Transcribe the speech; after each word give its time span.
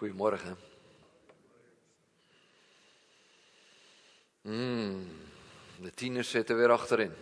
Goedemorgen. 0.00 0.56
Mm, 4.40 5.06
de 5.80 5.90
tieners 5.90 6.30
zitten 6.30 6.56
weer 6.56 6.70
achterin. 6.70 7.12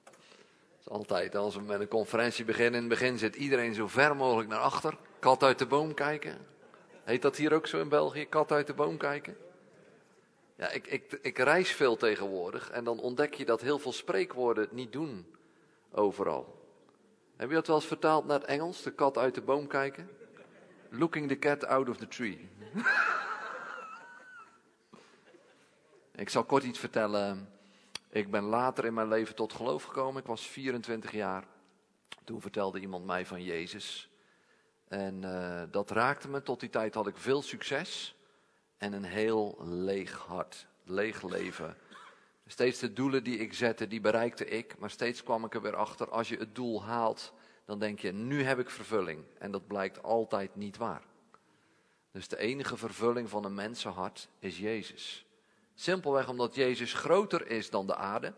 Het 0.00 0.80
is 0.80 0.88
altijd 0.88 1.34
als 1.34 1.54
we 1.54 1.60
met 1.60 1.80
een 1.80 1.88
conferentie 1.88 2.44
beginnen. 2.44 2.74
In 2.74 2.90
het 2.90 2.98
begin 2.98 3.18
zit 3.18 3.36
iedereen 3.36 3.74
zo 3.74 3.88
ver 3.88 4.16
mogelijk 4.16 4.48
naar 4.48 4.58
achter. 4.58 4.96
Kat 5.18 5.42
uit 5.42 5.58
de 5.58 5.66
boom 5.66 5.94
kijken. 5.94 6.38
Heet 7.04 7.22
dat 7.22 7.36
hier 7.36 7.52
ook 7.52 7.66
zo 7.66 7.80
in 7.80 7.88
België? 7.88 8.26
Kat 8.28 8.52
uit 8.52 8.66
de 8.66 8.74
boom 8.74 8.96
kijken? 8.96 9.36
Ja, 10.56 10.70
ik, 10.70 10.86
ik, 10.86 11.18
ik 11.22 11.38
reis 11.38 11.70
veel 11.72 11.96
tegenwoordig 11.96 12.70
en 12.70 12.84
dan 12.84 13.00
ontdek 13.00 13.34
je 13.34 13.44
dat 13.44 13.60
heel 13.60 13.78
veel 13.78 13.92
spreekwoorden 13.92 14.64
het 14.64 14.72
niet 14.72 14.92
doen 14.92 15.34
overal. 15.90 16.66
Heb 17.36 17.48
je 17.48 17.54
dat 17.54 17.66
wel 17.66 17.76
eens 17.76 17.86
vertaald 17.86 18.26
naar 18.26 18.40
het 18.40 18.48
Engels? 18.48 18.82
De 18.82 18.92
kat 18.92 19.18
uit 19.18 19.34
de 19.34 19.42
boom 19.42 19.66
kijken? 19.66 20.19
Looking 20.92 21.28
the 21.28 21.38
cat 21.38 21.66
out 21.66 21.88
of 21.88 21.96
the 21.96 22.08
tree. 22.08 22.48
ik 26.14 26.28
zal 26.28 26.44
kort 26.44 26.62
iets 26.62 26.78
vertellen. 26.78 27.48
Ik 28.08 28.30
ben 28.30 28.42
later 28.42 28.84
in 28.84 28.94
mijn 28.94 29.08
leven 29.08 29.34
tot 29.34 29.52
geloof 29.52 29.84
gekomen. 29.84 30.20
Ik 30.20 30.26
was 30.26 30.46
24 30.46 31.12
jaar. 31.12 31.44
Toen 32.24 32.40
vertelde 32.40 32.80
iemand 32.80 33.04
mij 33.04 33.26
van 33.26 33.42
Jezus. 33.42 34.10
En 34.88 35.22
uh, 35.22 35.62
dat 35.70 35.90
raakte 35.90 36.28
me. 36.28 36.42
Tot 36.42 36.60
die 36.60 36.70
tijd 36.70 36.94
had 36.94 37.06
ik 37.06 37.16
veel 37.16 37.42
succes. 37.42 38.16
En 38.78 38.92
een 38.92 39.04
heel 39.04 39.58
leeg 39.64 40.18
hart. 40.18 40.66
Leeg 40.84 41.22
leven. 41.22 41.76
Steeds 42.46 42.78
de 42.78 42.92
doelen 42.92 43.24
die 43.24 43.38
ik 43.38 43.54
zette, 43.54 43.88
die 43.88 44.00
bereikte 44.00 44.44
ik. 44.44 44.78
Maar 44.78 44.90
steeds 44.90 45.22
kwam 45.22 45.44
ik 45.44 45.54
er 45.54 45.62
weer 45.62 45.76
achter. 45.76 46.08
Als 46.08 46.28
je 46.28 46.36
het 46.36 46.54
doel 46.54 46.84
haalt, 46.84 47.32
dan 47.70 47.78
denk 47.78 48.00
je, 48.00 48.12
nu 48.12 48.42
heb 48.42 48.58
ik 48.58 48.70
vervulling. 48.70 49.24
En 49.38 49.50
dat 49.50 49.66
blijkt 49.66 50.02
altijd 50.02 50.56
niet 50.56 50.76
waar. 50.76 51.02
Dus 52.12 52.28
de 52.28 52.38
enige 52.38 52.76
vervulling 52.76 53.28
van 53.28 53.44
een 53.44 53.54
mensenhart 53.54 54.28
is 54.38 54.58
Jezus. 54.58 55.26
Simpelweg 55.74 56.28
omdat 56.28 56.54
Jezus 56.54 56.92
groter 56.92 57.46
is 57.46 57.70
dan 57.70 57.86
de 57.86 57.96
aarde. 57.96 58.34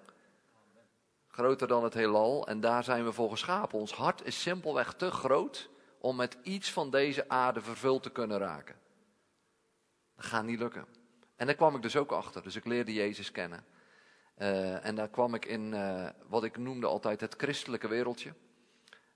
Groter 1.28 1.68
dan 1.68 1.84
het 1.84 1.94
heelal. 1.94 2.46
En 2.46 2.60
daar 2.60 2.84
zijn 2.84 3.04
we 3.04 3.12
voor 3.12 3.30
geschapen. 3.30 3.78
Ons 3.78 3.92
hart 3.92 4.24
is 4.24 4.42
simpelweg 4.42 4.94
te 4.94 5.10
groot 5.10 5.68
om 5.98 6.16
met 6.16 6.38
iets 6.42 6.72
van 6.72 6.90
deze 6.90 7.28
aarde 7.28 7.60
vervuld 7.60 8.02
te 8.02 8.10
kunnen 8.10 8.38
raken. 8.38 8.76
Dat 10.16 10.24
gaat 10.24 10.44
niet 10.44 10.58
lukken. 10.58 10.86
En 11.36 11.46
daar 11.46 11.56
kwam 11.56 11.74
ik 11.74 11.82
dus 11.82 11.96
ook 11.96 12.12
achter. 12.12 12.42
Dus 12.42 12.56
ik 12.56 12.64
leerde 12.64 12.92
Jezus 12.92 13.30
kennen. 13.30 13.64
Uh, 14.38 14.86
en 14.86 14.94
daar 14.94 15.08
kwam 15.08 15.34
ik 15.34 15.44
in 15.44 15.72
uh, 15.72 16.08
wat 16.28 16.44
ik 16.44 16.56
noemde 16.56 16.86
altijd 16.86 17.20
het 17.20 17.34
christelijke 17.36 17.88
wereldje. 17.88 18.34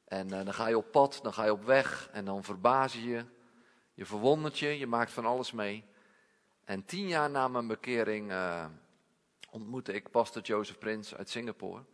En 0.07 0.27
uh, 0.27 0.45
dan 0.45 0.55
ga 0.55 0.67
je 0.67 0.77
op 0.77 0.91
pad, 0.91 1.19
dan 1.23 1.33
ga 1.33 1.45
je 1.45 1.53
op 1.53 1.65
weg 1.65 2.09
en 2.13 2.25
dan 2.25 2.45
verbaas 2.45 2.93
je 2.93 3.05
je. 3.05 3.25
Je 3.95 4.07
verwondert 4.07 4.59
je, 4.59 4.79
je 4.79 4.87
maakt 4.87 5.13
van 5.13 5.27
alles 5.27 5.53
mee. 5.53 5.85
En 6.65 6.85
tien 6.85 7.09
jaar 7.09 7.31
na 7.31 7.49
mijn 7.49 7.67
bekering 7.67 8.31
uh, 8.31 8.67
ontmoette 9.51 9.93
ik 9.93 10.11
pastor 10.11 10.43
Joseph 10.43 10.79
Prins 10.79 11.15
uit 11.15 11.31
Singapore. 11.31 11.85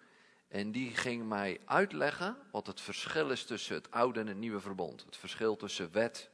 En 0.49 0.73
die 0.73 0.91
ging 0.91 1.29
mij 1.29 1.61
uitleggen 1.65 2.37
wat 2.51 2.67
het 2.67 2.81
verschil 2.81 3.31
is 3.31 3.45
tussen 3.45 3.75
het 3.75 3.91
oude 3.91 4.21
en 4.21 4.27
het 4.27 4.37
nieuwe 4.37 4.61
verbond. 4.61 5.05
Het 5.05 5.17
verschil 5.17 5.57
tussen 5.57 5.93
wet 5.93 6.31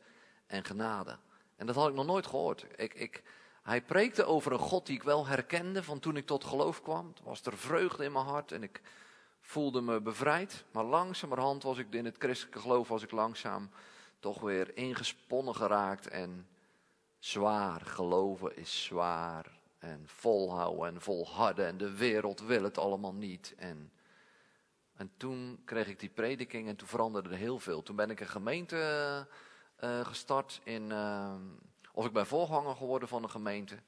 en 0.46 0.64
genade. 0.64 1.18
En 1.56 1.66
dat 1.66 1.74
had 1.74 1.88
ik 1.88 1.94
nog 1.94 2.06
nooit 2.06 2.26
gehoord. 2.26 2.66
Ik, 2.76 2.94
ik, 2.94 3.22
hij 3.62 3.82
preekte 3.82 4.24
over 4.24 4.52
een 4.52 4.58
God 4.58 4.86
die 4.86 4.96
ik 4.96 5.02
wel 5.02 5.26
herkende 5.26 5.82
van 5.82 5.98
toen 5.98 6.16
ik 6.16 6.26
tot 6.26 6.44
geloof 6.44 6.82
kwam. 6.82 7.14
Toen 7.14 7.24
was 7.24 7.42
er 7.42 7.58
vreugde 7.58 8.04
in 8.04 8.12
mijn 8.12 8.24
hart 8.24 8.52
en 8.52 8.62
ik 8.62 8.80
voelde 9.48 9.80
me 9.80 10.00
bevrijd. 10.00 10.64
Maar 10.70 10.84
langzamerhand 10.84 11.62
was 11.62 11.78
ik 11.78 11.86
in 11.94 12.04
het 12.04 12.16
christelijke 12.18 12.60
geloof 12.60 12.88
was 12.88 13.02
ik 13.02 13.10
langzaam 13.10 13.70
toch 14.18 14.40
weer 14.40 14.76
ingesponnen 14.76 15.54
geraakt. 15.54 16.08
En 16.08 16.48
zwaar, 17.18 17.80
geloven 17.80 18.56
is 18.56 18.84
zwaar. 18.84 19.58
En 19.78 20.02
volhouden 20.06 20.94
en 20.94 21.00
volharden. 21.00 21.66
En 21.66 21.76
de 21.76 21.96
wereld 21.96 22.40
wil 22.40 22.62
het 22.62 22.78
allemaal 22.78 23.14
niet. 23.14 23.54
En, 23.56 23.92
en 24.96 25.10
toen 25.16 25.62
kreeg 25.64 25.88
ik 25.88 26.00
die 26.00 26.10
prediking 26.10 26.68
en 26.68 26.76
toen 26.76 26.88
veranderde 26.88 27.28
er 27.28 27.36
heel 27.36 27.58
veel. 27.58 27.82
Toen 27.82 27.96
ben 27.96 28.10
ik 28.10 28.20
een 28.20 28.28
gemeente 28.28 29.26
uh, 29.84 30.06
gestart 30.06 30.60
in... 30.64 30.90
Uh, 30.90 31.34
of 31.92 32.06
ik 32.06 32.12
ben 32.12 32.26
voorganger 32.26 32.76
geworden 32.76 33.08
van 33.08 33.22
een 33.22 33.30
gemeente. 33.30 33.78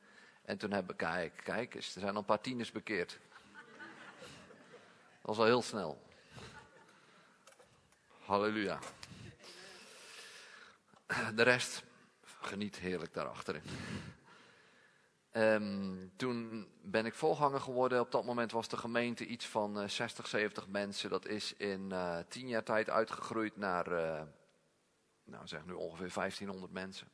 En 0.43 0.59
toen 0.59 0.71
heb 0.71 0.91
ik, 0.91 0.97
kijk, 0.97 1.41
kijk 1.45 1.75
er 1.75 1.83
zijn 1.83 2.13
al 2.13 2.17
een 2.17 2.25
paar 2.25 2.41
tieners 2.41 2.73
bekeerd. 2.73 3.21
Dat 5.21 5.37
was 5.37 5.39
al 5.39 5.45
heel 5.45 5.63
snel. 5.63 6.03
Halleluja. 8.25 8.79
De 11.35 11.43
rest 11.43 11.83
geniet 12.23 12.77
heerlijk 12.77 13.15
daarachterin. 13.15 13.63
Um, 15.33 16.13
toen 16.17 16.69
ben 16.83 17.07
ik 17.07 17.15
voorganger 17.15 17.61
geworden. 17.61 18.01
Op 18.01 18.11
dat 18.11 18.25
moment 18.25 18.53
was 18.53 18.69
de 18.69 18.77
gemeente 18.77 19.27
iets 19.27 19.47
van 19.47 19.83
uh, 19.83 19.89
60, 19.89 20.27
70 20.27 20.69
mensen. 20.69 21.11
Dat 21.11 21.27
is 21.27 21.55
in 21.57 21.89
uh, 21.93 22.19
tien 22.29 22.49
jaar 22.49 22.65
tijd 22.65 22.91
uitgegroeid 22.91 23.57
naar, 23.57 23.93
uh, 23.93 24.23
nou 25.25 25.47
zeg 25.47 25.67
nu 25.67 25.73
ongeveer 25.73 26.13
1500 26.15 26.73
mensen. 26.73 27.09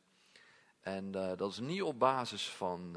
En 0.81 1.11
dat 1.11 1.51
is 1.51 1.59
niet 1.59 1.83
op 1.83 1.99
basis 1.99 2.49
van 2.49 2.97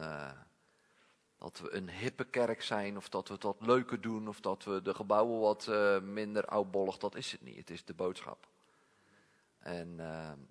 dat 1.39 1.59
we 1.59 1.73
een 1.73 1.89
hippe 1.89 2.25
kerk 2.25 2.61
zijn, 2.61 2.97
of 2.97 3.09
dat 3.09 3.27
we 3.27 3.33
het 3.33 3.43
wat 3.43 3.57
leuker 3.59 4.01
doen, 4.01 4.27
of 4.27 4.39
dat 4.39 4.63
we 4.63 4.81
de 4.81 4.93
gebouwen 4.93 5.39
wat 5.39 5.67
uh, 5.69 5.99
minder 5.99 6.45
oudbollig. 6.45 6.97
Dat 6.97 7.15
is 7.15 7.31
het 7.31 7.41
niet. 7.41 7.57
Het 7.57 7.69
is 7.69 7.85
de 7.85 7.93
boodschap. 7.93 8.47
En 9.59 9.97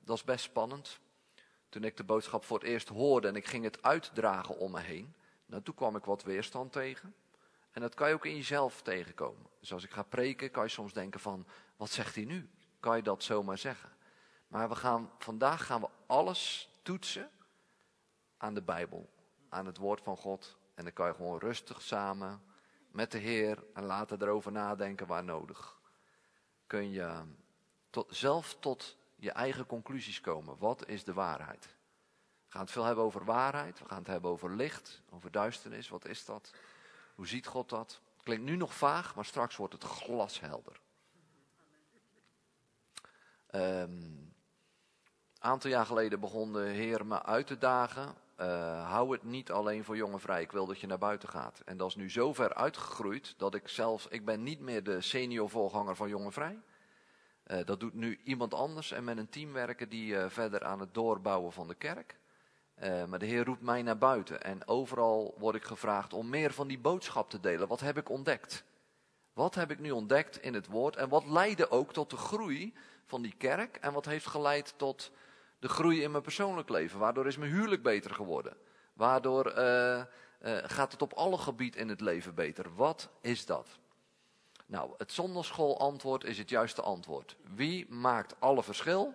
dat 0.05 0.17
is 0.17 0.25
best 0.25 0.45
spannend. 0.45 1.01
Toen 1.69 1.85
ik 1.85 1.97
de 1.97 2.05
boodschap 2.05 2.45
voor 2.45 2.59
het 2.59 2.69
eerst 2.69 2.89
hoorde 2.89 3.29
en 3.29 3.37
ik 3.37 3.47
ging 3.47 3.65
het 3.65 3.83
uitdragen 3.83 4.59
om 4.59 4.71
me 4.71 4.81
heen, 4.81 5.15
nou, 5.47 5.63
toen 5.63 5.75
kwam 5.75 5.97
ik 5.97 6.05
wat 6.05 6.23
weerstand 6.23 6.73
tegen. 6.73 7.15
En 7.71 7.81
dat 7.81 7.95
kan 7.95 8.09
je 8.09 8.15
ook 8.15 8.27
in 8.27 8.37
jezelf 8.37 8.83
tegenkomen. 8.83 9.47
Dus 9.61 9.73
als 9.73 9.85
ik 9.85 9.91
ga 9.91 10.03
preken, 10.03 10.51
kan 10.51 10.63
je 10.63 10.71
soms 10.71 10.93
denken 10.93 11.21
van, 11.21 11.47
wat 11.77 11.91
zegt 11.91 12.15
hij 12.15 12.25
nu? 12.25 12.51
Kan 12.81 12.97
je 12.97 13.03
dat 13.03 13.23
zomaar 13.23 13.59
zeggen? 13.59 13.91
Maar 14.49 14.69
we 14.69 14.75
gaan, 14.75 15.11
vandaag 15.19 15.67
gaan 15.67 15.81
we 15.81 15.89
alles 16.07 16.71
toetsen 16.83 17.31
aan 18.37 18.55
de 18.55 18.63
Bijbel, 18.63 19.09
aan 19.49 19.67
het 19.67 19.77
woord 19.77 20.01
van 20.01 20.17
God. 20.17 20.58
En 20.79 20.85
dan 20.85 20.93
kan 20.93 21.07
je 21.07 21.15
gewoon 21.15 21.39
rustig 21.39 21.83
samen 21.83 22.43
met 22.91 23.11
de 23.11 23.19
Heer 23.19 23.65
en 23.75 23.85
later 23.85 24.23
erover 24.23 24.53
nadenken 24.53 25.07
waar 25.07 25.25
nodig. 25.25 25.81
Kun 26.67 26.91
je 26.91 27.23
tot, 27.91 28.17
zelf 28.17 28.57
tot 28.61 28.97
je 29.17 29.31
eigen 29.31 29.67
conclusies 29.67 30.21
komen. 30.21 30.59
Wat 30.59 30.87
is 30.87 31.05
de 31.05 31.13
waarheid? 31.13 31.65
We 31.65 32.53
gaan 32.53 32.61
het 32.61 32.71
veel 32.71 32.85
hebben 32.85 33.05
over 33.05 33.25
waarheid, 33.25 33.79
we 33.79 33.89
gaan 33.89 33.99
het 33.99 34.07
hebben 34.07 34.31
over 34.31 34.55
licht, 34.55 35.03
over 35.11 35.31
duisternis. 35.31 35.89
Wat 35.89 36.07
is 36.07 36.25
dat? 36.25 36.51
Hoe 37.15 37.27
ziet 37.27 37.47
God 37.47 37.69
dat? 37.69 38.01
Klinkt 38.23 38.45
nu 38.45 38.57
nog 38.57 38.75
vaag, 38.75 39.15
maar 39.15 39.25
straks 39.25 39.57
wordt 39.57 39.75
het 39.75 39.85
glashelder. 39.85 40.81
Um, 43.51 44.35
aantal 45.39 45.71
jaar 45.71 45.87
geleden 45.87 46.21
begon 46.21 46.53
de 46.53 46.61
Heer 46.61 47.07
me 47.07 47.23
uit 47.23 47.47
te 47.47 47.59
dagen. 47.59 48.15
Uh, 48.41 48.91
hou 48.91 49.13
het 49.13 49.23
niet 49.23 49.51
alleen 49.51 49.85
voor 49.85 49.97
jongen 49.97 50.21
vrij. 50.21 50.43
Ik 50.43 50.53
wil 50.53 50.67
dat 50.67 50.81
je 50.81 50.87
naar 50.87 50.99
buiten 50.99 51.29
gaat. 51.29 51.63
En 51.65 51.77
dat 51.77 51.89
is 51.89 51.95
nu 51.95 52.11
zo 52.11 52.33
ver 52.33 52.55
uitgegroeid 52.55 53.35
dat 53.37 53.55
ik 53.55 53.69
zelfs, 53.69 54.07
ik 54.09 54.25
ben 54.25 54.43
niet 54.43 54.61
meer 54.61 54.83
de 54.83 55.01
senior 55.01 55.51
voorganger 55.51 55.97
van 55.97 56.09
jongen 56.09 56.33
vrij. 56.33 56.59
Uh, 57.47 57.59
dat 57.65 57.81
doet 57.81 57.95
nu 57.95 58.21
iemand 58.25 58.55
anders 58.55 58.93
en 58.93 59.05
met 59.05 59.19
een 59.19 59.29
team 59.29 59.53
werken 59.53 59.89
die 59.89 60.13
uh, 60.13 60.25
verder 60.29 60.65
aan 60.65 60.81
het 60.81 60.95
doorbouwen 60.95 61.53
van 61.53 61.69
de 61.69 61.75
kerk. 61.75 62.19
maar 63.09 63.19
de 63.19 63.27
Heer 63.27 63.45
roept 63.45 63.63
mij 63.63 63.83
naar 63.83 63.99
buiten 63.99 64.43
en 64.43 64.69
overal 64.69 65.35
word 65.39 65.55
ik 65.55 65.65
gevraagd 65.65 66.13
om 66.13 66.29
meer 66.29 66.53
van 66.53 66.69
die 66.69 66.79
boodschap 66.79 67.31
te 67.31 67.41
delen. 67.41 67.69
Wat 67.69 67.81
heb 67.81 67.97
ik 67.97 68.09
ontdekt? 68.09 68.65
Wat 69.33 69.55
heb 69.55 69.71
ik 69.71 69.79
nu 69.79 69.91
ontdekt 69.91 70.43
in 70.43 70.55
het 70.55 70.67
woord 70.67 70.97
en 70.97 71.09
wat 71.09 71.27
leidde 71.27 71.71
ook 71.71 71.93
tot 71.93 72.11
de 72.11 72.17
groei 72.17 72.75
van 73.05 73.23
die 73.23 73.35
kerk 73.39 73.77
en 73.77 73.93
wat 73.93 74.05
heeft 74.05 74.27
geleid 74.27 74.75
tot 74.77 75.11
de 75.59 75.69
groei 75.69 76.03
in 76.03 76.11
mijn 76.11 76.23
persoonlijk 76.23 76.69
leven. 76.69 76.99
Waardoor 76.99 77.27
is 77.27 77.37
mijn 77.37 77.53
huwelijk 77.53 77.83
beter 77.83 78.15
geworden. 78.15 78.57
Waardoor 78.93 79.59
uh, 79.59 79.97
uh, 79.97 80.05
gaat 80.63 80.93
het 80.93 81.03
op 81.03 81.13
alle 81.13 81.39
gebieden 81.39 81.81
in 81.81 81.89
het 81.89 82.01
leven 82.01 82.35
beter. 82.35 82.75
Wat 82.75 83.09
is 83.21 83.47
dat? 83.47 83.69
Nou, 84.67 84.95
het 84.99 85.13
zondagschoolantwoord 85.13 86.25
is 86.25 86.39
het 86.39 86.49
juiste 86.49 86.83
antwoord. 86.83 87.37
Wie 87.55 87.87
maakt 87.89 88.35
alle 88.39 88.63
verschil? 88.63 89.15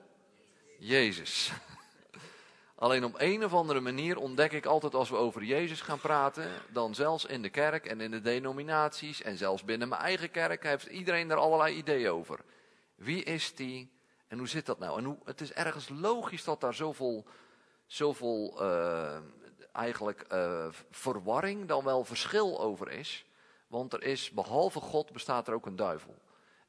Jezus. 0.80 1.52
Alleen 2.76 3.04
op 3.04 3.16
een 3.18 3.44
of 3.44 3.54
andere 3.54 3.80
manier 3.80 4.18
ontdek 4.18 4.52
ik 4.52 4.66
altijd 4.66 4.96
als 4.96 5.10
we 5.10 5.16
over 5.16 5.44
Jezus 5.44 5.82
gaan 5.82 6.00
praten, 6.00 6.50
dan 6.70 6.96
zelfs 6.96 7.26
in 7.26 7.42
de 7.42 7.50
kerk 7.50 7.86
en 7.86 8.02
in 8.02 8.12
de 8.12 8.22
denominaties 8.22 9.22
en 9.22 9.38
zelfs 9.38 9.64
binnen 9.64 9.90
mijn 9.90 10.02
eigen 10.02 10.32
kerk 10.32 10.64
heeft 10.64 10.86
iedereen 10.86 11.32
er 11.32 11.38
allerlei 11.38 11.76
ideeën 11.76 12.10
over. 12.10 12.40
Wie 12.96 13.24
is 13.24 13.56
die? 13.56 13.92
En 14.34 14.40
hoe 14.40 14.48
zit 14.48 14.66
dat 14.66 14.80
nou? 14.80 14.98
En 14.98 15.04
hoe, 15.04 15.18
het 15.24 15.42
is 15.42 15.54
ergens 15.54 15.90
logisch 15.90 16.44
dat 16.44 16.62
daar 16.62 16.74
zoveel, 16.74 17.26
zoveel 17.86 18.62
uh, 18.62 19.18
eigenlijk 19.72 20.26
uh, 20.32 20.68
verwarring 20.92 21.68
dan 21.68 21.84
wel 21.84 22.04
verschil 22.04 22.62
over 22.62 22.92
is. 22.92 23.26
Want 23.68 23.94
er 23.94 24.04
is, 24.04 24.32
behalve 24.32 24.80
God, 24.80 25.12
bestaat 25.12 25.48
er 25.48 25.54
ook 25.54 25.66
een 25.66 25.76
duivel. 25.76 26.16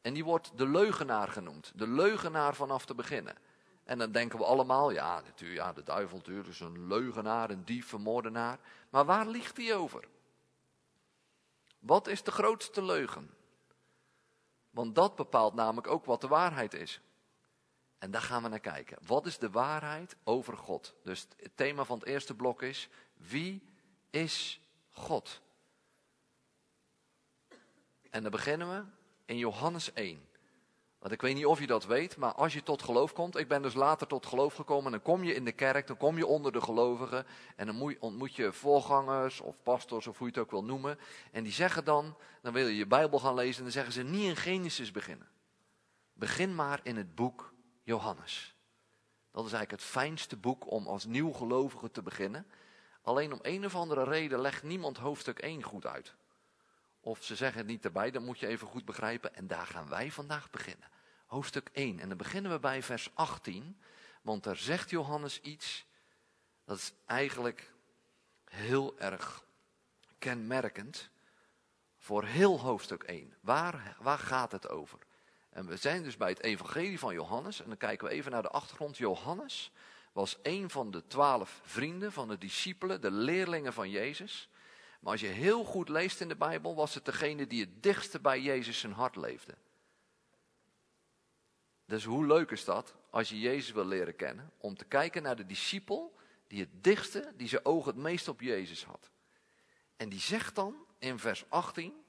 En 0.01 0.15
die 0.15 0.25
wordt 0.25 0.59
de 0.59 0.69
leugenaar 0.69 1.29
genoemd. 1.29 1.73
De 1.75 1.89
leugenaar 1.89 2.55
vanaf 2.55 2.87
te 2.87 2.95
beginnen. 2.95 3.37
En 3.85 3.99
dan 3.99 4.13
denken 4.13 4.39
we 4.39 4.45
allemaal, 4.45 4.91
ja, 4.91 5.21
natuurlijk, 5.21 5.61
ja 5.61 5.73
de 5.73 5.83
duivel 5.83 6.17
natuurlijk 6.17 6.49
is 6.49 6.61
een 6.61 6.87
leugenaar, 6.87 7.51
een 7.51 7.65
dief, 7.65 7.93
een 7.93 8.01
moordenaar. 8.01 8.59
Maar 8.91 9.05
waar 9.05 9.27
ligt 9.27 9.57
hij 9.57 9.77
over? 9.77 10.05
Wat 11.79 12.07
is 12.07 12.23
de 12.23 12.31
grootste 12.31 12.83
leugen? 12.83 13.31
Want 14.71 14.95
dat 14.95 15.17
bepaalt 15.17 15.55
namelijk 15.55 15.87
ook 15.87 16.05
wat 16.05 16.21
de 16.21 16.29
waarheid 16.29 16.75
is. 16.75 17.01
En 18.05 18.11
daar 18.11 18.23
gaan 18.23 18.43
we 18.43 18.49
naar 18.49 18.61
kijken. 18.61 18.99
Wat 19.06 19.27
is 19.27 19.39
de 19.39 19.51
waarheid 19.51 20.17
over 20.25 20.56
God? 20.56 20.95
Dus 21.03 21.27
het 21.37 21.56
thema 21.56 21.85
van 21.85 21.99
het 21.99 22.09
eerste 22.09 22.35
blok 22.35 22.62
is: 22.62 22.89
wie 23.15 23.62
is 24.11 24.61
God? 24.91 25.41
En 28.11 28.23
dan 28.23 28.31
beginnen 28.31 28.69
we 28.69 28.85
in 29.25 29.39
Johannes 29.39 29.93
1. 29.93 30.29
Want 30.99 31.12
ik 31.12 31.21
weet 31.21 31.35
niet 31.35 31.47
of 31.47 31.61
je 31.61 31.67
dat 31.67 31.85
weet, 31.85 32.17
maar 32.17 32.33
als 32.33 32.53
je 32.53 32.62
tot 32.62 32.83
geloof 32.83 33.12
komt, 33.12 33.37
ik 33.37 33.49
ben 33.49 33.62
dus 33.62 33.75
later 33.75 34.06
tot 34.06 34.27
geloof 34.27 34.55
gekomen, 34.55 34.91
dan 34.91 35.03
kom 35.03 35.25
je 35.25 35.35
in 35.35 35.45
de 35.45 35.53
kerk, 35.53 35.87
dan 35.87 35.97
kom 35.97 36.17
je 36.17 36.27
onder 36.27 36.53
de 36.53 36.61
gelovigen 36.61 37.27
en 37.56 37.67
dan 37.67 37.97
ontmoet 38.01 38.37
je 38.37 38.53
voorgangers 38.53 39.41
of 39.41 39.62
pastors 39.62 40.06
of 40.06 40.19
hoe 40.19 40.27
je 40.27 40.33
het 40.33 40.43
ook 40.43 40.51
wil 40.51 40.65
noemen. 40.65 40.99
En 41.33 41.43
die 41.43 41.53
zeggen 41.53 41.85
dan, 41.85 42.17
dan 42.43 42.53
wil 42.53 42.67
je 42.67 42.77
je 42.77 42.87
Bijbel 42.87 43.19
gaan 43.19 43.35
lezen 43.35 43.56
en 43.56 43.62
dan 43.62 43.73
zeggen 43.73 43.93
ze 43.93 44.03
niet 44.03 44.29
in 44.29 44.37
Genesis 44.37 44.91
beginnen. 44.91 45.29
Begin 46.12 46.55
maar 46.55 46.81
in 46.83 46.97
het 46.97 47.15
boek 47.15 47.54
Johannes. 47.85 48.57
Dat 49.31 49.45
is 49.47 49.53
eigenlijk 49.53 49.83
het 49.83 49.91
fijnste 49.91 50.37
boek 50.37 50.71
om 50.71 50.87
als 50.87 51.05
nieuw 51.05 51.33
gelovige 51.33 51.91
te 51.91 52.03
beginnen. 52.03 52.47
Alleen 53.03 53.33
om 53.33 53.39
een 53.43 53.65
of 53.65 53.75
andere 53.75 54.05
reden 54.05 54.41
legt 54.41 54.63
niemand 54.63 54.97
hoofdstuk 54.97 55.39
1 55.39 55.63
goed 55.63 55.87
uit. 55.87 56.15
Of 57.01 57.25
ze 57.25 57.37
zeggen 57.37 57.59
het 57.59 57.67
niet 57.67 57.85
erbij, 57.85 58.11
dan 58.11 58.25
moet 58.25 58.39
je 58.39 58.47
even 58.47 58.67
goed 58.67 58.85
begrijpen. 58.85 59.35
En 59.35 59.47
daar 59.47 59.67
gaan 59.67 59.89
wij 59.89 60.11
vandaag 60.11 60.51
beginnen. 60.51 60.89
Hoofdstuk 61.27 61.69
1. 61.73 62.01
En 62.01 62.09
dan 62.09 62.17
beginnen 62.17 62.51
we 62.53 62.59
bij 62.59 62.83
vers 62.83 63.11
18. 63.15 63.81
Want 64.23 64.45
daar 64.45 64.57
zegt 64.57 64.91
Johannes 64.91 65.41
iets. 65.41 65.87
Dat 66.65 66.77
is 66.77 66.93
eigenlijk 67.07 67.73
heel 68.45 68.99
erg 68.99 69.45
kenmerkend 70.19 71.11
voor 71.99 72.25
heel 72.25 72.61
hoofdstuk 72.61 73.03
1. 73.03 73.37
Waar, 73.41 73.97
waar 74.01 74.19
gaat 74.19 74.53
het 74.53 74.69
over? 74.69 75.04
En 75.55 75.67
we 75.67 75.77
zijn 75.77 76.03
dus 76.03 76.17
bij 76.17 76.29
het 76.29 76.43
evangelie 76.43 76.99
van 76.99 77.15
Johannes. 77.15 77.61
En 77.61 77.69
dan 77.69 77.77
kijken 77.77 78.09
we 78.09 78.12
even 78.12 78.31
naar 78.31 78.43
de 78.43 78.49
achtergrond. 78.49 78.97
Johannes 78.97 79.73
was 80.12 80.39
een 80.43 80.71
van 80.71 80.91
de 80.91 81.06
twaalf 81.06 81.61
vrienden 81.65 82.12
van 82.12 82.29
de 82.29 82.39
discipelen, 82.39 83.01
de 83.01 83.11
leerlingen 83.11 83.73
van 83.73 83.91
Jezus. 83.91 84.49
Maar 85.01 85.12
als 85.12 85.21
je 85.21 85.27
heel 85.27 85.65
goed 85.65 85.89
leest 85.89 86.21
in 86.21 86.29
de 86.29 86.37
Bijbel, 86.37 86.75
was 86.75 86.95
het 86.95 87.05
degene 87.05 87.47
die 87.47 87.61
het 87.61 87.83
dichtste 87.83 88.21
bij 88.21 88.41
Jezus 88.41 88.79
zijn 88.79 88.93
hart 88.93 89.17
leefde. 89.17 89.55
Dus 91.87 92.05
hoe 92.05 92.27
leuk 92.27 92.51
is 92.51 92.65
dat 92.65 92.95
als 93.11 93.29
je 93.29 93.41
Jezus 93.41 93.73
wil 93.73 93.87
leren 93.87 94.17
kennen, 94.17 94.53
om 94.59 94.77
te 94.77 94.85
kijken 94.85 95.23
naar 95.23 95.37
de 95.37 95.47
discipel 95.47 96.17
die 96.47 96.61
het 96.61 96.85
dichtste, 96.85 97.33
die 97.37 97.49
zijn 97.49 97.65
oog 97.65 97.85
het 97.85 97.97
meest 97.97 98.29
op 98.29 98.41
Jezus 98.41 98.85
had. 98.85 99.11
En 99.97 100.09
die 100.09 100.21
zegt 100.21 100.55
dan 100.55 100.87
in 100.99 101.19
vers 101.19 101.45
18, 101.49 102.05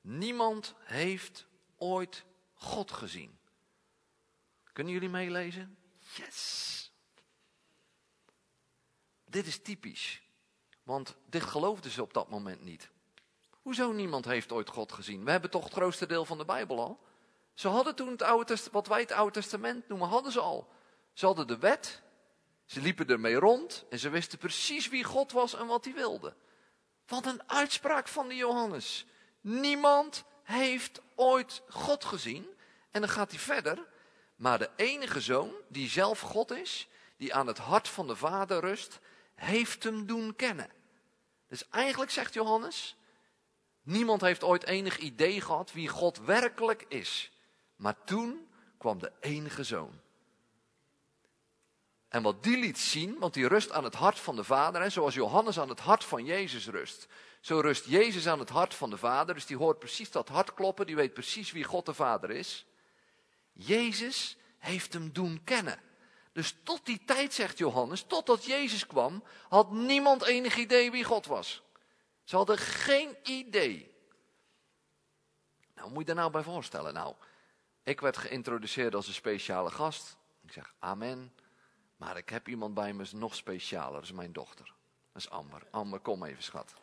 niemand 0.00 0.74
heeft 0.78 1.46
ooit 1.76 2.24
God 2.60 2.92
gezien. 2.92 3.38
Kunnen 4.72 4.92
jullie 4.92 5.08
meelezen? 5.08 5.76
Yes! 6.16 6.92
Dit 9.24 9.46
is 9.46 9.62
typisch. 9.62 10.22
Want 10.82 11.16
dit 11.26 11.42
geloofden 11.42 11.90
ze 11.90 12.02
op 12.02 12.12
dat 12.14 12.28
moment 12.28 12.62
niet. 12.62 12.90
Hoezo 13.62 13.92
niemand 13.92 14.24
heeft 14.24 14.52
ooit 14.52 14.68
God 14.68 14.92
gezien? 14.92 15.24
We 15.24 15.30
hebben 15.30 15.50
toch 15.50 15.64
het 15.64 15.72
grootste 15.72 16.06
deel 16.06 16.24
van 16.24 16.38
de 16.38 16.44
Bijbel 16.44 16.80
al? 16.80 17.00
Ze 17.54 17.68
hadden 17.68 17.94
toen 17.94 18.08
het 18.08 18.22
Oude 18.22 18.44
Testament, 18.44 18.72
wat 18.74 18.86
wij 18.86 19.00
het 19.00 19.12
Oude 19.12 19.32
Testament 19.32 19.88
noemen, 19.88 20.08
hadden 20.08 20.32
ze 20.32 20.40
al. 20.40 20.68
Ze 21.12 21.26
hadden 21.26 21.46
de 21.46 21.58
wet, 21.58 22.02
ze 22.64 22.80
liepen 22.80 23.06
ermee 23.06 23.34
rond 23.34 23.84
en 23.90 23.98
ze 23.98 24.08
wisten 24.08 24.38
precies 24.38 24.88
wie 24.88 25.04
God 25.04 25.32
was 25.32 25.54
en 25.54 25.66
wat 25.66 25.84
hij 25.84 25.94
wilde. 25.94 26.34
Wat 27.06 27.26
een 27.26 27.48
uitspraak 27.50 28.08
van 28.08 28.28
de 28.28 28.36
Johannes. 28.36 29.06
Niemand 29.40 30.24
heeft 30.50 31.00
ooit 31.14 31.62
God 31.68 32.04
gezien. 32.04 32.46
En 32.90 33.00
dan 33.00 33.10
gaat 33.10 33.30
hij 33.30 33.40
verder. 33.40 33.86
Maar 34.36 34.58
de 34.58 34.70
enige 34.76 35.20
zoon, 35.20 35.52
die 35.68 35.88
zelf 35.88 36.20
God 36.20 36.50
is, 36.50 36.88
die 37.16 37.34
aan 37.34 37.46
het 37.46 37.58
hart 37.58 37.88
van 37.88 38.06
de 38.06 38.16
Vader 38.16 38.60
rust, 38.60 38.98
heeft 39.34 39.84
hem 39.84 40.06
doen 40.06 40.36
kennen. 40.36 40.70
Dus 41.48 41.68
eigenlijk 41.68 42.10
zegt 42.10 42.34
Johannes, 42.34 42.96
niemand 43.82 44.20
heeft 44.20 44.44
ooit 44.44 44.64
enig 44.64 44.98
idee 44.98 45.40
gehad 45.40 45.72
wie 45.72 45.88
God 45.88 46.18
werkelijk 46.18 46.84
is. 46.88 47.30
Maar 47.76 48.04
toen 48.04 48.48
kwam 48.78 48.98
de 48.98 49.12
enige 49.20 49.64
zoon. 49.64 50.00
En 52.08 52.22
wat 52.22 52.42
die 52.42 52.58
liet 52.58 52.78
zien, 52.78 53.18
want 53.18 53.34
die 53.34 53.48
rust 53.48 53.72
aan 53.72 53.84
het 53.84 53.94
hart 53.94 54.18
van 54.18 54.36
de 54.36 54.44
Vader, 54.44 54.82
en 54.82 54.92
zoals 54.92 55.14
Johannes 55.14 55.58
aan 55.58 55.68
het 55.68 55.80
hart 55.80 56.04
van 56.04 56.24
Jezus 56.24 56.66
rust. 56.66 57.06
Zo 57.40 57.60
rust 57.60 57.84
Jezus 57.86 58.26
aan 58.26 58.38
het 58.38 58.48
hart 58.48 58.74
van 58.74 58.90
de 58.90 58.96
Vader, 58.96 59.34
dus 59.34 59.46
die 59.46 59.56
hoort 59.56 59.78
precies 59.78 60.10
dat 60.10 60.28
hart 60.28 60.54
kloppen, 60.54 60.86
die 60.86 60.96
weet 60.96 61.14
precies 61.14 61.52
wie 61.52 61.64
God 61.64 61.86
de 61.86 61.94
Vader 61.94 62.30
is. 62.30 62.66
Jezus 63.52 64.36
heeft 64.58 64.92
hem 64.92 65.12
doen 65.12 65.40
kennen. 65.44 65.80
Dus 66.32 66.56
tot 66.62 66.86
die 66.86 67.04
tijd, 67.04 67.34
zegt 67.34 67.58
Johannes, 67.58 68.02
totdat 68.02 68.44
Jezus 68.44 68.86
kwam, 68.86 69.24
had 69.48 69.70
niemand 69.70 70.22
enig 70.22 70.56
idee 70.56 70.90
wie 70.90 71.04
God 71.04 71.26
was. 71.26 71.62
Ze 72.24 72.36
hadden 72.36 72.58
geen 72.58 73.16
idee. 73.22 73.94
Nou, 75.74 75.90
moet 75.90 75.98
je 75.98 76.04
daar 76.04 76.14
nou 76.14 76.30
bij 76.30 76.42
voorstellen? 76.42 76.94
Nou, 76.94 77.14
ik 77.82 78.00
werd 78.00 78.16
geïntroduceerd 78.16 78.94
als 78.94 79.06
een 79.06 79.14
speciale 79.14 79.70
gast. 79.70 80.16
Ik 80.42 80.52
zeg 80.52 80.74
amen. 80.78 81.34
Maar 81.96 82.16
ik 82.16 82.28
heb 82.28 82.48
iemand 82.48 82.74
bij 82.74 82.92
me, 82.92 83.06
nog 83.12 83.34
specialer. 83.34 83.92
Dat 83.92 84.02
is 84.02 84.12
mijn 84.12 84.32
dochter. 84.32 84.74
Dat 85.12 85.22
is 85.22 85.30
Amber. 85.30 85.62
Amber, 85.70 86.00
kom 86.00 86.24
even, 86.24 86.42
schat. 86.42 86.74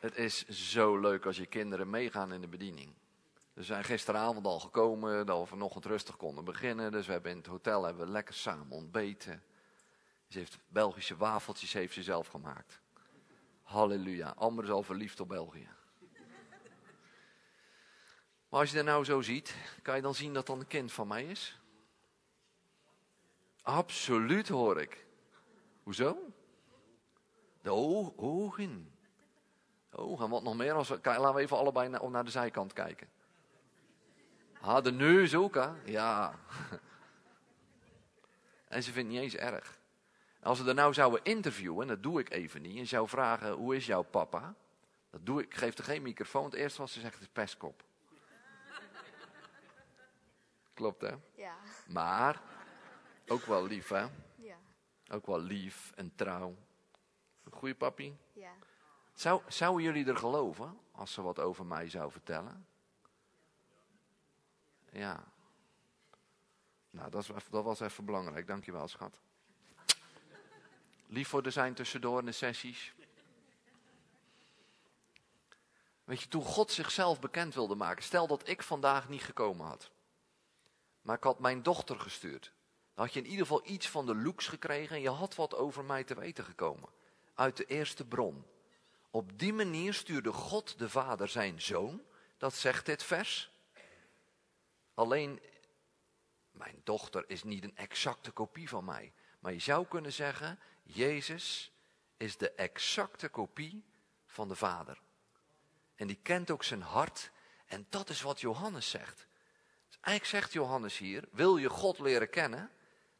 Het 0.00 0.16
is 0.16 0.48
zo 0.48 0.98
leuk 0.98 1.26
als 1.26 1.36
je 1.36 1.46
kinderen 1.46 1.90
meegaan 1.90 2.32
in 2.32 2.40
de 2.40 2.48
bediening. 2.48 2.94
We 3.52 3.62
zijn 3.62 3.84
gisteravond 3.84 4.46
al 4.46 4.60
gekomen, 4.60 5.26
dat 5.26 5.40
we 5.40 5.46
vanochtend 5.46 5.84
rustig 5.84 6.16
konden 6.16 6.44
beginnen. 6.44 6.92
Dus 6.92 7.06
we 7.06 7.12
hebben 7.12 7.30
in 7.30 7.36
het 7.36 7.46
hotel 7.46 7.84
hebben 7.84 8.06
we 8.06 8.12
lekker 8.12 8.34
samen 8.34 8.70
ontbeten. 8.70 9.42
Ze 10.28 10.38
heeft 10.38 10.58
Belgische 10.68 11.16
wafeltjes 11.16 11.72
heeft 11.72 11.94
ze 11.94 12.02
zelf 12.02 12.26
gemaakt. 12.26 12.80
Halleluja. 13.62 14.34
Amber 14.36 14.64
is 14.64 14.70
al 14.70 14.82
verliefd 14.82 15.20
op 15.20 15.28
België. 15.28 15.68
Maar 18.48 18.60
als 18.60 18.70
je 18.70 18.76
dat 18.76 18.84
nou 18.84 19.04
zo 19.04 19.20
ziet, 19.20 19.54
kan 19.82 19.96
je 19.96 20.02
dan 20.02 20.14
zien 20.14 20.34
dat 20.34 20.46
dat 20.46 20.56
een 20.56 20.66
kind 20.66 20.92
van 20.92 21.08
mij 21.08 21.24
is? 21.24 21.60
Absoluut 23.62 24.48
hoor 24.48 24.80
ik. 24.80 25.06
Hoezo? 25.82 26.16
De 27.62 27.70
ogen. 28.16 28.98
Ogen, 29.90 30.28
wat 30.28 30.42
nog 30.42 30.56
meer? 30.56 30.74
Laten 30.74 31.34
we 31.34 31.40
even 31.40 31.56
allebei 31.56 31.88
naar, 31.88 32.10
naar 32.10 32.24
de 32.24 32.30
zijkant 32.30 32.72
kijken. 32.72 33.08
Ah, 34.60 34.84
de 34.84 34.92
neus 34.92 35.34
ook, 35.34 35.54
hè? 35.54 35.70
Ja. 35.84 36.34
En 38.68 38.82
ze 38.82 38.92
vindt 38.92 39.12
het 39.12 39.20
niet 39.22 39.32
eens 39.32 39.42
erg. 39.42 39.78
Als 40.42 40.60
we 40.60 40.68
er 40.68 40.74
nou 40.74 40.94
zouden 40.94 41.20
interviewen, 41.22 41.86
dat 41.86 42.02
doe 42.02 42.20
ik 42.20 42.30
even 42.30 42.62
niet, 42.62 42.78
en 42.78 42.86
zou 42.86 43.08
vragen, 43.08 43.52
hoe 43.52 43.76
is 43.76 43.86
jouw 43.86 44.02
papa? 44.02 44.54
Dat 45.10 45.26
doe 45.26 45.40
ik, 45.40 45.46
ik 45.46 45.54
geef 45.54 45.78
er 45.78 45.84
geen 45.84 46.02
microfoon. 46.02 46.44
Het 46.44 46.54
eerste 46.54 46.80
wat 46.80 46.90
ze 46.90 47.00
zegt 47.00 47.20
is 47.20 47.28
pestkop. 47.28 47.84
Klopt, 50.74 51.00
hè? 51.00 51.14
Ja. 51.34 51.54
Maar, 51.86 52.40
ook 53.26 53.44
wel 53.44 53.66
lief, 53.66 53.88
hè? 53.88 54.06
Ja. 54.36 54.56
Ook 55.10 55.26
wel 55.26 55.40
lief 55.40 55.92
en 55.94 56.12
trouw. 56.14 56.56
Een 57.44 57.52
goede 57.52 57.74
papi? 57.74 58.16
Ja. 58.32 58.52
Zou, 59.20 59.42
zouden 59.48 59.82
jullie 59.82 60.06
er 60.06 60.16
geloven, 60.16 60.78
als 60.92 61.12
ze 61.12 61.22
wat 61.22 61.38
over 61.38 61.66
mij 61.66 61.88
zou 61.88 62.12
vertellen? 62.12 62.66
Ja. 64.92 65.24
Nou, 66.90 67.10
dat, 67.10 67.26
was, 67.26 67.44
dat 67.50 67.64
was 67.64 67.80
even 67.80 68.04
belangrijk. 68.04 68.46
Dankjewel, 68.46 68.88
schat. 68.88 69.20
Lief 71.06 71.28
voor 71.28 71.42
de 71.42 71.50
zijn 71.50 71.74
tussendoor 71.74 72.18
in 72.18 72.24
de 72.24 72.32
sessies. 72.32 72.94
Weet 76.04 76.22
je, 76.22 76.28
toen 76.28 76.44
God 76.44 76.72
zichzelf 76.72 77.20
bekend 77.20 77.54
wilde 77.54 77.74
maken. 77.74 78.02
Stel 78.02 78.26
dat 78.26 78.48
ik 78.48 78.62
vandaag 78.62 79.08
niet 79.08 79.22
gekomen 79.22 79.66
had. 79.66 79.90
Maar 81.02 81.16
ik 81.16 81.24
had 81.24 81.38
mijn 81.38 81.62
dochter 81.62 82.00
gestuurd. 82.00 82.52
Dan 82.94 83.04
had 83.04 83.14
je 83.14 83.20
in 83.20 83.26
ieder 83.26 83.46
geval 83.46 83.62
iets 83.64 83.88
van 83.88 84.06
de 84.06 84.14
looks 84.14 84.46
gekregen. 84.46 84.96
En 84.96 85.02
je 85.02 85.10
had 85.10 85.34
wat 85.34 85.54
over 85.54 85.84
mij 85.84 86.04
te 86.04 86.14
weten 86.14 86.44
gekomen. 86.44 86.88
Uit 87.34 87.56
de 87.56 87.64
eerste 87.64 88.04
bron. 88.04 88.44
Op 89.10 89.38
die 89.38 89.52
manier 89.52 89.94
stuurde 89.94 90.32
God 90.32 90.78
de 90.78 90.88
Vader 90.88 91.28
zijn 91.28 91.60
zoon. 91.60 92.02
Dat 92.38 92.54
zegt 92.54 92.86
dit 92.86 93.02
vers. 93.02 93.50
Alleen, 94.94 95.40
mijn 96.50 96.80
dochter 96.84 97.24
is 97.26 97.42
niet 97.42 97.64
een 97.64 97.76
exacte 97.76 98.30
kopie 98.30 98.68
van 98.68 98.84
mij. 98.84 99.12
Maar 99.38 99.52
je 99.52 99.58
zou 99.58 99.86
kunnen 99.86 100.12
zeggen, 100.12 100.58
Jezus 100.82 101.72
is 102.16 102.36
de 102.36 102.50
exacte 102.50 103.28
kopie 103.28 103.84
van 104.26 104.48
de 104.48 104.56
Vader. 104.56 105.00
En 105.94 106.06
die 106.06 106.18
kent 106.22 106.50
ook 106.50 106.64
zijn 106.64 106.82
hart 106.82 107.30
En 107.66 107.86
dat 107.88 108.08
is 108.08 108.22
wat 108.22 108.40
Johannes 108.40 108.90
zegt. 108.90 109.26
Dus 109.86 109.98
eigenlijk 110.00 110.42
zegt 110.42 110.52
Johannes 110.52 110.98
hier, 110.98 111.28
wil 111.32 111.56
je 111.56 111.68
God 111.68 111.98
leren 111.98 112.30
kennen? 112.30 112.70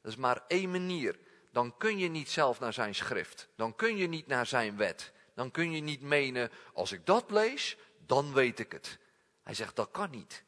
Dat 0.00 0.12
is 0.12 0.18
maar 0.18 0.44
één 0.46 0.70
manier. 0.70 1.18
Dan 1.52 1.76
kun 1.76 1.98
je 1.98 2.08
niet 2.08 2.30
zelf 2.30 2.60
naar 2.60 2.72
zijn 2.72 2.94
schrift. 2.94 3.48
Dan 3.56 3.76
kun 3.76 3.96
je 3.96 4.06
niet 4.06 4.26
naar 4.26 4.46
zijn 4.46 4.76
wet. 4.76 5.12
Dan 5.34 5.50
kun 5.50 5.72
je 5.72 5.80
niet 5.80 6.00
menen, 6.00 6.50
als 6.74 6.92
ik 6.92 7.06
dat 7.06 7.30
lees, 7.30 7.76
dan 8.06 8.32
weet 8.32 8.58
ik 8.58 8.72
het. 8.72 8.98
Hij 9.42 9.54
zegt, 9.54 9.76
dat 9.76 9.90
kan 9.90 10.10
niet. 10.10 10.44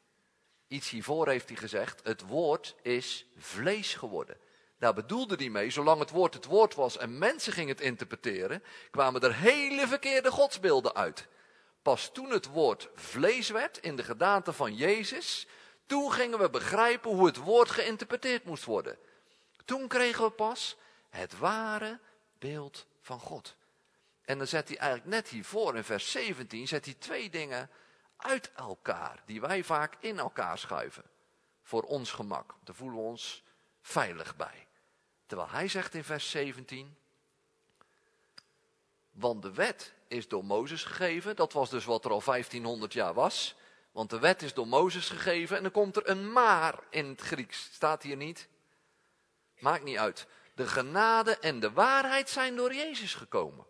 Iets 0.67 0.89
hiervoor 0.89 1.27
heeft 1.27 1.47
hij 1.47 1.57
gezegd, 1.57 2.01
het 2.03 2.21
woord 2.21 2.75
is 2.81 3.25
vlees 3.37 3.93
geworden. 3.93 4.37
Daar 4.79 4.93
bedoelde 4.93 5.35
hij 5.35 5.49
mee, 5.49 5.69
zolang 5.69 5.99
het 5.99 6.09
woord 6.09 6.33
het 6.33 6.45
woord 6.45 6.75
was 6.75 6.97
en 6.97 7.17
mensen 7.17 7.53
gingen 7.53 7.75
het 7.75 7.81
interpreteren, 7.81 8.63
kwamen 8.91 9.21
er 9.21 9.35
hele 9.35 9.87
verkeerde 9.87 10.31
godsbeelden 10.31 10.95
uit. 10.95 11.27
Pas 11.81 12.09
toen 12.13 12.29
het 12.29 12.45
woord 12.45 12.89
vlees 12.95 13.49
werd 13.49 13.77
in 13.77 13.95
de 13.95 14.03
gedaante 14.03 14.53
van 14.53 14.75
Jezus, 14.75 15.47
toen 15.85 16.11
gingen 16.11 16.39
we 16.39 16.49
begrijpen 16.49 17.11
hoe 17.11 17.25
het 17.25 17.37
woord 17.37 17.69
geïnterpreteerd 17.69 18.43
moest 18.43 18.63
worden. 18.63 18.97
Toen 19.65 19.87
kregen 19.87 20.23
we 20.23 20.31
pas 20.31 20.77
het 21.09 21.37
ware 21.37 21.99
beeld 22.39 22.85
van 23.01 23.19
God. 23.19 23.55
En 24.25 24.37
dan 24.37 24.47
zet 24.47 24.67
hij 24.67 24.77
eigenlijk 24.77 25.09
net 25.09 25.27
hiervoor 25.27 25.75
in 25.75 25.83
vers 25.83 26.11
17, 26.11 26.67
zet 26.67 26.85
hij 26.85 26.93
twee 26.93 27.29
dingen 27.29 27.69
uit 28.17 28.51
elkaar, 28.55 29.23
die 29.25 29.41
wij 29.41 29.63
vaak 29.63 29.95
in 29.99 30.19
elkaar 30.19 30.57
schuiven. 30.57 31.03
Voor 31.63 31.83
ons 31.83 32.11
gemak, 32.11 32.55
daar 32.63 32.75
voelen 32.75 32.97
we 32.97 33.03
ons 33.03 33.43
veilig 33.81 34.35
bij. 34.35 34.67
Terwijl 35.25 35.49
hij 35.49 35.67
zegt 35.67 35.93
in 35.93 36.03
vers 36.03 36.29
17, 36.29 36.97
want 39.11 39.41
de 39.41 39.53
wet 39.53 39.93
is 40.07 40.27
door 40.27 40.45
Mozes 40.45 40.83
gegeven, 40.83 41.35
dat 41.35 41.53
was 41.53 41.69
dus 41.69 41.85
wat 41.85 42.05
er 42.05 42.11
al 42.11 42.21
1500 42.25 42.93
jaar 42.93 43.13
was. 43.13 43.55
Want 43.91 44.09
de 44.09 44.19
wet 44.19 44.41
is 44.41 44.53
door 44.53 44.67
Mozes 44.67 45.09
gegeven 45.09 45.57
en 45.57 45.63
dan 45.63 45.71
komt 45.71 45.95
er 45.95 46.09
een 46.09 46.31
maar 46.31 46.79
in 46.89 47.05
het 47.05 47.21
Grieks. 47.21 47.69
Staat 47.73 48.03
hier 48.03 48.15
niet? 48.15 48.47
Maakt 49.59 49.83
niet 49.83 49.97
uit. 49.97 50.27
De 50.55 50.67
genade 50.67 51.37
en 51.37 51.59
de 51.59 51.71
waarheid 51.71 52.29
zijn 52.29 52.55
door 52.55 52.73
Jezus 52.73 53.13
gekomen. 53.13 53.65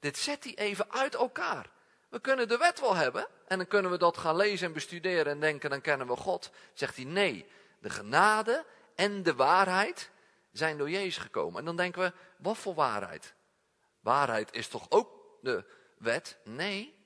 Dit 0.00 0.18
zet 0.18 0.44
hij 0.44 0.54
even 0.54 0.92
uit 0.92 1.14
elkaar. 1.14 1.70
We 2.08 2.20
kunnen 2.20 2.48
de 2.48 2.56
wet 2.56 2.80
wel 2.80 2.94
hebben 2.94 3.26
en 3.46 3.56
dan 3.56 3.66
kunnen 3.66 3.90
we 3.90 3.98
dat 3.98 4.16
gaan 4.16 4.36
lezen 4.36 4.66
en 4.66 4.72
bestuderen 4.72 5.32
en 5.32 5.40
denken, 5.40 5.70
dan 5.70 5.80
kennen 5.80 6.06
we 6.06 6.16
God. 6.16 6.50
Zegt 6.72 6.96
hij 6.96 7.04
nee, 7.04 7.46
de 7.78 7.90
genade 7.90 8.64
en 8.94 9.22
de 9.22 9.34
waarheid 9.34 10.10
zijn 10.52 10.78
door 10.78 10.90
Jezus 10.90 11.16
gekomen. 11.16 11.58
En 11.58 11.64
dan 11.64 11.76
denken 11.76 12.02
we, 12.02 12.12
wat 12.36 12.58
voor 12.58 12.74
waarheid? 12.74 13.34
Waarheid 14.00 14.52
is 14.52 14.68
toch 14.68 14.86
ook 14.88 15.10
de 15.40 15.64
wet? 15.98 16.38
Nee. 16.44 16.96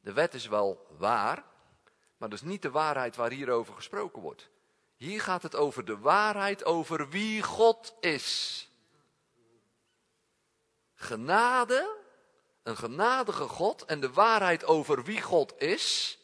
De 0.00 0.12
wet 0.12 0.34
is 0.34 0.46
wel 0.46 0.86
waar, 0.98 1.44
maar 2.16 2.28
dat 2.28 2.38
is 2.38 2.42
niet 2.42 2.62
de 2.62 2.70
waarheid 2.70 3.16
waar 3.16 3.30
hierover 3.30 3.74
gesproken 3.74 4.22
wordt. 4.22 4.48
Hier 4.96 5.20
gaat 5.20 5.42
het 5.42 5.54
over 5.54 5.84
de 5.84 5.98
waarheid 5.98 6.64
over 6.64 7.08
wie 7.08 7.42
God 7.42 7.94
is. 8.00 8.67
Genade, 11.00 11.96
een 12.62 12.76
genadige 12.76 13.48
God 13.48 13.84
en 13.84 14.00
de 14.00 14.12
waarheid 14.12 14.64
over 14.64 15.04
wie 15.04 15.22
God 15.22 15.60
is. 15.60 16.18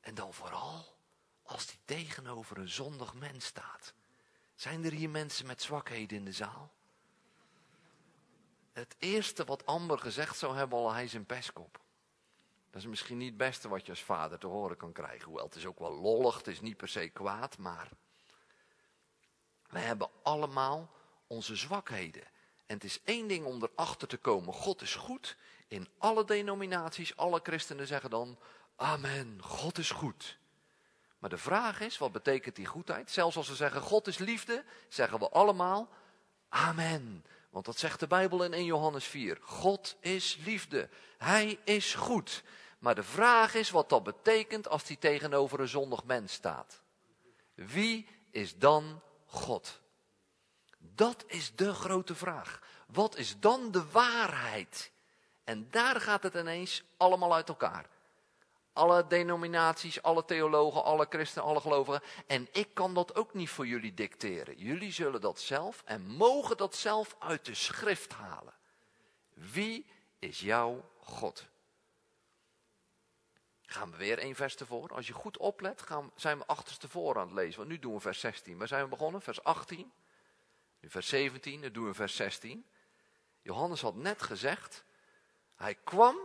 En 0.00 0.14
dan 0.14 0.34
vooral 0.34 0.96
als 1.42 1.66
die 1.66 1.78
tegenover 1.84 2.58
een 2.58 2.68
zondig 2.68 3.14
mens 3.14 3.44
staat. 3.44 3.92
Zijn 4.54 4.84
er 4.84 4.92
hier 4.92 5.10
mensen 5.10 5.46
met 5.46 5.62
zwakheden 5.62 6.18
in 6.18 6.24
de 6.24 6.32
zaal? 6.32 6.72
Het 8.72 8.94
eerste 8.98 9.44
wat 9.44 9.66
Amber 9.66 9.98
gezegd 9.98 10.38
zou 10.38 10.56
hebben, 10.56 10.78
al 10.78 10.92
hij 10.92 11.08
zijn 11.08 11.26
pestkop. 11.26 11.80
Dat 12.70 12.80
is 12.80 12.86
misschien 12.86 13.18
niet 13.18 13.28
het 13.28 13.36
beste 13.36 13.68
wat 13.68 13.86
je 13.86 13.92
als 13.92 14.02
vader 14.02 14.38
te 14.38 14.46
horen 14.46 14.76
kan 14.76 14.92
krijgen. 14.92 15.24
Hoewel 15.24 15.44
het 15.44 15.54
is 15.54 15.66
ook 15.66 15.78
wel 15.78 15.94
lollig, 15.94 16.36
het 16.36 16.46
is 16.46 16.60
niet 16.60 16.76
per 16.76 16.88
se 16.88 17.08
kwaad, 17.08 17.58
maar 17.58 17.90
we 19.68 19.78
hebben 19.78 20.10
allemaal 20.22 20.96
onze 21.28 21.56
zwakheden. 21.56 22.22
En 22.66 22.74
het 22.74 22.84
is 22.84 23.00
één 23.04 23.28
ding 23.28 23.44
om 23.44 23.62
erachter 23.62 24.08
te 24.08 24.16
komen, 24.16 24.54
God 24.54 24.82
is 24.82 24.94
goed. 24.94 25.36
In 25.68 25.88
alle 25.98 26.24
denominaties, 26.24 27.16
alle 27.16 27.40
christenen 27.42 27.86
zeggen 27.86 28.10
dan, 28.10 28.38
amen, 28.76 29.38
God 29.42 29.78
is 29.78 29.90
goed. 29.90 30.38
Maar 31.18 31.30
de 31.30 31.38
vraag 31.38 31.80
is, 31.80 31.98
wat 31.98 32.12
betekent 32.12 32.56
die 32.56 32.66
goedheid? 32.66 33.10
Zelfs 33.10 33.36
als 33.36 33.48
we 33.48 33.54
zeggen, 33.54 33.80
God 33.80 34.06
is 34.06 34.18
liefde, 34.18 34.64
zeggen 34.88 35.18
we 35.18 35.28
allemaal, 35.28 35.88
amen. 36.48 37.24
Want 37.50 37.64
dat 37.64 37.78
zegt 37.78 38.00
de 38.00 38.06
Bijbel 38.06 38.44
in 38.44 38.52
1 38.52 38.64
Johannes 38.64 39.04
4. 39.04 39.38
God 39.40 39.96
is 40.00 40.38
liefde. 40.44 40.88
Hij 41.18 41.58
is 41.64 41.94
goed. 41.94 42.42
Maar 42.78 42.94
de 42.94 43.02
vraag 43.02 43.54
is 43.54 43.70
wat 43.70 43.88
dat 43.88 44.02
betekent 44.02 44.68
als 44.68 44.86
hij 44.86 44.96
tegenover 44.96 45.60
een 45.60 45.68
zondig 45.68 46.04
mens 46.04 46.32
staat. 46.32 46.80
Wie 47.54 48.06
is 48.30 48.58
dan 48.58 49.02
God? 49.26 49.80
Dat 50.78 51.24
is 51.26 51.54
de 51.54 51.74
grote 51.74 52.14
vraag. 52.14 52.60
Wat 52.86 53.16
is 53.16 53.40
dan 53.40 53.70
de 53.70 53.90
waarheid? 53.90 54.90
En 55.44 55.70
daar 55.70 56.00
gaat 56.00 56.22
het 56.22 56.34
ineens 56.34 56.84
allemaal 56.96 57.34
uit 57.34 57.48
elkaar. 57.48 57.88
Alle 58.72 59.06
denominaties, 59.06 60.02
alle 60.02 60.24
theologen, 60.24 60.84
alle 60.84 61.06
christenen, 61.08 61.48
alle 61.48 61.60
gelovigen. 61.60 62.02
En 62.26 62.48
ik 62.52 62.74
kan 62.74 62.94
dat 62.94 63.14
ook 63.14 63.34
niet 63.34 63.50
voor 63.50 63.66
jullie 63.66 63.94
dicteren. 63.94 64.58
Jullie 64.58 64.92
zullen 64.92 65.20
dat 65.20 65.40
zelf 65.40 65.82
en 65.84 66.06
mogen 66.06 66.56
dat 66.56 66.74
zelf 66.74 67.16
uit 67.18 67.44
de 67.44 67.54
schrift 67.54 68.12
halen. 68.12 68.54
Wie 69.34 69.86
is 70.18 70.40
jouw 70.40 70.84
God? 71.00 71.46
Gaan 73.62 73.90
we 73.90 73.96
weer 73.96 74.18
één 74.18 74.34
vers 74.34 74.56
ervoor. 74.56 74.94
Als 74.94 75.06
je 75.06 75.12
goed 75.12 75.36
oplet, 75.36 75.82
gaan, 75.82 76.10
zijn 76.14 76.38
we 76.38 76.46
achterstevoren 76.46 77.20
aan 77.20 77.26
het 77.26 77.36
lezen. 77.36 77.56
Want 77.56 77.70
nu 77.70 77.78
doen 77.78 77.94
we 77.94 78.00
vers 78.00 78.20
16. 78.20 78.58
Waar 78.58 78.68
zijn 78.68 78.82
we 78.82 78.88
begonnen? 78.88 79.22
Vers 79.22 79.42
18. 79.42 79.92
Nu 80.80 80.90
vers 80.90 81.08
17, 81.08 81.60
dan 81.60 81.72
doen 81.72 81.86
we 81.86 81.94
vers 81.94 82.16
16. 82.16 82.66
Johannes 83.42 83.80
had 83.80 83.94
net 83.94 84.22
gezegd, 84.22 84.84
hij 85.54 85.74
kwam, 85.74 86.16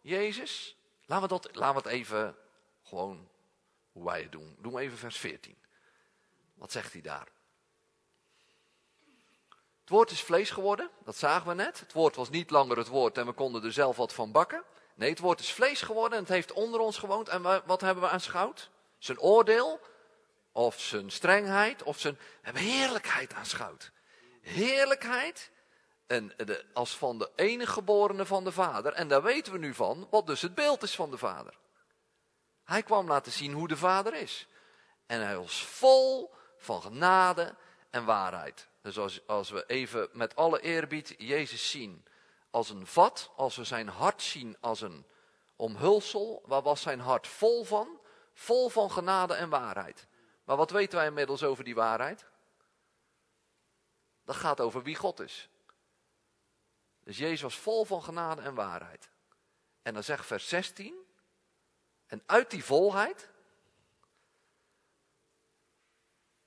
Jezus, 0.00 0.78
Laten 1.08 1.28
we, 1.28 1.40
dat, 1.40 1.54
laten 1.56 1.82
we 1.82 1.88
het 1.88 1.98
even 1.98 2.36
gewoon 2.82 3.28
hoe 3.92 4.04
wij 4.04 4.22
het 4.22 4.32
doen. 4.32 4.56
Doen 4.58 4.72
we 4.72 4.80
even 4.80 4.98
vers 4.98 5.18
14. 5.18 5.56
Wat 6.54 6.72
zegt 6.72 6.92
hij 6.92 7.02
daar? 7.02 7.28
Het 9.80 9.88
woord 9.88 10.10
is 10.10 10.22
vlees 10.22 10.50
geworden, 10.50 10.90
dat 11.04 11.16
zagen 11.16 11.48
we 11.48 11.54
net. 11.54 11.80
Het 11.80 11.92
woord 11.92 12.16
was 12.16 12.30
niet 12.30 12.50
langer 12.50 12.76
het 12.76 12.88
woord 12.88 13.18
en 13.18 13.26
we 13.26 13.32
konden 13.32 13.64
er 13.64 13.72
zelf 13.72 13.96
wat 13.96 14.12
van 14.12 14.32
bakken. 14.32 14.64
Nee, 14.94 15.10
het 15.10 15.18
woord 15.18 15.40
is 15.40 15.52
vlees 15.52 15.82
geworden 15.82 16.18
en 16.18 16.24
het 16.24 16.32
heeft 16.32 16.52
onder 16.52 16.80
ons 16.80 16.98
gewoond. 16.98 17.28
En 17.28 17.42
wat 17.66 17.80
hebben 17.80 18.04
we 18.04 18.10
aanschouwd? 18.10 18.70
Zijn 18.98 19.20
oordeel, 19.20 19.80
of 20.52 20.80
zijn 20.80 21.10
strengheid, 21.10 21.82
of 21.82 21.98
zijn... 21.98 22.14
We 22.14 22.20
hebben 22.42 22.62
heerlijkheid 22.62 23.34
aanschouwd. 23.34 23.92
Heerlijkheid 24.48 25.50
en 26.06 26.32
de, 26.36 26.64
als 26.72 26.96
van 26.96 27.18
de 27.18 27.30
enige 27.34 27.72
geborene 27.72 28.26
van 28.26 28.44
de 28.44 28.52
Vader. 28.52 28.92
En 28.92 29.08
daar 29.08 29.22
weten 29.22 29.52
we 29.52 29.58
nu 29.58 29.74
van, 29.74 30.06
wat 30.10 30.26
dus 30.26 30.42
het 30.42 30.54
beeld 30.54 30.82
is 30.82 30.94
van 30.94 31.10
de 31.10 31.18
Vader. 31.18 31.58
Hij 32.64 32.82
kwam 32.82 33.08
laten 33.08 33.32
zien 33.32 33.52
hoe 33.52 33.68
de 33.68 33.76
Vader 33.76 34.14
is. 34.14 34.46
En 35.06 35.26
hij 35.26 35.36
was 35.36 35.64
vol 35.64 36.34
van 36.56 36.82
genade 36.82 37.54
en 37.90 38.04
waarheid. 38.04 38.68
Dus 38.82 38.98
als, 38.98 39.26
als 39.26 39.50
we 39.50 39.64
even 39.66 40.08
met 40.12 40.36
alle 40.36 40.60
eerbied 40.60 41.14
Jezus 41.18 41.70
zien 41.70 42.04
als 42.50 42.70
een 42.70 42.86
vat, 42.86 43.30
als 43.36 43.56
we 43.56 43.64
zijn 43.64 43.88
hart 43.88 44.22
zien 44.22 44.56
als 44.60 44.80
een 44.80 45.06
omhulsel, 45.56 46.42
waar 46.46 46.62
was 46.62 46.82
zijn 46.82 47.00
hart 47.00 47.26
vol 47.26 47.64
van? 47.64 48.00
Vol 48.34 48.68
van 48.68 48.90
genade 48.90 49.34
en 49.34 49.48
waarheid. 49.48 50.06
Maar 50.44 50.56
wat 50.56 50.70
weten 50.70 50.98
wij 50.98 51.06
inmiddels 51.06 51.42
over 51.42 51.64
die 51.64 51.74
waarheid? 51.74 52.26
Dat 54.28 54.36
gaat 54.36 54.60
over 54.60 54.82
wie 54.82 54.96
God 54.96 55.20
is. 55.20 55.48
Dus 57.00 57.18
Jezus 57.18 57.40
was 57.40 57.58
vol 57.58 57.84
van 57.84 58.02
genade 58.02 58.42
en 58.42 58.54
waarheid. 58.54 59.10
En 59.82 59.94
dan 59.94 60.02
zegt 60.02 60.26
vers 60.26 60.48
16, 60.48 60.94
en 62.06 62.22
uit 62.26 62.50
die 62.50 62.64
volheid 62.64 63.30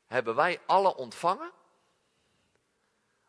hebben 0.05 0.35
wij 0.35 0.61
alle 0.65 0.95
ontvangen. 0.95 1.51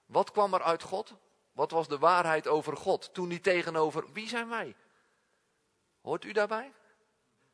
Wat 0.06 0.30
kwam 0.30 0.54
er 0.54 0.62
uit 0.62 0.82
God? 0.82 1.14
Wat 1.52 1.70
was 1.70 1.88
de 1.88 1.98
waarheid 1.98 2.48
over 2.48 2.76
God? 2.76 3.14
Toen 3.14 3.28
niet 3.28 3.42
tegenover 3.42 4.12
wie 4.12 4.28
zijn 4.28 4.48
wij? 4.48 4.76
Hoort 6.00 6.24
u 6.24 6.32
daarbij? 6.32 6.72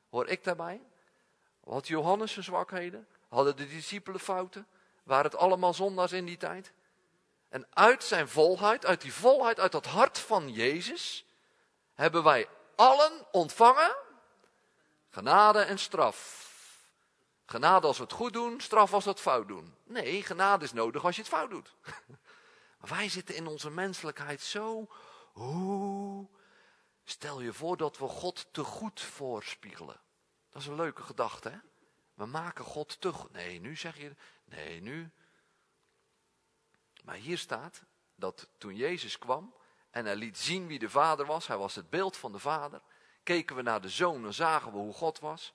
Hoor 0.08 0.26
ik 0.26 0.44
daarbij? 0.44 0.82
Had 1.64 1.86
Johannes 1.86 2.32
zijn 2.32 2.44
zwakheden? 2.44 3.08
Hadden 3.28 3.56
de 3.56 3.66
discipelen 3.66 4.20
fouten? 4.20 4.66
Waren 5.02 5.30
het 5.30 5.40
allemaal 5.40 5.74
zondaars 5.74 6.12
in 6.12 6.24
die 6.24 6.36
tijd? 6.36 6.76
En 7.48 7.66
uit 7.70 8.04
zijn 8.04 8.28
volheid, 8.28 8.86
uit 8.86 9.00
die 9.00 9.12
volheid, 9.12 9.60
uit 9.60 9.72
dat 9.72 9.86
hart 9.86 10.18
van 10.18 10.52
Jezus, 10.52 11.26
hebben 11.94 12.22
wij 12.22 12.48
allen 12.76 13.26
ontvangen 13.32 13.96
genade 15.10 15.60
en 15.60 15.78
straf. 15.78 16.46
Genade 17.46 17.86
als 17.86 17.96
we 17.96 18.02
het 18.02 18.12
goed 18.12 18.32
doen, 18.32 18.60
straf 18.60 18.92
als 18.92 19.04
we 19.04 19.10
het 19.10 19.20
fout 19.20 19.48
doen. 19.48 19.74
Nee, 19.84 20.22
genade 20.22 20.64
is 20.64 20.72
nodig 20.72 21.04
als 21.04 21.16
je 21.16 21.22
het 21.22 21.30
fout 21.30 21.50
doet. 21.50 21.74
Maar 22.78 22.90
wij 22.90 23.08
zitten 23.08 23.34
in 23.34 23.46
onze 23.46 23.70
menselijkheid 23.70 24.40
zo, 24.40 24.88
oeh, 25.34 26.28
Stel 27.08 27.40
je 27.40 27.52
voor 27.52 27.76
dat 27.76 27.98
we 27.98 28.08
God 28.08 28.46
te 28.50 28.64
goed 28.64 29.00
voorspiegelen. 29.00 30.00
Dat 30.50 30.62
is 30.62 30.68
een 30.68 30.74
leuke 30.74 31.02
gedachte, 31.02 31.48
hè? 31.48 31.58
We 32.14 32.26
maken 32.26 32.64
God 32.64 33.00
te 33.00 33.12
goed. 33.12 33.32
Nee, 33.32 33.60
nu 33.60 33.76
zeg 33.76 33.96
je, 33.96 34.14
nee, 34.44 34.80
nu. 34.80 35.10
Maar 37.08 37.16
hier 37.16 37.38
staat 37.38 37.82
dat 38.14 38.48
toen 38.58 38.76
Jezus 38.76 39.18
kwam 39.18 39.54
en 39.90 40.04
hij 40.04 40.16
liet 40.16 40.38
zien 40.38 40.66
wie 40.66 40.78
de 40.78 40.90
Vader 40.90 41.26
was, 41.26 41.46
hij 41.46 41.56
was 41.56 41.74
het 41.74 41.90
beeld 41.90 42.16
van 42.16 42.32
de 42.32 42.38
Vader, 42.38 42.80
keken 43.22 43.56
we 43.56 43.62
naar 43.62 43.80
de 43.80 43.88
Zoon 43.88 44.24
en 44.24 44.34
zagen 44.34 44.72
we 44.72 44.78
hoe 44.78 44.92
God 44.92 45.18
was. 45.18 45.52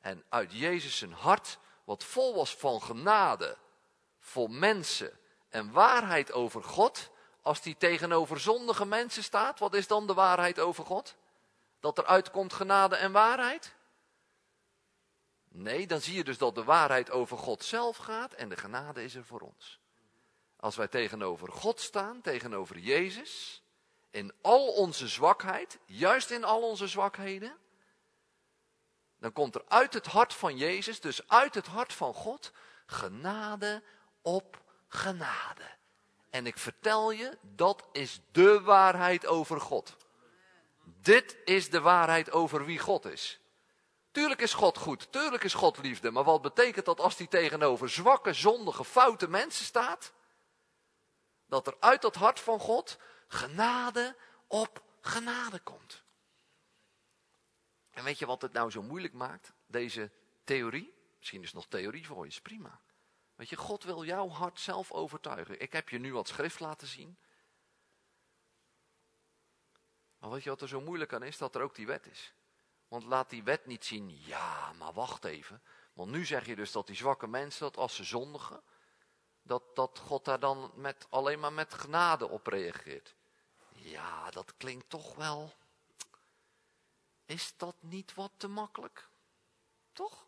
En 0.00 0.24
uit 0.28 0.52
Jezus 0.52 0.96
zijn 0.96 1.12
hart, 1.12 1.58
wat 1.84 2.04
vol 2.04 2.34
was 2.34 2.56
van 2.56 2.82
genade, 2.82 3.56
voor 4.18 4.50
mensen 4.50 5.18
en 5.48 5.72
waarheid 5.72 6.32
over 6.32 6.62
God, 6.62 7.10
als 7.42 7.60
die 7.60 7.76
tegenover 7.76 8.40
zondige 8.40 8.86
mensen 8.86 9.22
staat, 9.22 9.58
wat 9.58 9.74
is 9.74 9.86
dan 9.86 10.06
de 10.06 10.14
waarheid 10.14 10.60
over 10.60 10.84
God? 10.84 11.16
Dat 11.80 11.98
er 11.98 12.06
uitkomt 12.06 12.52
genade 12.52 12.96
en 12.96 13.12
waarheid? 13.12 13.74
Nee, 15.48 15.86
dan 15.86 16.00
zie 16.00 16.14
je 16.14 16.24
dus 16.24 16.38
dat 16.38 16.54
de 16.54 16.64
waarheid 16.64 17.10
over 17.10 17.38
God 17.38 17.64
zelf 17.64 17.96
gaat 17.96 18.32
en 18.32 18.48
de 18.48 18.56
genade 18.56 19.04
is 19.04 19.14
er 19.14 19.24
voor 19.24 19.40
ons. 19.40 19.82
Als 20.64 20.76
wij 20.76 20.88
tegenover 20.88 21.52
God 21.52 21.80
staan, 21.80 22.20
tegenover 22.20 22.78
Jezus, 22.78 23.62
in 24.10 24.32
al 24.40 24.66
onze 24.66 25.08
zwakheid, 25.08 25.78
juist 25.86 26.30
in 26.30 26.44
al 26.44 26.62
onze 26.62 26.86
zwakheden, 26.86 27.56
dan 29.18 29.32
komt 29.32 29.54
er 29.54 29.64
uit 29.68 29.94
het 29.94 30.06
hart 30.06 30.34
van 30.34 30.56
Jezus, 30.56 31.00
dus 31.00 31.28
uit 31.28 31.54
het 31.54 31.66
hart 31.66 31.92
van 31.92 32.14
God, 32.14 32.52
genade 32.86 33.82
op 34.22 34.62
genade. 34.88 35.70
En 36.30 36.46
ik 36.46 36.58
vertel 36.58 37.10
je, 37.10 37.38
dat 37.42 37.84
is 37.92 38.20
de 38.32 38.60
waarheid 38.60 39.26
over 39.26 39.60
God. 39.60 39.96
Dit 40.84 41.36
is 41.44 41.70
de 41.70 41.80
waarheid 41.80 42.30
over 42.30 42.64
wie 42.64 42.78
God 42.78 43.04
is. 43.04 43.40
Tuurlijk 44.10 44.40
is 44.40 44.54
God 44.54 44.78
goed, 44.78 45.12
tuurlijk 45.12 45.44
is 45.44 45.54
God 45.54 45.78
liefde, 45.78 46.10
maar 46.10 46.24
wat 46.24 46.42
betekent 46.42 46.84
dat 46.84 47.00
als 47.00 47.16
hij 47.16 47.26
tegenover 47.26 47.90
zwakke, 47.90 48.32
zondige, 48.32 48.84
foute 48.84 49.28
mensen 49.28 49.64
staat? 49.64 50.12
Dat 51.54 51.66
er 51.66 51.76
uit 51.80 52.02
dat 52.02 52.14
hart 52.14 52.40
van 52.40 52.60
God 52.60 52.98
genade 53.28 54.16
op 54.46 54.82
genade 55.00 55.58
komt. 55.58 56.02
En 57.90 58.04
weet 58.04 58.18
je 58.18 58.26
wat 58.26 58.42
het 58.42 58.52
nou 58.52 58.70
zo 58.70 58.82
moeilijk 58.82 59.14
maakt, 59.14 59.52
deze 59.66 60.10
theorie? 60.44 60.94
Misschien 61.18 61.42
is 61.42 61.52
nog 61.52 61.66
theorie 61.66 62.06
voor 62.06 62.24
je, 62.24 62.30
is 62.30 62.40
prima. 62.40 62.80
Weet 63.34 63.48
je, 63.48 63.56
God 63.56 63.84
wil 63.84 64.04
jouw 64.04 64.28
hart 64.28 64.60
zelf 64.60 64.92
overtuigen. 64.92 65.60
Ik 65.60 65.72
heb 65.72 65.88
je 65.88 65.98
nu 65.98 66.12
wat 66.12 66.28
schrift 66.28 66.60
laten 66.60 66.86
zien. 66.86 67.18
Maar 70.18 70.30
weet 70.30 70.42
je 70.42 70.50
wat 70.50 70.60
er 70.60 70.68
zo 70.68 70.80
moeilijk 70.80 71.12
aan 71.12 71.22
is? 71.22 71.38
Dat 71.38 71.54
er 71.54 71.62
ook 71.62 71.74
die 71.74 71.86
wet 71.86 72.06
is. 72.06 72.34
Want 72.88 73.04
laat 73.04 73.30
die 73.30 73.42
wet 73.42 73.66
niet 73.66 73.84
zien, 73.84 74.20
ja, 74.24 74.72
maar 74.72 74.92
wacht 74.92 75.24
even. 75.24 75.62
Want 75.92 76.10
nu 76.10 76.24
zeg 76.24 76.46
je 76.46 76.56
dus 76.56 76.72
dat 76.72 76.86
die 76.86 76.96
zwakke 76.96 77.26
mensen, 77.26 77.60
dat 77.60 77.76
als 77.76 77.94
ze 77.94 78.04
zondigen, 78.04 78.62
dat, 79.44 79.62
dat 79.74 79.98
God 79.98 80.24
daar 80.24 80.40
dan 80.40 80.70
met, 80.74 81.06
alleen 81.10 81.40
maar 81.40 81.52
met 81.52 81.74
genade 81.74 82.28
op 82.28 82.46
reageert. 82.46 83.14
Ja, 83.72 84.30
dat 84.30 84.56
klinkt 84.56 84.90
toch 84.90 85.14
wel. 85.14 85.52
Is 87.26 87.54
dat 87.56 87.76
niet 87.80 88.14
wat 88.14 88.30
te 88.36 88.48
makkelijk? 88.48 89.08
Toch? 89.92 90.26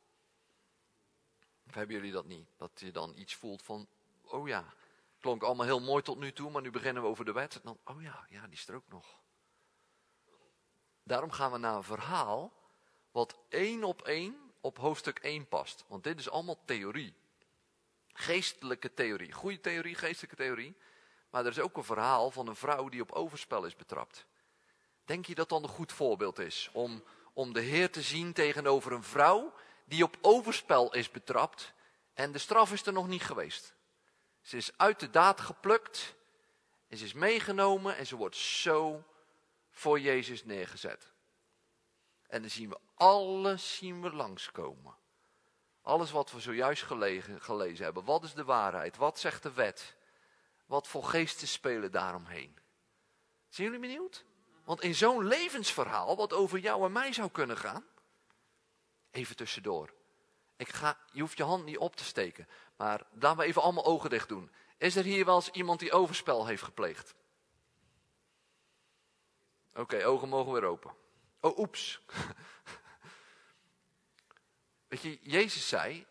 Of 1.66 1.74
hebben 1.74 1.96
jullie 1.96 2.12
dat 2.12 2.26
niet? 2.26 2.48
Dat 2.56 2.70
je 2.74 2.90
dan 2.90 3.16
iets 3.16 3.34
voelt 3.34 3.62
van, 3.62 3.88
oh 4.22 4.48
ja, 4.48 4.74
klonk 5.20 5.42
allemaal 5.42 5.66
heel 5.66 5.80
mooi 5.80 6.02
tot 6.02 6.18
nu 6.18 6.32
toe, 6.32 6.50
maar 6.50 6.62
nu 6.62 6.70
beginnen 6.70 7.02
we 7.02 7.08
over 7.08 7.24
de 7.24 7.32
wet. 7.32 7.54
En 7.54 7.60
dan, 7.64 7.78
oh 7.84 8.02
ja, 8.02 8.26
ja, 8.28 8.42
die 8.42 8.52
is 8.52 8.68
er 8.68 8.74
ook 8.74 8.88
nog. 8.88 9.06
Daarom 11.02 11.30
gaan 11.30 11.52
we 11.52 11.58
naar 11.58 11.76
een 11.76 11.82
verhaal 11.82 12.52
wat 13.10 13.36
één 13.48 13.84
op 13.84 14.02
één 14.02 14.52
op 14.60 14.78
hoofdstuk 14.78 15.18
1 15.18 15.48
past. 15.48 15.84
Want 15.88 16.04
dit 16.04 16.18
is 16.18 16.30
allemaal 16.30 16.58
theorie. 16.64 17.14
Geestelijke 18.18 18.94
theorie. 18.94 19.32
Goede 19.32 19.60
theorie, 19.60 19.94
geestelijke 19.94 20.36
theorie. 20.36 20.76
Maar 21.30 21.44
er 21.44 21.50
is 21.50 21.58
ook 21.58 21.76
een 21.76 21.84
verhaal 21.84 22.30
van 22.30 22.48
een 22.48 22.56
vrouw 22.56 22.88
die 22.88 23.00
op 23.00 23.12
overspel 23.12 23.64
is 23.64 23.76
betrapt. 23.76 24.26
Denk 25.04 25.26
je 25.26 25.34
dat 25.34 25.48
dan 25.48 25.62
een 25.62 25.68
goed 25.68 25.92
voorbeeld 25.92 26.38
is 26.38 26.68
om, 26.72 27.04
om 27.32 27.52
de 27.52 27.60
Heer 27.60 27.90
te 27.90 28.02
zien 28.02 28.32
tegenover 28.32 28.92
een 28.92 29.02
vrouw 29.02 29.54
die 29.84 30.04
op 30.04 30.18
overspel 30.20 30.94
is 30.94 31.10
betrapt 31.10 31.72
en 32.14 32.32
de 32.32 32.38
straf 32.38 32.72
is 32.72 32.86
er 32.86 32.92
nog 32.92 33.08
niet 33.08 33.22
geweest? 33.22 33.74
Ze 34.40 34.56
is 34.56 34.78
uit 34.78 35.00
de 35.00 35.10
daad 35.10 35.40
geplukt 35.40 36.16
ze 36.90 37.04
is 37.04 37.12
meegenomen 37.12 37.96
en 37.96 38.06
ze 38.06 38.16
wordt 38.16 38.36
zo 38.36 39.04
voor 39.70 40.00
Jezus 40.00 40.44
neergezet. 40.44 41.12
En 42.26 42.40
dan 42.40 42.50
zien 42.50 42.68
we 42.68 42.78
alles 42.94 43.76
zien 43.76 44.02
we 44.02 44.10
langskomen. 44.10 44.96
Alles 45.86 46.10
wat 46.10 46.32
we 46.32 46.40
zojuist 46.40 46.82
gelezen 47.38 47.84
hebben. 47.84 48.04
Wat 48.04 48.22
is 48.22 48.34
de 48.34 48.44
waarheid? 48.44 48.96
Wat 48.96 49.18
zegt 49.18 49.42
de 49.42 49.52
wet? 49.52 49.96
Wat 50.66 50.86
voor 50.86 51.04
geesten 51.04 51.48
spelen 51.48 51.92
daaromheen? 51.92 52.58
Zijn 53.48 53.66
jullie 53.66 53.86
benieuwd? 53.86 54.24
Want 54.64 54.82
in 54.82 54.94
zo'n 54.94 55.26
levensverhaal, 55.26 56.16
wat 56.16 56.32
over 56.32 56.58
jou 56.58 56.84
en 56.84 56.92
mij 56.92 57.12
zou 57.12 57.30
kunnen 57.30 57.56
gaan. 57.56 57.84
Even 59.10 59.36
tussendoor. 59.36 59.92
Ik 60.56 60.68
ga, 60.68 60.98
je 61.12 61.20
hoeft 61.20 61.36
je 61.36 61.44
hand 61.44 61.64
niet 61.64 61.78
op 61.78 61.96
te 61.96 62.04
steken. 62.04 62.48
Maar 62.76 63.06
laten 63.20 63.38
we 63.38 63.44
even 63.44 63.62
allemaal 63.62 63.84
ogen 63.84 64.10
dicht 64.10 64.28
doen. 64.28 64.50
Is 64.76 64.96
er 64.96 65.04
hier 65.04 65.24
wel 65.24 65.34
eens 65.34 65.50
iemand 65.50 65.80
die 65.80 65.92
overspel 65.92 66.46
heeft 66.46 66.62
gepleegd? 66.62 67.14
Oké, 69.74 70.04
ogen 70.04 70.28
mogen 70.28 70.52
weer 70.52 70.64
open. 70.64 70.94
Oh, 71.40 71.58
oeps. 71.58 72.00
Jezus 75.02 75.68
zei, 75.68 76.06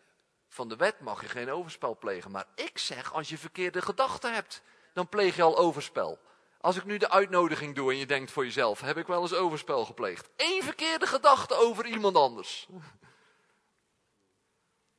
van 0.48 0.68
de 0.68 0.76
wet 0.76 1.00
mag 1.00 1.20
je 1.20 1.28
geen 1.28 1.50
overspel 1.50 1.96
plegen. 1.98 2.30
Maar 2.30 2.46
ik 2.54 2.78
zeg, 2.78 3.12
als 3.12 3.28
je 3.28 3.38
verkeerde 3.38 3.82
gedachten 3.82 4.34
hebt, 4.34 4.62
dan 4.92 5.08
pleeg 5.08 5.36
je 5.36 5.42
al 5.42 5.56
overspel. 5.58 6.18
Als 6.60 6.76
ik 6.76 6.84
nu 6.84 6.98
de 6.98 7.10
uitnodiging 7.10 7.74
doe 7.74 7.90
en 7.90 7.96
je 7.96 8.06
denkt 8.06 8.30
voor 8.30 8.44
jezelf, 8.44 8.80
heb 8.80 8.96
ik 8.96 9.06
wel 9.06 9.22
eens 9.22 9.34
overspel 9.34 9.84
gepleegd. 9.84 10.28
Eén 10.36 10.62
verkeerde 10.62 11.06
gedachte 11.06 11.54
over 11.54 11.86
iemand 11.86 12.16
anders. 12.16 12.68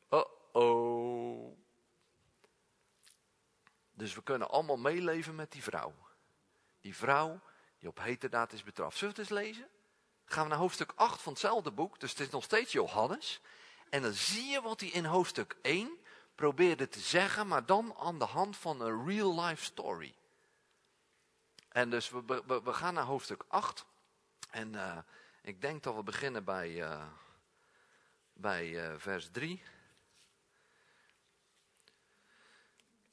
Oh-oh. 0.09 1.57
Dus 3.93 4.15
we 4.15 4.23
kunnen 4.23 4.49
allemaal 4.49 4.77
meeleven 4.77 5.35
met 5.35 5.51
die 5.51 5.63
vrouw. 5.63 5.93
Die 6.81 6.95
vrouw 6.95 7.39
die 7.79 7.89
op 7.89 7.99
heterdaad 7.99 8.51
is 8.53 8.63
betrapt. 8.63 8.97
Zullen 8.97 9.15
we 9.15 9.21
het 9.21 9.31
eens 9.31 9.39
lezen? 9.39 9.67
Gaan 10.25 10.43
we 10.43 10.49
naar 10.49 10.57
hoofdstuk 10.57 10.91
8 10.95 11.21
van 11.21 11.31
hetzelfde 11.31 11.71
boek. 11.71 11.99
Dus 11.99 12.11
het 12.11 12.19
is 12.19 12.29
nog 12.29 12.43
steeds 12.43 12.71
Johannes. 12.71 13.41
En 13.89 14.01
dan 14.01 14.13
zie 14.13 14.45
je 14.45 14.61
wat 14.61 14.79
hij 14.79 14.89
in 14.89 15.05
hoofdstuk 15.05 15.55
1 15.61 15.97
probeerde 16.35 16.87
te 16.87 16.99
zeggen, 16.99 17.47
maar 17.47 17.65
dan 17.65 17.95
aan 17.97 18.19
de 18.19 18.25
hand 18.25 18.57
van 18.57 18.81
een 18.81 19.05
real 19.07 19.41
life 19.41 19.63
story. 19.63 20.15
En 21.69 21.89
dus 21.89 22.09
we, 22.09 22.73
gaan 22.73 22.93
naar 22.93 23.03
hoofdstuk 23.03 23.43
8. 23.47 23.85
En 24.49 24.73
uh, 24.73 24.97
ik 25.41 25.61
denk 25.61 25.83
dat 25.83 25.95
we 25.95 26.03
beginnen 26.03 26.43
bij, 26.43 26.69
uh, 26.69 27.07
bij 28.33 28.67
uh, 28.67 28.93
vers 28.97 29.29
3. 29.31 29.63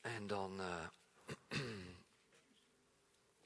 En 0.01 0.27
dan 0.27 0.61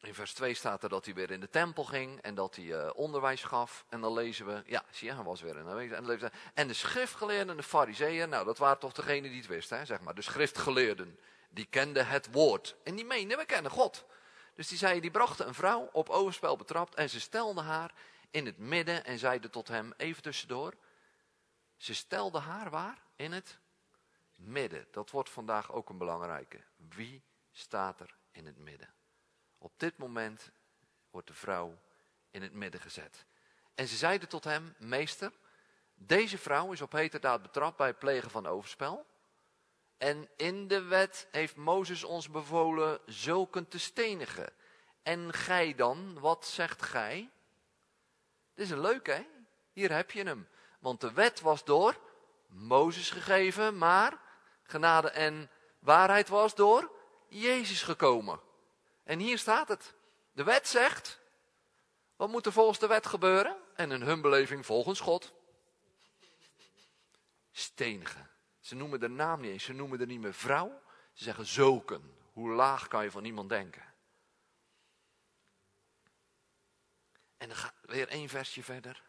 In 0.09 0.14
vers 0.14 0.33
2 0.33 0.55
staat 0.55 0.83
er 0.83 0.88
dat 0.88 1.05
hij 1.05 1.14
weer 1.14 1.31
in 1.31 1.40
de 1.40 1.51
tempel 1.51 1.85
ging 1.85 2.21
en 2.21 2.35
dat 2.35 2.57
hij 2.57 2.64
uh, 2.64 2.90
onderwijs 2.94 3.42
gaf. 3.42 3.85
En 3.88 4.01
dan 4.01 4.12
lezen 4.12 4.47
we, 4.47 4.62
ja, 4.66 4.85
zie 4.90 5.09
je, 5.09 5.14
hij 5.14 5.25
was 5.25 5.40
weer 5.40 5.57
in 5.57 5.64
de 6.05 6.31
En 6.55 6.68
de 6.68 6.75
schriftgeleerden 6.75 7.51
en 7.51 7.57
de 7.57 7.62
fariseeën, 7.62 8.29
nou 8.29 8.44
dat 8.44 8.59
waren 8.59 8.79
toch 8.79 8.92
degenen 8.92 9.31
die 9.31 9.38
het 9.38 9.49
wisten, 9.49 9.79
hè, 9.79 9.85
zeg 9.85 10.01
maar. 10.01 10.14
De 10.14 10.23
schriftgeleerden, 10.23 11.18
die 11.51 11.64
kenden 11.64 12.07
het 12.07 12.33
woord. 12.33 12.77
En 12.85 12.94
die 12.94 13.05
meenden, 13.05 13.38
we 13.38 13.44
kennen 13.44 13.71
God. 13.71 14.05
Dus 14.55 14.68
die 14.68 14.79
zeiden, 14.79 15.03
die 15.03 15.11
brachten 15.11 15.47
een 15.47 15.55
vrouw 15.55 15.88
op 15.92 16.09
overspel 16.09 16.57
betrapt 16.57 16.94
en 16.94 17.11
ze 17.11 17.21
stelden 17.21 17.64
haar 17.64 17.94
in 18.31 18.47
het 18.47 18.59
midden 18.59 19.05
en 19.05 19.18
zeiden 19.18 19.51
tot 19.51 19.68
hem, 19.68 19.92
even 19.97 20.23
tussendoor. 20.23 20.75
Ze 21.77 21.94
stelden 21.94 22.42
haar 22.42 22.71
waar? 22.71 23.03
In 23.16 23.33
het 23.33 23.59
midden. 24.35 24.87
Dat 24.90 25.11
wordt 25.11 25.31
vandaag 25.31 25.73
ook 25.73 25.88
een 25.88 25.99
belangrijke. 25.99 26.61
Wie 26.77 27.23
staat 27.53 28.01
er 28.01 28.14
in 28.33 28.47
het 28.47 28.59
midden? 28.59 28.97
Op 29.59 29.73
dit 29.77 29.97
moment 29.97 30.51
wordt 31.11 31.27
de 31.27 31.35
vrouw 31.35 31.79
in 32.31 32.42
het 32.42 32.53
midden 32.53 32.81
gezet. 32.81 33.25
En 33.75 33.88
ze 33.88 33.97
zeiden 33.97 34.29
tot 34.29 34.44
hem, 34.44 34.75
meester, 34.79 35.33
deze 35.94 36.38
vrouw 36.38 36.73
is 36.73 36.81
op 36.81 36.92
heterdaad 36.92 37.42
betrapt 37.42 37.77
bij 37.77 37.87
het 37.87 37.99
plegen 37.99 38.31
van 38.31 38.47
overspel. 38.47 39.07
En 39.97 40.29
in 40.37 40.68
de 40.68 40.83
wet 40.83 41.29
heeft 41.31 41.57
Mozes 41.57 42.05
ons 42.05 42.31
bevolen 42.31 43.01
zulken 43.07 43.68
te 43.68 43.79
stenigen. 43.79 44.53
En 45.03 45.33
gij 45.33 45.75
dan, 45.75 46.21
wat 46.21 46.47
zegt 46.47 46.83
gij? 46.83 47.31
Dit 48.55 48.64
is 48.64 48.71
een 48.71 48.81
leuke, 48.81 49.11
hè? 49.11 49.27
Hier 49.73 49.92
heb 49.92 50.11
je 50.11 50.23
hem. 50.23 50.49
Want 50.79 51.01
de 51.01 51.12
wet 51.12 51.40
was 51.40 51.64
door 51.64 52.01
Mozes 52.47 53.11
gegeven, 53.11 53.79
maar 53.79 54.21
genade 54.62 55.11
en 55.11 55.51
waarheid 55.79 56.29
was 56.29 56.55
door 56.55 56.90
Jezus 57.29 57.83
gekomen. 57.83 58.40
En 59.09 59.18
hier 59.18 59.38
staat 59.38 59.68
het. 59.68 59.94
De 60.33 60.44
wet 60.44 60.68
zegt, 60.68 61.21
Wat 62.16 62.29
moet 62.29 62.47
er 62.47 62.53
volgens 62.53 62.79
de 62.79 62.87
wet 62.87 63.07
gebeuren? 63.07 63.57
En 63.75 63.90
in 63.90 64.03
hun 64.03 64.21
beleving 64.21 64.66
volgens 64.66 65.01
God. 65.01 65.33
Stenigen. 67.51 68.31
Ze 68.61 68.75
noemen 68.75 69.01
de 69.01 69.09
naam 69.09 69.40
niet 69.40 69.51
eens. 69.51 69.64
Ze 69.64 69.73
noemen 69.73 70.01
er 70.01 70.07
niet 70.07 70.21
meer 70.21 70.35
vrouw. 70.35 70.83
Ze 71.12 71.25
zeggen 71.25 71.47
zoken. 71.47 72.16
Hoe 72.33 72.51
laag 72.51 72.88
kan 72.88 73.05
je 73.05 73.11
van 73.11 73.25
iemand 73.25 73.49
denken? 73.49 73.94
En 77.37 77.49
dan 77.49 77.57
gaat 77.57 77.75
weer 77.83 78.09
één 78.09 78.29
versje 78.29 78.62
verder. 78.62 79.03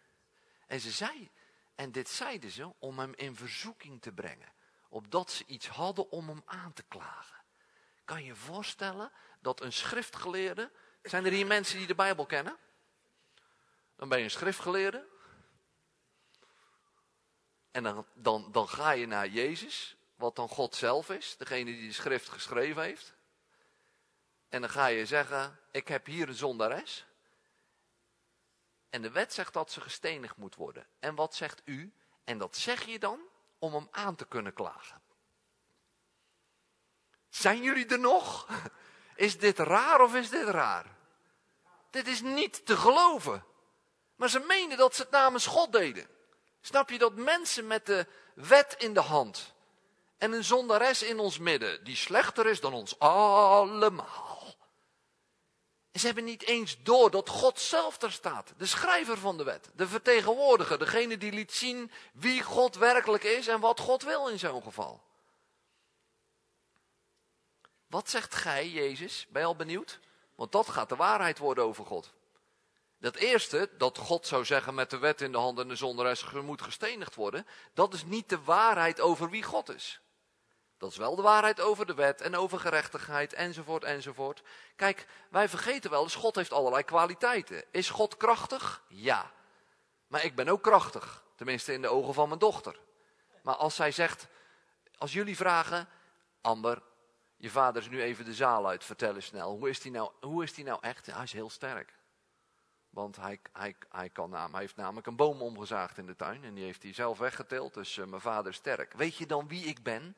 En 0.68 0.80
ze 0.80 0.92
zei, 0.92 1.32
en 1.76 1.92
dit 1.92 2.10
zeiden 2.10 2.52
ze 2.52 2.74
om 2.80 3.00
hem 3.00 3.14
in 3.16 3.36
verzoeking 3.36 4.02
te 4.02 4.12
brengen. 4.12 4.54
Opdat 4.90 5.32
ze 5.32 5.46
iets 5.46 5.68
hadden 5.68 6.12
om 6.12 6.28
hem 6.28 6.42
aan 6.46 6.74
te 6.74 6.84
klagen. 6.84 7.44
Kan 8.06 8.20
je 8.20 8.26
je 8.26 8.36
voorstellen 8.36 9.12
dat 9.40 9.62
een 9.62 9.74
schriftgeleerde. 9.74 10.72
Zijn 11.02 11.26
er 11.26 11.32
hier 11.32 11.48
mensen 11.48 11.78
die 11.78 11.88
de 11.88 11.96
Bijbel 11.96 12.26
kennen? 12.26 12.58
Dan 13.96 14.10
ben 14.10 14.18
je 14.18 14.24
een 14.24 14.32
schriftgeleerde. 14.32 15.08
En 17.72 17.84
dan, 17.84 18.06
dan, 18.14 18.52
dan 18.52 18.70
ga 18.70 18.92
je 18.92 19.08
naar 19.08 19.28
Jezus, 19.28 19.96
wat 20.16 20.36
dan 20.36 20.50
God 20.50 20.76
zelf 20.76 21.10
is, 21.10 21.38
degene 21.38 21.72
die 21.72 21.88
de 21.88 21.94
schrift 21.94 22.30
geschreven 22.30 22.84
heeft. 22.84 23.14
En 24.50 24.62
dan 24.62 24.70
ga 24.70 24.86
je 24.86 25.06
zeggen, 25.06 25.60
ik 25.72 25.88
heb 25.88 26.06
hier 26.06 26.28
een 26.28 26.34
zondares. 26.34 27.06
En 28.90 29.02
de 29.02 29.12
wet 29.12 29.34
zegt 29.34 29.54
dat 29.54 29.72
ze 29.72 29.82
gestenigd 29.82 30.38
moet 30.38 30.56
worden. 30.56 30.88
En 31.00 31.16
wat 31.16 31.36
zegt 31.36 31.62
u? 31.66 31.94
En 32.24 32.38
dat 32.38 32.56
zeg 32.56 32.86
je 32.86 33.00
dan 33.00 33.20
om 33.60 33.74
hem 33.74 33.88
aan 33.92 34.16
te 34.16 34.26
kunnen 34.26 34.54
klagen. 34.54 35.02
Zijn 37.30 37.62
jullie 37.64 37.86
er 37.86 38.00
nog? 38.00 38.48
Is 39.20 39.38
dit 39.38 39.60
raar 39.60 40.02
of 40.02 40.16
is 40.16 40.30
dit 40.30 40.48
raar? 40.48 40.86
Dit 41.90 42.08
is 42.08 42.22
niet 42.22 42.66
te 42.66 42.78
geloven. 42.78 43.44
Maar 44.16 44.30
ze 44.30 44.40
menen 44.40 44.78
dat 44.78 44.96
ze 44.96 45.02
het 45.02 45.12
namens 45.12 45.46
God 45.46 45.72
deden. 45.72 46.08
Snap 46.62 46.90
je 46.90 46.98
dat 46.98 47.16
mensen 47.16 47.68
met 47.68 47.86
de 47.86 48.08
wet 48.34 48.76
in 48.78 48.94
de 48.94 49.02
hand 49.02 49.54
en 50.18 50.32
een 50.32 50.44
zondares 50.44 51.04
in 51.04 51.20
ons 51.20 51.38
midden, 51.38 51.84
die 51.84 51.96
slechter 51.96 52.48
is 52.48 52.60
dan 52.60 52.74
ons 52.74 53.00
allemaal. 53.00 54.56
En 55.92 56.00
ze 56.00 56.06
hebben 56.06 56.24
niet 56.24 56.44
eens 56.44 56.78
door 56.84 57.12
dat 57.12 57.30
God 57.30 57.60
zelf 57.60 58.02
er 58.02 58.12
staat, 58.12 58.54
de 58.58 58.66
schrijver 58.66 59.18
van 59.18 59.38
de 59.38 59.44
wet, 59.44 59.70
de 59.76 59.88
vertegenwoordiger, 59.88 60.80
degene 60.80 61.18
die 61.18 61.32
liet 61.32 61.52
zien 61.52 61.92
wie 62.14 62.44
God 62.44 62.76
werkelijk 62.76 63.24
is 63.24 63.48
en 63.48 63.60
wat 63.60 63.80
God 63.80 64.04
wil 64.04 64.28
in 64.28 64.40
zo'n 64.40 64.64
geval. 64.64 65.08
Wat 67.90 68.10
zegt 68.10 68.36
gij, 68.36 68.70
Jezus? 68.70 69.28
Ben 69.30 69.42
je 69.42 69.48
al 69.48 69.56
benieuwd? 69.56 70.00
Want 70.36 70.52
dat 70.52 70.70
gaat 70.70 70.90
de 70.90 70.96
waarheid 70.96 71.38
worden 71.38 71.64
over 71.64 71.86
God. 71.86 72.14
Dat 73.00 73.16
eerste, 73.16 73.70
dat 73.78 73.98
God 73.98 74.28
zou 74.28 74.46
zeggen 74.46 74.76
met 74.76 74.90
de 74.90 74.98
wet 74.98 75.22
in 75.22 75.32
de 75.32 75.38
hand 75.38 75.60
en 75.60 75.68
de 75.68 75.76
zonderes 75.76 76.32
moet 76.32 76.62
gestenigd 76.62 77.16
worden, 77.16 77.48
dat 77.74 77.94
is 77.94 78.04
niet 78.04 78.30
de 78.30 78.44
waarheid 78.44 79.02
over 79.02 79.30
wie 79.30 79.44
God 79.44 79.70
is. 79.70 80.02
Dat 80.78 80.92
is 80.92 80.98
wel 80.98 81.16
de 81.16 81.22
waarheid 81.22 81.62
over 81.62 81.86
de 81.86 81.94
wet 81.94 82.22
en 82.22 82.36
over 82.36 82.60
gerechtigheid 82.60 83.34
enzovoort 83.34 83.84
enzovoort. 83.84 84.42
Kijk, 84.76 85.08
wij 85.30 85.50
vergeten 85.50 85.90
wel 85.90 86.04
eens, 86.04 86.16
God 86.16 86.36
heeft 86.36 86.54
allerlei 86.54 86.84
kwaliteiten. 86.84 87.64
Is 87.72 87.90
God 87.90 88.18
krachtig? 88.18 88.84
Ja. 88.88 89.32
Maar 90.08 90.24
ik 90.24 90.36
ben 90.36 90.48
ook 90.48 90.64
krachtig, 90.64 91.24
tenminste 91.36 91.74
in 91.74 91.82
de 91.82 91.88
ogen 91.88 92.14
van 92.14 92.28
mijn 92.28 92.40
dochter. 92.40 92.80
Maar 93.44 93.56
als 93.56 93.76
zij 93.76 93.92
zegt, 93.92 94.28
als 94.98 95.14
jullie 95.14 95.36
vragen, 95.36 95.88
Amber, 96.42 96.82
je 97.40 97.50
vader 97.50 97.82
is 97.82 97.90
nu 97.90 98.02
even 98.02 98.26
de 98.26 98.34
zaal 98.34 98.68
uit, 98.68 98.84
vertel 98.84 99.16
eens 99.16 99.26
snel. 99.26 99.58
Hoe 99.58 99.70
is 99.70 99.82
die 99.82 99.92
nou, 99.92 100.12
hoe 100.22 100.44
is 100.44 100.54
die 100.54 100.64
nou 100.64 100.80
echt? 100.82 101.06
hij 101.06 101.24
is 101.24 101.34
heel 101.34 101.50
sterk. 101.50 101.94
Want 102.90 103.16
hij, 103.16 103.40
hij, 103.54 103.76
hij, 103.90 104.10
kan, 104.10 104.34
hij 104.34 104.60
heeft 104.60 104.76
namelijk 104.76 105.08
een 105.08 105.16
boom 105.16 105.42
omgezaagd 105.42 105.98
in 105.98 106.06
de 106.06 106.16
tuin. 106.16 106.44
En 106.44 106.54
die 106.54 106.64
heeft 106.64 106.84
hij 106.84 106.94
zelf 106.94 107.18
weggetild. 107.18 107.74
Dus 107.74 107.98
uh, 107.98 108.06
mijn 108.06 108.22
vader 108.22 108.52
is 108.52 108.58
sterk. 108.58 108.94
Weet 108.94 109.16
je 109.16 109.26
dan 109.26 109.48
wie 109.48 109.66
ik 109.66 109.84
ben? 109.84 110.16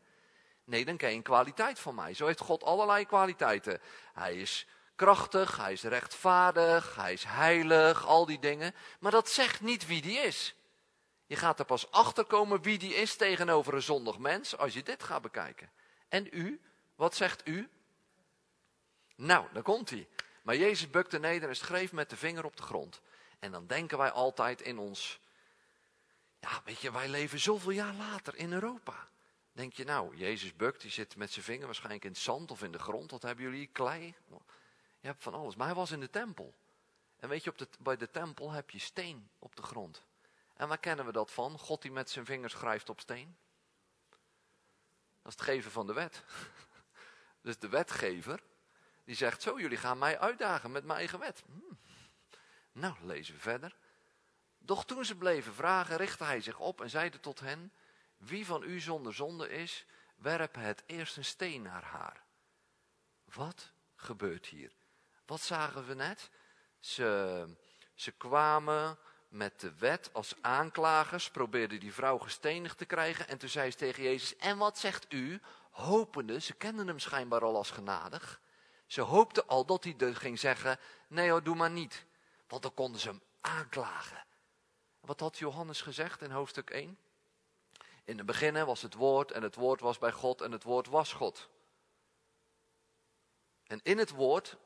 Nee, 0.63 0.85
dan 0.85 0.97
ken 0.97 1.09
je 1.09 1.15
een 1.15 1.21
kwaliteit 1.21 1.79
van 1.79 1.95
mij. 1.95 2.13
Zo 2.13 2.25
heeft 2.25 2.39
God 2.39 2.63
allerlei 2.63 3.05
kwaliteiten. 3.05 3.81
Hij 4.13 4.35
is 4.35 4.67
krachtig, 4.95 5.57
hij 5.57 5.71
is 5.71 5.83
rechtvaardig, 5.83 6.95
hij 6.95 7.13
is 7.13 7.23
heilig, 7.23 8.05
al 8.05 8.25
die 8.25 8.39
dingen. 8.39 8.75
Maar 8.99 9.11
dat 9.11 9.29
zegt 9.29 9.61
niet 9.61 9.87
wie 9.87 10.01
die 10.01 10.17
is. 10.17 10.55
Je 11.25 11.35
gaat 11.35 11.59
er 11.59 11.65
pas 11.65 11.91
achter 11.91 12.25
komen 12.25 12.61
wie 12.61 12.77
die 12.77 12.95
is 12.95 13.15
tegenover 13.15 13.73
een 13.73 13.81
zondig 13.81 14.17
mens 14.17 14.57
als 14.57 14.73
je 14.73 14.83
dit 14.83 15.03
gaat 15.03 15.21
bekijken. 15.21 15.71
En 16.09 16.27
u, 16.31 16.61
wat 17.01 17.15
zegt 17.15 17.47
u? 17.47 17.69
Nou, 19.15 19.47
daar 19.53 19.63
komt 19.63 19.89
hij. 19.89 20.07
Maar 20.41 20.55
Jezus 20.55 20.89
bukte 20.89 21.19
neder 21.19 21.49
en 21.49 21.55
schreef 21.55 21.91
met 21.91 22.09
de 22.09 22.17
vinger 22.17 22.45
op 22.45 22.55
de 22.55 22.63
grond. 22.63 23.01
En 23.39 23.51
dan 23.51 23.67
denken 23.67 23.97
wij 23.97 24.11
altijd 24.11 24.61
in 24.61 24.77
ons, 24.77 25.19
ja 26.39 26.61
weet 26.65 26.79
je, 26.79 26.91
wij 26.91 27.09
leven 27.09 27.39
zoveel 27.39 27.71
jaar 27.71 27.93
later 27.93 28.35
in 28.35 28.53
Europa. 28.53 29.07
Denk 29.51 29.73
je 29.73 29.83
nou, 29.83 30.15
Jezus 30.15 30.55
bukt, 30.55 30.81
die 30.81 30.91
zit 30.91 31.15
met 31.15 31.31
zijn 31.31 31.45
vinger 31.45 31.65
waarschijnlijk 31.65 32.03
in 32.03 32.11
het 32.11 32.19
zand 32.19 32.51
of 32.51 32.63
in 32.63 32.71
de 32.71 32.79
grond. 32.79 33.11
Wat 33.11 33.21
hebben 33.21 33.45
jullie? 33.45 33.67
Klei? 33.67 34.15
Je 34.99 35.07
hebt 35.07 35.23
van 35.23 35.33
alles. 35.33 35.55
Maar 35.55 35.67
hij 35.67 35.75
was 35.75 35.91
in 35.91 35.99
de 35.99 36.09
tempel. 36.09 36.53
En 37.19 37.29
weet 37.29 37.43
je, 37.43 37.49
op 37.49 37.67
bij 37.79 37.97
de 37.97 38.11
tempel 38.11 38.51
heb 38.51 38.69
je 38.69 38.79
steen 38.79 39.29
op 39.39 39.55
de 39.55 39.63
grond. 39.63 40.03
En 40.53 40.67
waar 40.67 40.79
kennen 40.79 41.05
we 41.05 41.11
dat 41.11 41.31
van? 41.31 41.59
God 41.59 41.81
die 41.81 41.91
met 41.91 42.09
zijn 42.09 42.25
vingers 42.25 42.53
schrijft 42.53 42.89
op 42.89 42.99
steen. 42.99 43.35
Dat 45.21 45.31
is 45.31 45.39
het 45.39 45.41
geven 45.41 45.71
van 45.71 45.87
de 45.87 45.93
wet. 45.93 46.23
Dus 47.41 47.59
de 47.59 47.69
wetgever, 47.69 48.43
die 49.03 49.15
zegt 49.15 49.41
zo, 49.41 49.59
jullie 49.59 49.77
gaan 49.77 49.97
mij 49.97 50.19
uitdagen 50.19 50.71
met 50.71 50.83
mijn 50.83 50.97
eigen 50.97 51.19
wet. 51.19 51.43
Hmm. 51.45 51.79
Nou, 52.71 52.95
lezen 53.01 53.33
we 53.33 53.39
verder. 53.39 53.75
Doch 54.57 54.85
toen 54.85 55.05
ze 55.05 55.15
bleven 55.15 55.53
vragen, 55.53 55.97
richtte 55.97 56.23
hij 56.23 56.41
zich 56.41 56.59
op 56.59 56.81
en 56.81 56.89
zeide 56.89 57.19
tot 57.19 57.39
hen, 57.39 57.73
wie 58.17 58.45
van 58.45 58.63
u 58.63 58.79
zonder 58.79 59.13
zonde 59.13 59.49
is, 59.49 59.85
werp 60.15 60.55
het 60.55 60.83
eerst 60.85 61.17
een 61.17 61.25
steen 61.25 61.61
naar 61.61 61.83
haar. 61.83 62.23
Wat 63.23 63.71
gebeurt 63.95 64.45
hier? 64.45 64.71
Wat 65.25 65.41
zagen 65.41 65.87
we 65.87 65.93
net? 65.93 66.29
Ze, 66.79 67.47
ze 67.93 68.11
kwamen 68.11 68.97
met 69.27 69.59
de 69.59 69.73
wet 69.77 70.09
als 70.13 70.35
aanklagers, 70.41 71.29
probeerden 71.29 71.79
die 71.79 71.93
vrouw 71.93 72.17
gestenigd 72.17 72.77
te 72.77 72.85
krijgen. 72.85 73.27
En 73.27 73.37
toen 73.37 73.49
zei 73.49 73.71
ze 73.71 73.77
tegen 73.77 74.03
Jezus, 74.03 74.35
en 74.35 74.57
wat 74.57 74.79
zegt 74.79 75.13
u? 75.13 75.41
Hopende, 75.71 76.39
ze 76.39 76.53
kenden 76.53 76.87
hem 76.87 76.99
schijnbaar 76.99 77.43
al 77.43 77.55
als 77.55 77.71
genadig. 77.71 78.41
Ze 78.85 79.01
hoopten 79.01 79.47
al 79.47 79.65
dat 79.65 79.83
hij 79.83 79.95
er 79.97 80.15
ging 80.15 80.39
zeggen, 80.39 80.79
nee 81.07 81.29
hoor, 81.29 81.43
doe 81.43 81.55
maar 81.55 81.71
niet. 81.71 82.05
Want 82.47 82.61
dan 82.61 82.73
konden 82.73 83.01
ze 83.01 83.07
hem 83.07 83.21
aanklagen. 83.41 84.25
Wat 84.99 85.19
had 85.19 85.37
Johannes 85.37 85.81
gezegd 85.81 86.21
in 86.21 86.31
hoofdstuk 86.31 86.69
1? 86.69 86.97
In 88.03 88.17
het 88.17 88.25
begin 88.25 88.65
was 88.65 88.81
het 88.81 88.93
woord 88.93 89.31
en 89.31 89.43
het 89.43 89.55
woord 89.55 89.79
was 89.79 89.97
bij 89.97 90.11
God 90.11 90.41
en 90.41 90.51
het 90.51 90.63
woord 90.63 90.87
was 90.87 91.13
God. 91.13 91.49
En 93.63 93.79
in 93.83 93.97
het 93.97 94.09
woord 94.09 94.57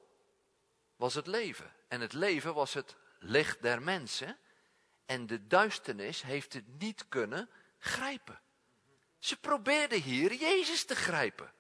was 0.96 1.14
het 1.14 1.28
leven. 1.28 1.74
En 1.88 2.02
het 2.02 2.14
leven 2.14 2.54
was 2.54 2.74
het 2.74 2.96
licht 3.20 3.62
der 3.62 3.82
mensen. 3.82 4.38
En 5.06 5.28
de 5.28 5.48
duisternis 5.48 6.22
heeft 6.22 6.54
het 6.54 6.80
niet 6.80 7.08
kunnen 7.10 7.50
grijpen. 7.78 8.40
Ze 9.20 9.36
probeerden 9.38 10.02
hier 10.02 10.34
Jezus 10.34 10.86
te 10.86 10.96
grijpen. 10.96 11.54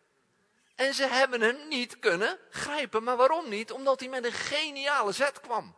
En 0.75 0.93
ze 0.93 1.03
hebben 1.03 1.41
hem 1.41 1.67
niet 1.67 1.99
kunnen 1.99 2.39
grijpen. 2.49 3.03
Maar 3.03 3.17
waarom 3.17 3.49
niet? 3.49 3.71
Omdat 3.71 3.99
hij 3.99 4.09
met 4.09 4.25
een 4.25 4.31
geniale 4.31 5.11
zet 5.11 5.41
kwam. 5.41 5.75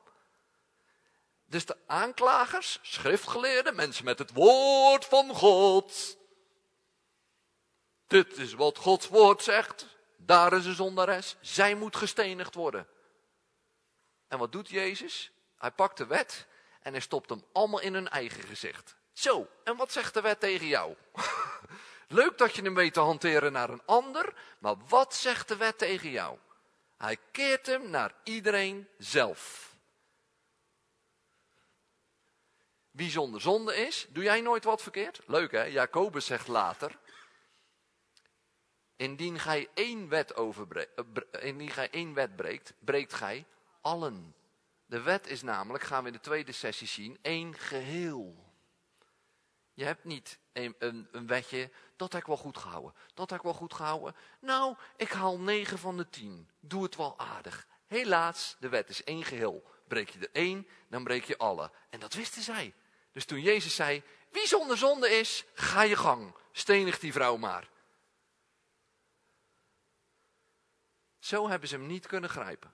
Dus 1.46 1.66
de 1.66 1.78
aanklagers, 1.86 2.80
schriftgeleerden, 2.82 3.76
mensen 3.76 4.06
met 4.06 4.20
het 4.20 4.34
woord 4.34 5.06
van 5.06 5.34
God. 5.34 6.18
Dit 8.08 8.38
is 8.38 8.54
wat 8.54 8.78
Gods 8.78 9.08
woord 9.08 9.44
zegt. 9.44 9.88
Daar 10.18 10.54
is 10.54 10.66
een 10.66 10.76
zondares. 10.76 11.36
Zij 11.42 11.76
moet 11.76 11.96
gestenigd 11.96 12.56
worden. 12.56 12.88
En 14.28 14.38
wat 14.38 14.52
doet 14.52 14.70
Jezus? 14.70 15.32
Hij 15.58 15.72
pakt 15.72 15.98
de 15.98 16.06
wet 16.06 16.48
en 16.82 16.92
hij 16.92 17.02
stopt 17.02 17.30
hem 17.30 17.44
allemaal 17.52 17.80
in 17.80 17.94
hun 17.94 18.10
eigen 18.10 18.44
gezicht. 18.44 18.96
Zo, 19.14 19.48
en 19.64 19.76
wat 19.76 19.92
zegt 19.92 20.14
de 20.14 20.22
wet 20.22 20.40
tegen 20.40 20.68
jou? 20.68 20.96
Leuk 22.08 22.38
dat 22.38 22.56
je 22.56 22.62
hem 22.62 22.76
weet 22.76 22.94
te 22.94 23.00
hanteren 23.00 23.52
naar 23.52 23.70
een 23.70 23.86
ander, 23.86 24.34
maar 24.60 24.76
wat 24.88 25.16
zegt 25.16 25.48
de 25.48 25.58
wet 25.58 25.78
tegen 25.78 26.10
jou? 26.10 26.38
Hij 26.98 27.18
keert 27.32 27.66
hem 27.66 27.90
naar 27.90 28.14
iedereen 28.24 28.88
zelf. 28.98 29.76
Wie 32.92 33.10
zonder 33.10 33.42
zonde 33.42 33.76
is, 33.76 34.08
doe 34.10 34.24
jij 34.24 34.42
nooit 34.42 34.64
wat 34.64 34.82
verkeerd? 34.82 35.22
Leuk 35.26 35.52
hè, 35.52 35.64
Jacobus 35.64 36.26
zegt 36.26 36.48
later. 36.48 36.98
Indien 38.96 39.40
gij 39.40 39.70
één 39.74 40.10
wet, 40.10 40.34
eh, 40.34 40.84
indien 41.40 41.70
gij 41.70 41.90
één 41.90 42.14
wet 42.14 42.36
breekt, 42.36 42.74
breekt 42.80 43.14
gij 43.14 43.46
allen. 43.82 44.36
De 44.86 45.02
wet 45.02 45.28
is 45.28 45.42
namelijk, 45.42 45.84
gaan 45.84 46.02
we 46.02 46.08
in 46.08 46.16
de 46.16 46.20
tweede 46.20 46.52
sessie 46.52 46.88
zien, 46.88 47.18
één 47.22 47.54
geheel. 47.58 48.46
Je 49.74 49.84
hebt 49.84 50.04
niet 50.04 50.40
een, 50.54 50.76
een, 50.80 51.08
een 51.12 51.28
wetje, 51.28 51.72
dat 51.98 52.12
heb 52.12 52.22
ik 52.22 52.28
wel 52.28 52.38
goed 52.38 52.58
gehouden. 52.58 52.94
Dat 53.14 53.30
heb 53.30 53.40
ik 53.40 53.46
wel 53.46 53.54
goed 53.54 53.74
gehouden. 53.74 54.16
Nou, 54.40 54.76
ik 54.96 55.12
haal 55.12 55.40
negen 55.40 55.80
van 55.80 55.98
de 55.98 56.10
tien. 56.10 56.50
Doe 56.60 56.84
het 56.84 56.96
wel 56.96 57.20
aardig. 57.20 57.68
Helaas, 57.88 58.56
de 58.60 58.70
wet 58.70 58.90
is 58.90 59.04
één 59.04 59.24
geheel. 59.24 59.64
breek 59.88 60.10
je 60.10 60.20
er 60.20 60.30
één, 60.32 60.68
dan 60.88 61.04
breek 61.04 61.24
je 61.24 61.38
alle. 61.38 61.72
En 61.90 62.00
dat 62.00 62.14
wisten 62.14 62.42
zij. 62.42 62.74
Dus 63.12 63.26
toen 63.26 63.42
Jezus 63.42 63.76
zei, 63.76 64.04
wie 64.32 64.48
zonder 64.48 64.78
zonde 64.78 65.10
is, 65.10 65.46
ga 65.54 65.82
je 65.82 65.96
gang. 65.96 66.36
Stenig 66.52 67.00
die 67.00 67.12
vrouw 67.12 67.38
maar. 67.38 67.70
Zo 71.20 71.50
hebben 71.50 71.70
ze 71.70 71.76
hem 71.76 71.86
niet 71.86 72.08
kunnen 72.08 72.30
grijpen. 72.30 72.74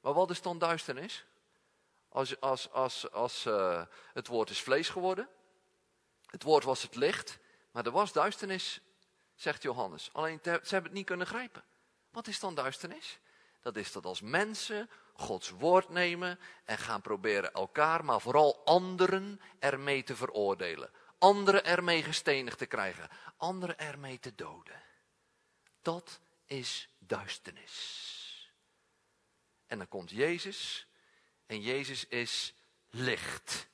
Maar 0.00 0.12
wat 0.12 0.30
is 0.30 0.42
dan 0.42 0.58
duisternis? 0.58 1.24
Als, 2.08 2.40
als, 2.40 2.70
als, 2.70 3.10
als 3.10 3.46
uh, 3.46 3.82
het 4.12 4.26
woord 4.26 4.50
is 4.50 4.62
vlees 4.62 4.88
geworden. 4.88 5.28
Het 6.26 6.42
woord 6.42 6.64
was 6.64 6.82
het 6.82 6.94
licht. 6.94 7.38
Maar 7.72 7.86
er 7.86 7.90
was 7.90 8.12
duisternis, 8.12 8.80
zegt 9.34 9.62
Johannes. 9.62 10.10
Alleen 10.12 10.38
ze 10.42 10.50
hebben 10.50 10.82
het 10.82 10.92
niet 10.92 11.06
kunnen 11.06 11.26
grijpen. 11.26 11.64
Wat 12.10 12.26
is 12.26 12.40
dan 12.40 12.54
duisternis? 12.54 13.18
Dat 13.60 13.76
is 13.76 13.92
dat 13.92 14.04
als 14.04 14.20
mensen 14.20 14.90
Gods 15.12 15.50
woord 15.50 15.88
nemen 15.88 16.38
en 16.64 16.78
gaan 16.78 17.00
proberen 17.00 17.52
elkaar, 17.52 18.04
maar 18.04 18.20
vooral 18.20 18.64
anderen 18.64 19.40
ermee 19.58 20.02
te 20.02 20.16
veroordelen. 20.16 20.90
Anderen 21.18 21.64
ermee 21.64 22.02
gestenigd 22.02 22.58
te 22.58 22.66
krijgen. 22.66 23.08
Anderen 23.36 23.78
ermee 23.78 24.18
te 24.18 24.34
doden. 24.34 24.82
Dat 25.82 26.20
is 26.46 26.88
duisternis. 26.98 28.10
En 29.66 29.78
dan 29.78 29.88
komt 29.88 30.10
Jezus 30.10 30.86
en 31.46 31.60
Jezus 31.60 32.06
is 32.06 32.54
licht. 32.90 33.68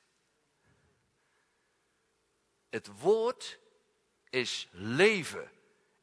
Het 2.69 2.99
woord 2.99 3.59
is 4.29 4.67
leven. 4.71 5.51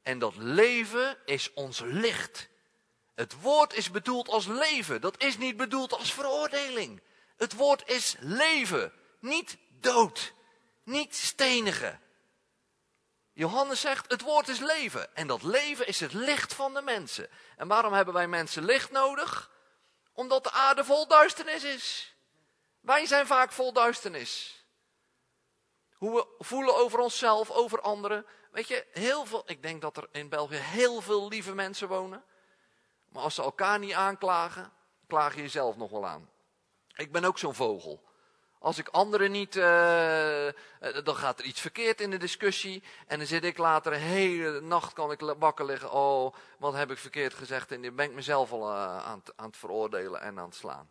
En 0.02 0.18
dat 0.18 0.36
leven 0.36 1.18
is 1.24 1.52
ons 1.52 1.80
licht. 1.80 2.48
Het 3.14 3.40
woord 3.40 3.74
is 3.74 3.90
bedoeld 3.90 4.28
als 4.28 4.46
leven. 4.46 5.00
Dat 5.00 5.22
is 5.22 5.38
niet 5.38 5.56
bedoeld 5.56 5.92
als 5.92 6.12
veroordeling. 6.12 7.00
Het 7.36 7.52
woord 7.52 7.88
is 7.88 8.16
leven, 8.18 8.92
niet 9.20 9.56
dood, 9.80 10.32
niet 10.84 11.16
stenigen. 11.16 12.00
Johannes 13.32 13.80
zegt, 13.80 14.10
het 14.10 14.20
woord 14.20 14.48
is 14.48 14.58
leven. 14.58 15.16
En 15.16 15.26
dat 15.26 15.42
leven 15.42 15.86
is 15.86 16.00
het 16.00 16.12
licht 16.12 16.54
van 16.54 16.74
de 16.74 16.82
mensen. 16.82 17.28
En 17.56 17.68
waarom 17.68 17.92
hebben 17.92 18.14
wij 18.14 18.28
mensen 18.28 18.64
licht 18.64 18.90
nodig? 18.90 19.50
Omdat 20.12 20.44
de 20.44 20.50
aarde 20.50 20.84
vol 20.84 21.06
duisternis 21.08 21.64
is. 21.64 22.14
Wij 22.80 23.06
zijn 23.06 23.26
vaak 23.26 23.52
vol 23.52 23.72
duisternis. 23.72 24.64
Hoe 25.98 26.14
we 26.14 26.44
voelen 26.44 26.76
over 26.76 26.98
onszelf, 26.98 27.50
over 27.50 27.80
anderen. 27.80 28.26
Weet 28.50 28.68
je, 28.68 28.86
heel 28.92 29.26
veel, 29.26 29.42
ik 29.46 29.62
denk 29.62 29.82
dat 29.82 29.96
er 29.96 30.08
in 30.12 30.28
België 30.28 30.56
heel 30.56 31.00
veel 31.00 31.28
lieve 31.28 31.54
mensen 31.54 31.88
wonen. 31.88 32.24
Maar 33.08 33.22
als 33.22 33.34
ze 33.34 33.42
elkaar 33.42 33.78
niet 33.78 33.92
aanklagen, 33.92 34.72
klaag 35.06 35.34
je 35.34 35.40
jezelf 35.40 35.76
nog 35.76 35.90
wel 35.90 36.06
aan. 36.06 36.30
Ik 36.94 37.12
ben 37.12 37.24
ook 37.24 37.38
zo'n 37.38 37.54
vogel. 37.54 38.04
Als 38.58 38.78
ik 38.78 38.88
anderen 38.88 39.30
niet, 39.30 39.56
uh, 39.56 40.48
dan 41.04 41.16
gaat 41.16 41.38
er 41.38 41.44
iets 41.44 41.60
verkeerd 41.60 42.00
in 42.00 42.10
de 42.10 42.16
discussie. 42.16 42.82
En 43.06 43.18
dan 43.18 43.26
zit 43.26 43.44
ik 43.44 43.58
later 43.58 43.92
een 43.92 43.98
hele 43.98 44.60
nacht 44.60 44.92
kan 44.92 45.10
ik 45.10 45.20
wakker 45.20 45.64
liggen. 45.64 45.92
Oh, 45.92 46.34
wat 46.58 46.74
heb 46.74 46.90
ik 46.90 46.98
verkeerd 46.98 47.34
gezegd. 47.34 47.72
En 47.72 47.82
dan 47.82 47.94
ben 47.94 48.06
ik 48.06 48.14
mezelf 48.14 48.52
al 48.52 48.70
uh, 48.70 49.06
aan, 49.06 49.22
aan 49.36 49.46
het 49.46 49.56
veroordelen 49.56 50.20
en 50.20 50.38
aan 50.38 50.44
het 50.44 50.54
slaan. 50.54 50.90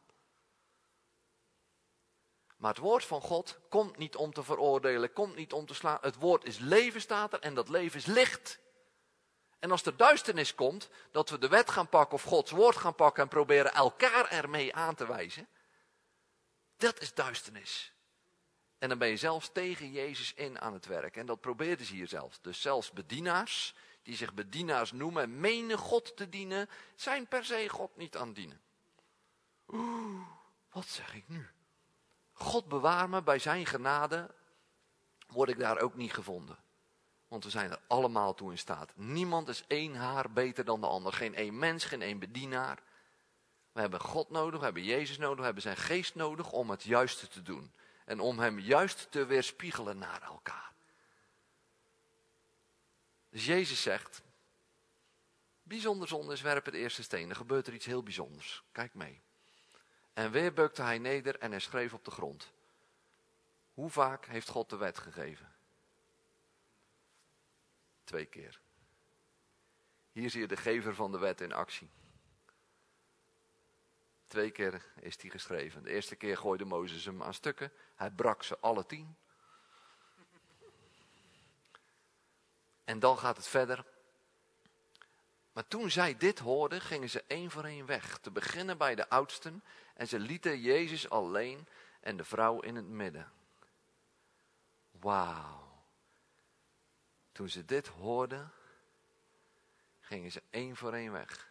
Maar 2.66 2.74
het 2.74 2.84
woord 2.84 3.06
van 3.06 3.22
God 3.22 3.60
komt 3.70 3.98
niet 3.98 4.16
om 4.16 4.34
te 4.34 4.44
veroordelen, 4.44 5.14
komt 5.14 5.36
niet 5.36 5.54
om 5.54 5.66
te 5.66 5.74
slaan. 5.74 5.98
Het 6.02 6.16
woord 6.16 6.46
is 6.46 6.58
leven, 6.58 7.02
staat 7.02 7.34
er, 7.34 7.40
en 7.40 7.54
dat 7.54 7.70
leven 7.70 8.00
is 8.00 8.06
licht. 8.06 8.60
En 9.60 9.72
als 9.72 9.86
er 9.86 9.98
duisternis 9.98 10.56
komt, 10.56 10.90
dat 11.12 11.30
we 11.30 11.38
de 11.38 11.48
wet 11.48 11.70
gaan 11.70 11.90
pakken 11.90 12.16
of 12.16 12.24
Gods 12.24 12.52
woord 12.52 12.76
gaan 12.76 12.96
pakken 12.96 13.24
en 13.24 13.30
proberen 13.30 13.74
elkaar 13.74 14.32
ermee 14.32 14.76
aan 14.76 14.96
te 14.96 15.08
wijzen, 15.08 15.48
dat 16.78 17.00
is 17.00 17.14
duisternis. 17.14 17.94
En 18.78 18.90
dan 18.90 18.98
ben 18.98 19.08
je 19.10 19.18
zelfs 19.18 19.50
tegen 19.54 19.92
Jezus 19.92 20.34
in 20.34 20.60
aan 20.62 20.74
het 20.74 20.86
werk. 20.86 21.18
En 21.18 21.26
dat 21.26 21.42
probeerden 21.42 21.86
ze 21.86 21.94
hier 21.94 22.08
zelfs. 22.08 22.42
Dus 22.42 22.62
zelfs 22.62 22.92
bedienaars, 22.92 23.76
die 24.04 24.16
zich 24.16 24.34
bedienaars 24.34 24.92
noemen 24.92 25.24
en 25.24 25.40
menen 25.40 25.78
God 25.78 26.18
te 26.18 26.30
dienen, 26.30 26.70
zijn 26.96 27.28
per 27.28 27.46
se 27.46 27.70
God 27.70 27.98
niet 27.98 28.18
aan 28.18 28.28
het 28.28 28.36
dienen. 28.36 28.62
Oeh, 29.68 30.28
wat 30.70 30.88
zeg 30.88 31.16
ik 31.16 31.28
nu? 31.28 31.55
God 32.46 32.68
bewaar 32.68 33.10
me, 33.10 33.24
bij 33.24 33.40
zijn 33.40 33.66
genade 33.66 34.34
word 35.28 35.50
ik 35.50 35.60
daar 35.60 35.80
ook 35.80 35.96
niet 35.96 36.14
gevonden. 36.14 36.58
Want 37.28 37.44
we 37.44 37.50
zijn 37.50 37.72
er 37.72 37.80
allemaal 37.88 38.34
toe 38.34 38.52
in 38.52 38.58
staat. 38.58 38.92
Niemand 38.96 39.48
is 39.48 39.64
één 39.68 39.96
haar 39.96 40.32
beter 40.32 40.66
dan 40.66 40.82
de 40.82 40.88
ander. 40.88 41.14
Geen 41.14 41.36
één 41.36 41.60
mens, 41.60 41.86
geen 41.86 42.02
één 42.02 42.20
bedienaar. 42.20 42.80
We 43.72 43.82
hebben 43.82 44.00
God 44.00 44.30
nodig, 44.30 44.60
we 44.60 44.66
hebben 44.66 44.84
Jezus 44.84 45.18
nodig, 45.18 45.38
we 45.38 45.46
hebben 45.46 45.62
zijn 45.62 45.78
geest 45.78 46.16
nodig 46.16 46.52
om 46.52 46.70
het 46.70 46.84
juiste 46.84 47.28
te 47.28 47.42
doen. 47.42 47.74
En 48.06 48.20
om 48.20 48.40
hem 48.40 48.60
juist 48.60 49.08
te 49.12 49.26
weerspiegelen 49.26 49.98
naar 49.98 50.22
elkaar. 50.22 50.74
Dus 53.30 53.46
Jezus 53.46 53.82
zegt, 53.82 54.22
bijzonder 55.64 56.08
zonde 56.08 56.34
is 56.34 56.42
werp 56.42 56.66
het 56.66 56.74
eerste 56.74 57.04
steen. 57.04 57.30
Er 57.30 57.36
gebeurt 57.36 57.68
er 57.68 57.74
iets 57.74 57.86
heel 57.86 58.04
bijzonders. 58.04 58.64
Kijk 58.72 58.94
mee. 58.94 59.22
En 60.16 60.32
weer 60.32 60.54
bukte 60.54 60.82
hij 60.82 60.98
neder 60.98 61.40
en 61.40 61.52
hij 61.52 61.60
schreef 61.60 61.94
op 61.94 62.06
de 62.06 62.12
grond. 62.12 62.52
Hoe 63.74 63.90
vaak 63.90 64.26
heeft 64.26 64.50
God 64.50 64.70
de 64.70 64.78
wet 64.78 64.98
gegeven? 64.98 65.56
Twee 68.04 68.26
keer. 68.26 68.60
Hier 70.12 70.30
zie 70.30 70.42
je 70.42 70.48
de 70.48 70.58
gever 70.58 70.96
van 70.96 71.12
de 71.12 71.18
wet 71.18 71.42
in 71.42 71.54
actie. 71.54 71.90
Twee 74.28 74.52
keer 74.52 74.86
is 75.00 75.18
die 75.18 75.32
geschreven. 75.32 75.84
De 75.84 75.90
eerste 75.90 76.16
keer 76.16 76.38
gooide 76.38 76.66
Mozes 76.66 77.06
hem 77.06 77.24
aan 77.24 77.34
stukken. 77.34 77.72
Hij 77.96 78.12
brak 78.12 78.44
ze 78.44 78.58
alle 78.60 78.86
tien. 78.86 79.16
En 82.84 83.00
dan 83.00 83.18
gaat 83.18 83.38
het 83.38 83.48
verder. 83.48 83.86
Maar 85.52 85.68
toen 85.68 85.92
zij 85.92 86.18
dit 86.18 86.40
hoorden, 86.40 86.82
gingen 86.82 87.10
ze 87.10 87.24
één 87.28 87.52
voor 87.52 87.64
één 87.64 87.86
weg. 87.86 88.18
Te 88.18 88.32
beginnen 88.32 88.78
bij 88.78 88.96
de 88.96 89.10
oudsten. 89.10 89.64
En 89.96 90.08
ze 90.08 90.20
lieten 90.20 90.62
Jezus 90.62 91.10
alleen 91.10 91.68
en 92.00 92.18
de 92.18 92.24
vrouw 92.24 92.60
in 92.60 92.76
het 92.76 92.88
midden. 92.88 93.32
Wauw. 94.92 95.84
Toen 97.32 97.50
ze 97.50 97.66
dit 97.66 97.88
hoorden, 97.88 98.52
gingen 100.00 100.32
ze 100.32 100.44
één 100.50 100.76
voor 100.76 100.94
één 100.94 101.12
weg. 101.12 101.50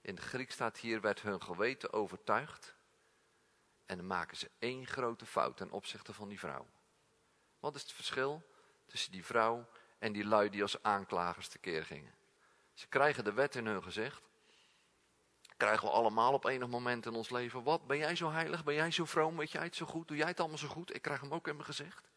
In 0.00 0.14
het 0.14 0.24
Griek 0.24 0.50
staat 0.50 0.78
hier, 0.78 1.00
werd 1.00 1.22
hun 1.22 1.42
geweten 1.42 1.92
overtuigd. 1.92 2.74
En 3.86 3.96
dan 3.96 4.06
maken 4.06 4.36
ze 4.36 4.50
één 4.58 4.86
grote 4.86 5.26
fout 5.26 5.56
ten 5.56 5.70
opzichte 5.70 6.12
van 6.12 6.28
die 6.28 6.38
vrouw. 6.38 6.66
Wat 7.60 7.74
is 7.74 7.82
het 7.82 7.92
verschil 7.92 8.46
tussen 8.86 9.12
die 9.12 9.24
vrouw 9.24 9.68
en 9.98 10.12
die 10.12 10.24
lui 10.24 10.50
die 10.50 10.62
als 10.62 10.82
aanklagers 10.82 11.48
tekeer 11.48 11.84
gingen? 11.84 12.14
Ze 12.72 12.86
krijgen 12.88 13.24
de 13.24 13.32
wet 13.32 13.54
in 13.54 13.66
hun 13.66 13.82
gezicht. 13.82 14.22
Krijgen 15.56 15.88
we 15.88 15.94
allemaal 15.94 16.32
op 16.32 16.44
enig 16.44 16.68
moment 16.68 17.06
in 17.06 17.14
ons 17.14 17.30
leven. 17.30 17.62
Wat, 17.62 17.86
ben 17.86 17.98
jij 17.98 18.16
zo 18.16 18.30
heilig? 18.30 18.64
Ben 18.64 18.74
jij 18.74 18.90
zo 18.90 19.04
vroom? 19.04 19.36
Weet 19.36 19.50
jij 19.50 19.62
het 19.62 19.76
zo 19.76 19.86
goed? 19.86 20.08
Doe 20.08 20.16
jij 20.16 20.26
het 20.26 20.40
allemaal 20.40 20.58
zo 20.58 20.68
goed? 20.68 20.94
Ik 20.94 21.02
krijg 21.02 21.20
hem 21.20 21.32
ook 21.32 21.48
in 21.48 21.54
mijn 21.54 21.66
gezicht. 21.66 22.10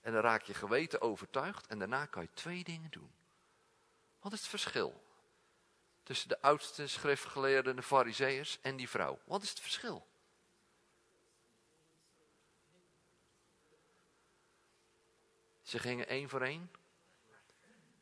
En 0.00 0.12
dan 0.12 0.22
raak 0.22 0.42
je 0.42 0.54
geweten 0.54 1.00
overtuigd 1.00 1.66
en 1.66 1.78
daarna 1.78 2.06
kan 2.06 2.22
je 2.22 2.30
twee 2.34 2.64
dingen 2.64 2.90
doen. 2.90 3.12
Wat 4.20 4.32
is 4.32 4.38
het 4.38 4.48
verschil 4.48 5.04
tussen 6.02 6.28
de 6.28 6.42
oudste 6.42 6.86
schriftgeleerden, 6.86 7.76
de 7.76 7.82
fariseeërs 7.82 8.60
en 8.60 8.76
die 8.76 8.88
vrouw? 8.88 9.18
Wat 9.24 9.42
is 9.42 9.50
het 9.50 9.60
verschil? 9.60 10.06
Ze 15.62 15.78
gingen 15.78 16.08
één 16.08 16.28
voor 16.28 16.42
één 16.42 16.70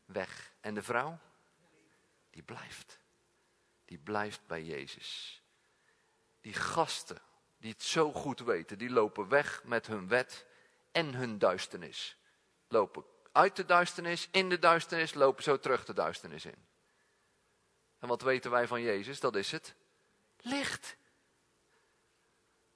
weg. 0.04 0.52
En 0.60 0.74
de 0.74 0.82
vrouw? 0.82 1.18
Die 2.30 2.42
blijft. 2.42 2.98
Die 3.88 3.98
blijft 3.98 4.46
bij 4.46 4.64
Jezus. 4.64 5.42
Die 6.40 6.54
gasten, 6.54 7.20
die 7.56 7.70
het 7.70 7.82
zo 7.82 8.12
goed 8.12 8.40
weten, 8.40 8.78
die 8.78 8.90
lopen 8.90 9.28
weg 9.28 9.64
met 9.64 9.86
hun 9.86 10.08
wet 10.08 10.46
en 10.92 11.14
hun 11.14 11.38
duisternis. 11.38 12.16
Lopen 12.68 13.04
uit 13.32 13.56
de 13.56 13.64
duisternis, 13.64 14.28
in 14.30 14.48
de 14.48 14.58
duisternis, 14.58 15.14
lopen 15.14 15.42
zo 15.42 15.58
terug 15.58 15.84
de 15.84 15.92
duisternis 15.92 16.44
in. 16.44 16.66
En 17.98 18.08
wat 18.08 18.22
weten 18.22 18.50
wij 18.50 18.66
van 18.66 18.82
Jezus? 18.82 19.20
Dat 19.20 19.36
is 19.36 19.50
het 19.50 19.74
licht. 20.36 20.96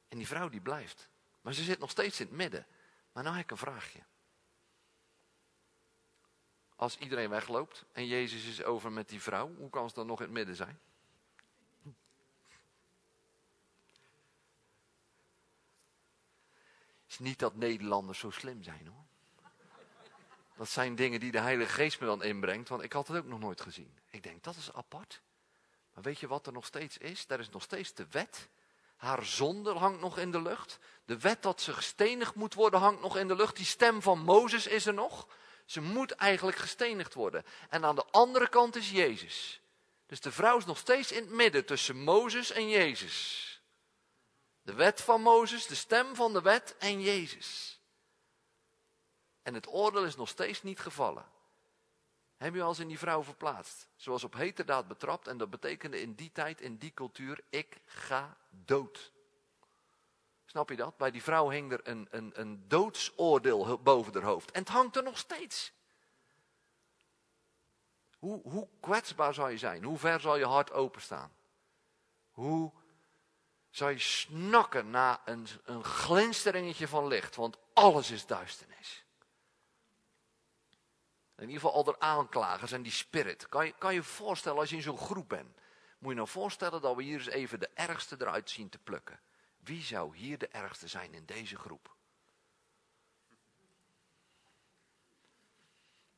En 0.09 0.19
die 0.19 0.27
vrouw 0.27 0.49
die 0.49 0.61
blijft. 0.61 1.09
Maar 1.41 1.55
ze 1.55 1.63
zit 1.63 1.79
nog 1.79 1.91
steeds 1.91 2.21
in 2.21 2.27
het 2.27 2.37
midden. 2.37 2.67
Maar 3.13 3.23
nou 3.23 3.37
heb 3.37 3.45
ik 3.45 3.51
een 3.51 3.57
vraagje. 3.57 4.01
Als 6.77 6.99
iedereen 6.99 7.31
wegloopt 7.31 7.85
en 7.93 8.07
Jezus 8.07 8.45
is 8.45 8.63
over 8.63 8.93
met 8.93 9.09
die 9.09 9.23
vrouw, 9.23 9.55
hoe 9.55 9.71
kan 9.71 9.89
ze 9.89 9.95
dan 9.95 10.07
nog 10.07 10.19
in 10.19 10.25
het 10.25 10.35
midden 10.35 10.57
zijn? 10.57 10.81
Is 17.13 17.19
niet 17.19 17.39
dat 17.39 17.57
Nederlanders 17.57 18.19
zo 18.19 18.31
slim 18.31 18.63
zijn 18.63 18.87
hoor. 18.87 19.05
Dat 20.57 20.69
zijn 20.69 20.95
dingen 20.95 21.21
die 21.21 21.33
de 21.33 21.41
Heilige 21.41 21.73
Geest 21.73 22.01
me 22.01 22.07
dan 22.07 22.23
inbrengt, 22.23 22.69
want 22.69 22.83
ik 22.83 22.93
had 22.93 23.09
het 23.09 23.17
ook 23.17 23.27
nog 23.27 23.39
nooit 23.39 23.61
gezien. 23.61 23.99
Ik 24.11 24.23
denk, 24.23 24.45
dat 24.45 24.57
is 24.57 24.73
apart. 24.73 25.21
Maar 25.95 26.03
weet 26.03 26.19
je 26.19 26.27
wat 26.27 26.47
er 26.47 26.53
nog 26.53 26.67
steeds 26.67 26.99
is? 26.99 27.27
Daar 27.27 27.41
is 27.41 27.51
nog 27.51 27.63
steeds 27.63 27.95
de 27.95 28.07
wet. 28.11 28.49
Haar 28.97 29.25
zonde 29.25 29.73
hangt 29.73 30.01
nog 30.01 30.19
in 30.19 30.31
de 30.31 30.43
lucht. 30.43 30.79
De 31.05 31.19
wet 31.19 31.43
dat 31.43 31.61
ze 31.61 31.73
gestenigd 31.73 32.35
moet 32.35 32.55
worden 32.55 32.81
hangt 32.81 33.01
nog 33.01 33.17
in 33.17 33.29
de 33.29 33.37
lucht. 33.37 33.57
Die 33.57 33.67
stem 33.67 34.03
van 34.03 34.19
Mozes 34.19 34.67
is 34.67 34.87
er 34.87 34.95
nog. 34.95 35.29
Ze 35.65 35.81
moet 35.81 36.11
eigenlijk 36.11 36.57
gestenigd 36.57 37.15
worden. 37.15 37.45
En 37.69 37.85
aan 37.85 37.95
de 37.95 38.07
andere 38.11 38.49
kant 38.49 38.77
is 38.77 38.91
Jezus. 38.91 39.61
Dus 40.07 40.21
de 40.21 40.33
vrouw 40.33 40.57
is 40.57 40.65
nog 40.65 40.79
steeds 40.79 41.13
in 41.13 41.23
het 41.23 41.33
midden 41.33 41.65
tussen 41.65 41.97
Mozes 41.97 42.51
en 42.51 42.69
Jezus. 42.69 43.52
De 44.63 44.75
wet 44.75 45.01
van 45.01 45.23
Mozes, 45.23 45.67
de 45.67 45.75
stem 45.75 46.15
van 46.15 46.33
de 46.33 46.41
wet 46.41 46.77
en 46.79 47.01
Jezus. 47.01 47.81
En 49.43 49.55
het 49.55 49.69
oordeel 49.69 50.05
is 50.05 50.17
nog 50.17 50.29
steeds 50.29 50.63
niet 50.63 50.81
gevallen. 50.81 51.25
Heb 52.37 52.55
je 52.55 52.63
al 52.63 52.69
eens 52.69 52.79
in 52.79 52.89
die 52.89 52.99
vrouw 52.99 53.23
verplaatst? 53.23 53.89
Ze 53.97 54.11
was 54.11 54.25
op 54.25 54.35
heterdaad 54.35 54.89
betrapt 54.89 55.29
en 55.29 55.39
dat 55.39 55.51
betekende 55.51 56.01
in 56.01 56.15
die 56.15 56.33
tijd, 56.33 56.61
in 56.61 56.77
die 56.77 56.95
cultuur, 56.95 57.41
ik 57.49 57.81
ga 57.87 58.37
dood. 58.51 59.13
Snap 60.45 60.69
je 60.69 60.77
dat? 60.77 60.97
Bij 60.97 61.11
die 61.11 61.23
vrouw 61.23 61.49
hing 61.49 61.73
er 61.73 61.81
een, 61.83 62.09
een, 62.11 62.31
een 62.35 62.69
doodsoordeel 62.69 63.79
boven 63.83 64.13
haar 64.13 64.23
hoofd. 64.23 64.51
En 64.51 64.61
het 64.61 64.69
hangt 64.69 64.97
er 64.97 65.03
nog 65.03 65.19
steeds. 65.19 65.73
Hoe, 68.19 68.41
hoe 68.43 68.69
kwetsbaar 68.81 69.35
zou 69.35 69.51
je 69.51 69.59
zijn? 69.59 69.85
Hoe 69.85 69.99
ver 69.99 70.21
zal 70.21 70.37
je 70.37 70.47
hart 70.47 70.73
openstaan? 70.73 71.33
Hoe 72.31 72.73
zou 73.73 73.91
je 73.91 73.99
snakken 73.99 74.91
naar 74.91 75.21
een, 75.25 75.47
een 75.65 75.85
glinsteringetje 75.85 76.89
van 76.89 77.07
licht? 77.07 77.37
Want 77.37 77.59
alles 77.73 78.11
is 78.11 78.27
duisternis. 78.27 79.05
In 81.37 81.49
ieder 81.49 81.55
geval 81.55 81.73
al 81.73 81.85
de 81.85 82.01
aanklagers 82.01 82.73
en 82.73 82.83
die 82.83 82.93
spirit. 82.93 83.49
Kan 83.49 83.67
je 83.67 83.75
kan 83.79 83.95
je 83.95 84.03
voorstellen 84.03 84.59
als 84.59 84.71
je 84.71 84.77
in 84.77 84.83
zo'n 84.83 84.99
groep 84.99 85.29
bent. 85.29 85.57
Moet 85.99 86.11
je 86.11 86.17
nou 86.17 86.29
voorstellen 86.29 86.81
dat 86.81 86.97
we 86.97 87.03
hier 87.03 87.19
eens 87.19 87.29
even 87.29 87.61
de 87.61 87.71
ergste 87.75 88.17
eruit 88.19 88.51
zien 88.51 88.69
te 88.69 88.79
plukken. 88.79 89.21
Wie 89.59 89.83
zou 89.83 90.17
hier 90.17 90.39
de 90.39 90.49
ergste 90.49 90.89
zijn 90.89 91.15
in 91.15 91.25
deze 91.25 91.57
groep? 91.57 91.95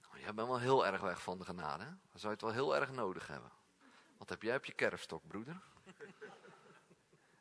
Nou, 0.01 0.21
jij 0.21 0.35
bent 0.35 0.49
wel 0.49 0.59
heel 0.59 0.87
erg 0.87 1.01
weg 1.01 1.23
van 1.23 1.39
de 1.39 1.45
genade. 1.45 1.85
Dan 1.85 2.21
zou 2.21 2.23
je 2.23 2.29
het 2.29 2.41
wel 2.41 2.53
heel 2.53 2.77
erg 2.77 2.91
nodig 2.91 3.27
hebben. 3.27 3.53
Wat 4.19 4.29
heb 4.29 4.43
jij 4.43 4.57
op 4.57 4.65
je 4.65 4.73
kerfstok, 4.73 5.27
broeder? 5.27 5.63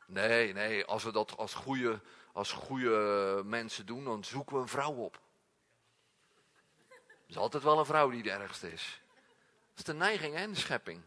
Nee, 0.06 0.52
nee, 0.52 0.84
als 0.84 1.04
we 1.04 1.12
dat 1.12 1.36
als 1.36 1.54
goede, 1.54 2.00
als 2.32 2.52
goede 2.52 3.42
mensen 3.44 3.86
doen, 3.86 4.04
dan 4.04 4.24
zoeken 4.24 4.56
we 4.56 4.62
een 4.62 4.68
vrouw 4.68 4.92
op. 4.92 5.20
Er 6.88 7.30
is 7.30 7.36
altijd 7.36 7.62
wel 7.62 7.78
een 7.78 7.86
vrouw 7.86 8.10
die 8.10 8.22
de 8.22 8.30
ergste 8.30 8.72
is. 8.72 9.00
Dat 9.68 9.78
is 9.78 9.84
de 9.84 9.94
neiging 9.94 10.38
in 10.38 10.52
de 10.52 10.58
schepping. 10.58 11.02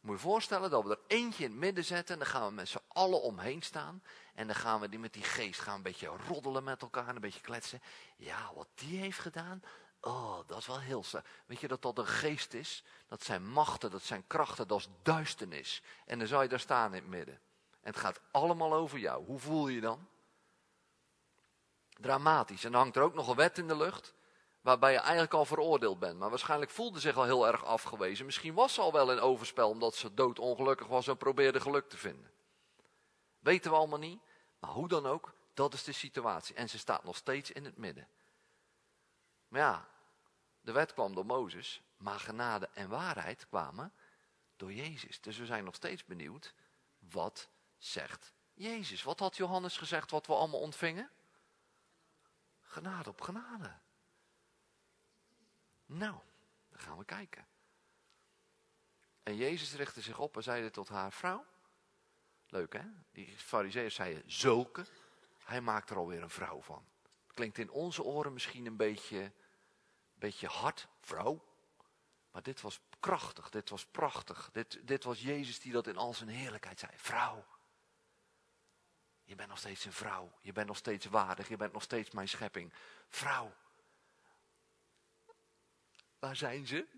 Moet 0.00 0.16
je 0.16 0.22
voorstellen 0.22 0.70
dat 0.70 0.84
we 0.84 0.90
er 0.90 1.16
eentje 1.16 1.44
in 1.44 1.50
het 1.50 1.58
midden 1.58 1.84
zetten 1.84 2.14
en 2.14 2.20
dan 2.20 2.28
gaan 2.28 2.46
we 2.46 2.54
met 2.54 2.68
z'n 2.68 2.80
allen 2.88 3.22
omheen 3.22 3.62
staan. 3.62 4.02
En 4.34 4.46
dan 4.46 4.56
gaan 4.56 4.80
we 4.80 4.88
die 4.88 4.98
met 4.98 5.12
die 5.12 5.22
geest 5.22 5.60
gaan 5.60 5.74
een 5.74 5.82
beetje 5.82 6.06
roddelen 6.28 6.64
met 6.64 6.82
elkaar, 6.82 7.08
een 7.08 7.20
beetje 7.20 7.40
kletsen. 7.40 7.82
Ja, 8.16 8.50
wat 8.54 8.68
die 8.74 8.98
heeft 8.98 9.18
gedaan, 9.18 9.62
oh, 10.04 10.38
dat 10.46 10.58
is 10.58 10.66
wel 10.66 10.80
heel 10.80 11.04
Weet 11.46 11.60
je 11.60 11.68
dat 11.68 11.82
dat 11.82 11.98
een 11.98 12.06
geest 12.06 12.54
is? 12.54 12.84
Dat 13.08 13.24
zijn 13.24 13.48
machten, 13.48 13.90
dat 13.90 14.02
zijn 14.02 14.26
krachten, 14.26 14.68
dat 14.68 14.78
is 14.78 14.88
duisternis. 15.02 15.82
En 16.06 16.18
dan 16.18 16.28
zou 16.28 16.42
je 16.42 16.48
daar 16.48 16.60
staan 16.60 16.94
in 16.94 17.02
het 17.02 17.10
midden. 17.10 17.34
En 17.80 17.90
het 17.90 17.96
gaat 17.96 18.20
allemaal 18.30 18.74
over 18.74 18.98
jou. 18.98 19.24
Hoe 19.24 19.38
voel 19.38 19.68
je 19.68 19.80
dan? 19.80 20.08
Dramatisch. 21.88 22.64
En 22.64 22.72
dan 22.72 22.80
hangt 22.80 22.96
er 22.96 23.02
ook 23.02 23.14
nog 23.14 23.28
een 23.28 23.36
wet 23.36 23.58
in 23.58 23.68
de 23.68 23.76
lucht 23.76 24.14
waarbij 24.60 24.92
je 24.92 24.98
eigenlijk 24.98 25.34
al 25.34 25.44
veroordeeld 25.44 25.98
bent. 25.98 26.18
Maar 26.18 26.30
waarschijnlijk 26.30 26.70
voelde 26.70 27.00
zich 27.00 27.16
al 27.16 27.24
heel 27.24 27.46
erg 27.46 27.64
afgewezen. 27.64 28.24
Misschien 28.24 28.54
was 28.54 28.74
ze 28.74 28.80
al 28.80 28.92
wel 28.92 29.12
in 29.12 29.20
overspel 29.20 29.68
omdat 29.68 29.94
ze 29.94 30.14
doodongelukkig 30.14 30.86
was 30.86 31.06
en 31.06 31.16
probeerde 31.16 31.60
geluk 31.60 31.88
te 31.88 31.96
vinden. 31.96 32.30
Weten 33.38 33.70
we 33.70 33.76
allemaal 33.76 33.98
niet. 33.98 34.20
Maar 34.58 34.70
hoe 34.70 34.88
dan 34.88 35.06
ook, 35.06 35.32
dat 35.54 35.74
is 35.74 35.84
de 35.84 35.92
situatie. 35.92 36.54
En 36.54 36.68
ze 36.68 36.78
staat 36.78 37.04
nog 37.04 37.16
steeds 37.16 37.50
in 37.50 37.64
het 37.64 37.76
midden. 37.76 38.08
Maar 39.48 39.60
ja, 39.60 39.88
de 40.64 40.72
wet 40.72 40.92
kwam 40.92 41.14
door 41.14 41.26
Mozes, 41.26 41.82
maar 41.96 42.20
genade 42.20 42.68
en 42.74 42.88
waarheid 42.88 43.46
kwamen 43.48 43.92
door 44.56 44.72
Jezus. 44.72 45.20
Dus 45.20 45.36
we 45.36 45.46
zijn 45.46 45.64
nog 45.64 45.74
steeds 45.74 46.04
benieuwd, 46.04 46.54
wat 46.98 47.48
zegt 47.76 48.32
Jezus? 48.54 49.02
Wat 49.02 49.18
had 49.18 49.36
Johannes 49.36 49.76
gezegd 49.76 50.10
wat 50.10 50.26
we 50.26 50.34
allemaal 50.34 50.60
ontvingen? 50.60 51.10
Genade 52.60 53.10
op 53.10 53.20
genade. 53.20 53.78
Nou, 55.86 56.18
dan 56.68 56.80
gaan 56.80 56.98
we 56.98 57.04
kijken. 57.04 57.46
En 59.22 59.36
Jezus 59.36 59.74
richtte 59.74 60.00
zich 60.00 60.18
op 60.18 60.36
en 60.36 60.42
zeide 60.42 60.70
tot 60.70 60.88
haar 60.88 61.12
vrouw. 61.12 61.44
Leuk 62.46 62.72
hè? 62.72 62.84
Die 63.12 63.28
fariseeërs 63.28 63.94
zeiden 63.94 64.22
zulke. 64.26 64.86
Hij 65.44 65.60
maakt 65.60 65.90
er 65.90 65.96
alweer 65.96 66.22
een 66.22 66.30
vrouw 66.30 66.62
van. 66.62 66.84
Klinkt 67.26 67.58
in 67.58 67.70
onze 67.70 68.02
oren 68.02 68.32
misschien 68.32 68.66
een 68.66 68.76
beetje, 68.76 69.32
beetje 70.26 70.46
hard, 70.46 70.88
vrouw. 71.00 71.44
Maar 72.30 72.42
dit 72.42 72.60
was 72.60 72.80
krachtig, 73.00 73.50
dit 73.50 73.70
was 73.70 73.86
prachtig. 73.86 74.50
Dit, 74.52 74.78
dit 74.82 75.04
was 75.04 75.20
Jezus 75.20 75.60
die 75.60 75.72
dat 75.72 75.86
in 75.86 75.96
al 75.96 76.14
zijn 76.14 76.28
heerlijkheid 76.28 76.78
zei. 76.78 76.92
Vrouw, 76.96 77.44
je 79.24 79.34
bent 79.34 79.48
nog 79.48 79.58
steeds 79.58 79.84
een 79.84 79.92
vrouw. 79.92 80.32
Je 80.40 80.52
bent 80.52 80.66
nog 80.66 80.76
steeds 80.76 81.06
waardig. 81.06 81.48
Je 81.48 81.56
bent 81.56 81.72
nog 81.72 81.82
steeds 81.82 82.10
mijn 82.10 82.28
schepping. 82.28 82.72
Vrouw, 83.08 83.52
Waar 86.24 86.36
zijn 86.36 86.66
ze? 86.66 86.86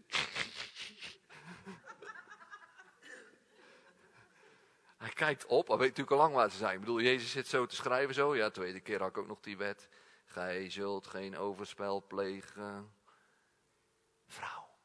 Hij 4.97 5.11
kijkt 5.11 5.47
op, 5.47 5.69
hij 5.69 5.77
weet 5.77 5.89
natuurlijk 5.89 6.17
al 6.17 6.23
lang 6.23 6.35
waar 6.35 6.51
ze 6.51 6.57
zijn. 6.57 6.75
Ik 6.75 6.81
bedoel, 6.81 7.01
Jezus 7.01 7.31
zit 7.31 7.47
zo 7.47 7.67
te 7.67 7.75
schrijven 7.75 8.15
zo. 8.15 8.37
Ja, 8.37 8.51
tweede 8.51 8.81
keer 8.81 8.99
had 9.01 9.09
ik 9.09 9.19
ook 9.19 9.27
nog 9.27 9.41
die 9.41 9.57
wet. 9.57 9.89
Gij 10.27 10.71
zult 10.71 11.07
geen 11.07 11.37
overspel 11.37 12.05
plegen. 12.07 12.96
Vrouw. 14.27 14.79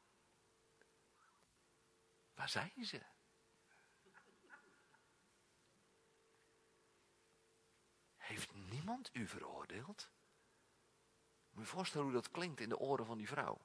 Waar 2.33 2.49
zijn 2.49 2.85
ze? 2.85 3.01
Heeft 8.17 8.53
niemand 8.53 9.09
u 9.13 9.27
veroordeeld? 9.27 10.09
Moet 11.49 11.63
je 11.63 11.69
voorstellen 11.69 12.05
hoe 12.05 12.15
dat 12.15 12.31
klinkt 12.31 12.59
in 12.59 12.69
de 12.69 12.77
oren 12.77 13.05
van 13.05 13.17
die 13.17 13.27
vrouw. 13.27 13.61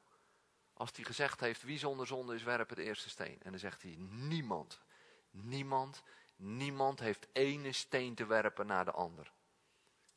Als 0.73 0.91
hij 0.95 1.05
gezegd 1.05 1.41
heeft, 1.41 1.63
wie 1.63 1.79
zonder 1.79 2.07
zonde 2.07 2.35
is, 2.35 2.43
werp 2.43 2.69
het 2.69 2.79
eerste 2.79 3.09
steen. 3.09 3.39
En 3.43 3.51
dan 3.51 3.59
zegt 3.59 3.83
hij, 3.83 3.97
niemand, 3.99 4.81
niemand, 5.31 6.03
niemand 6.37 7.01
heeft 7.01 7.27
ene 7.33 7.73
steen 7.73 8.15
te 8.15 8.27
werpen 8.27 8.67
naar 8.67 8.85
de 8.85 8.93
ander. 8.93 9.33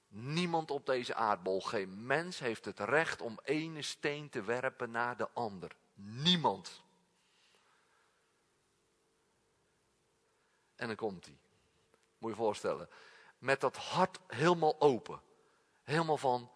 Niemand 0.09 0.71
op 0.71 0.85
deze 0.85 1.15
aardbol, 1.15 1.61
geen 1.61 2.05
mens 2.05 2.39
heeft 2.39 2.65
het 2.65 2.79
recht 2.79 3.21
om 3.21 3.39
ene 3.43 3.81
steen 3.81 4.29
te 4.29 4.41
werpen 4.41 4.91
naar 4.91 5.17
de 5.17 5.29
ander. 5.33 5.75
Niemand. 5.93 6.81
En 10.75 10.87
dan 10.87 10.95
komt 10.95 11.25
hij. 11.25 11.37
Moet 12.17 12.31
je 12.31 12.37
je 12.37 12.43
voorstellen. 12.43 12.89
Met 13.37 13.61
dat 13.61 13.77
hart 13.77 14.19
helemaal 14.27 14.81
open. 14.81 15.21
Helemaal 15.83 16.17
van, 16.17 16.51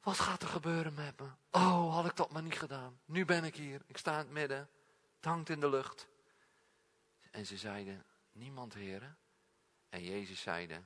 wat 0.00 0.18
gaat 0.18 0.42
er 0.42 0.48
gebeuren 0.48 0.94
met 0.94 1.20
me? 1.20 1.28
Oh, 1.50 1.94
had 1.94 2.06
ik 2.06 2.16
dat 2.16 2.30
maar 2.30 2.42
niet 2.42 2.58
gedaan. 2.58 3.00
Nu 3.04 3.24
ben 3.24 3.44
ik 3.44 3.56
hier. 3.56 3.82
Ik 3.86 3.96
sta 3.96 4.12
in 4.12 4.18
het 4.18 4.30
midden. 4.30 4.70
Het 5.16 5.24
hangt 5.24 5.48
in 5.48 5.60
de 5.60 5.68
lucht. 5.68 6.08
En 7.30 7.46
ze 7.46 7.56
zeiden, 7.56 8.04
niemand 8.32 8.74
heren. 8.74 9.18
En 9.88 10.02
Jezus 10.02 10.40
zeide, 10.40 10.82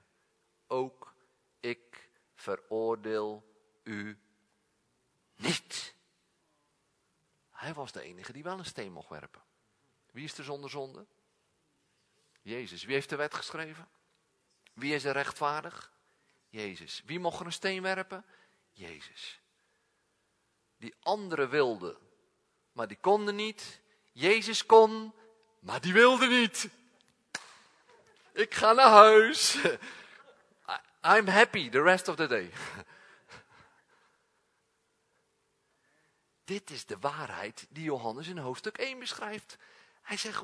ook 0.67 1.15
ik 1.61 2.09
veroordeel 2.35 3.45
u 3.83 4.19
niet. 5.37 5.95
Hij 7.51 7.75
was 7.75 7.93
de 7.93 8.01
enige 8.01 8.33
die 8.33 8.43
wel 8.43 8.59
een 8.59 8.65
steen 8.65 8.93
mocht 8.93 9.09
werpen. 9.09 9.43
Wie 10.11 10.25
is 10.25 10.39
er 10.39 10.45
zonder 10.45 10.71
zonde? 10.71 11.07
Jezus. 12.43 12.85
Wie 12.85 12.95
heeft 12.95 13.09
de 13.09 13.17
wet 13.17 13.35
geschreven? 13.35 13.89
Wie 14.73 14.95
is 14.95 15.05
er 15.05 15.13
rechtvaardig? 15.13 15.93
Jezus. 16.49 17.03
Wie 17.05 17.19
mocht 17.19 17.41
er 17.41 17.47
een 17.47 17.53
steen 17.53 17.83
werpen? 17.83 18.25
Jezus. 18.73 19.41
Die 20.77 20.95
anderen 21.01 21.51
wilden, 21.51 21.99
maar 22.73 22.89
die 22.89 22.99
konden 23.01 23.35
niet. 23.35 23.81
Jezus 24.13 24.67
kon, 24.67 25.15
maar 25.59 25.81
die 25.81 25.93
wilde 25.93 26.27
niet. 26.27 26.69
Ik 28.33 28.55
ga 28.55 28.73
naar 28.73 28.91
huis. 28.91 29.59
I'm 31.03 31.29
happy 31.29 31.69
the 31.69 31.83
rest 31.83 32.09
of 32.09 32.17
the 32.17 32.27
day. 32.27 32.51
Dit 36.45 36.71
is 36.71 36.87
de 36.87 36.97
waarheid 37.01 37.67
die 37.69 37.85
Johannes 37.85 38.27
in 38.27 38.39
hoofdstuk 38.39 38.79
1 38.79 38.99
beschrijft. 38.99 39.57
Hij 40.03 40.17
zegt, 40.17 40.43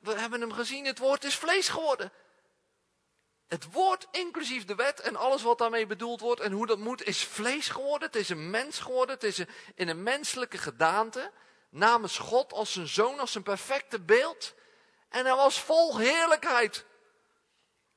we, 0.00 0.14
hebben 0.14 0.40
hem 0.40 0.52
gezien, 0.52 0.84
het 0.84 0.98
woord 0.98 1.24
is 1.24 1.36
vlees 1.36 1.68
geworden. 1.68 2.12
Het 3.46 3.72
woord, 3.72 4.06
inclusief 4.10 4.64
de 4.64 4.74
wet 4.74 5.00
en 5.00 5.16
alles 5.16 5.42
wat 5.42 5.58
daarmee 5.58 5.86
bedoeld 5.86 6.20
wordt 6.20 6.40
en 6.40 6.52
hoe 6.52 6.66
dat 6.66 6.78
moet, 6.78 7.06
is 7.06 7.24
vlees 7.24 7.68
geworden. 7.68 8.06
Het 8.06 8.16
is 8.16 8.28
een 8.28 8.50
mens 8.50 8.78
geworden. 8.78 9.14
Het 9.14 9.24
is 9.24 9.38
in 9.74 9.88
een 9.88 10.02
menselijke 10.02 10.58
gedaante. 10.58 11.32
Namens 11.68 12.18
God 12.18 12.52
als 12.52 12.72
zijn 12.72 12.88
zoon, 12.88 13.18
als 13.18 13.32
zijn 13.32 13.44
perfecte 13.44 14.00
beeld. 14.00 14.54
En 15.08 15.24
hij 15.24 15.34
was 15.34 15.60
vol 15.60 15.98
heerlijkheid. 15.98 16.84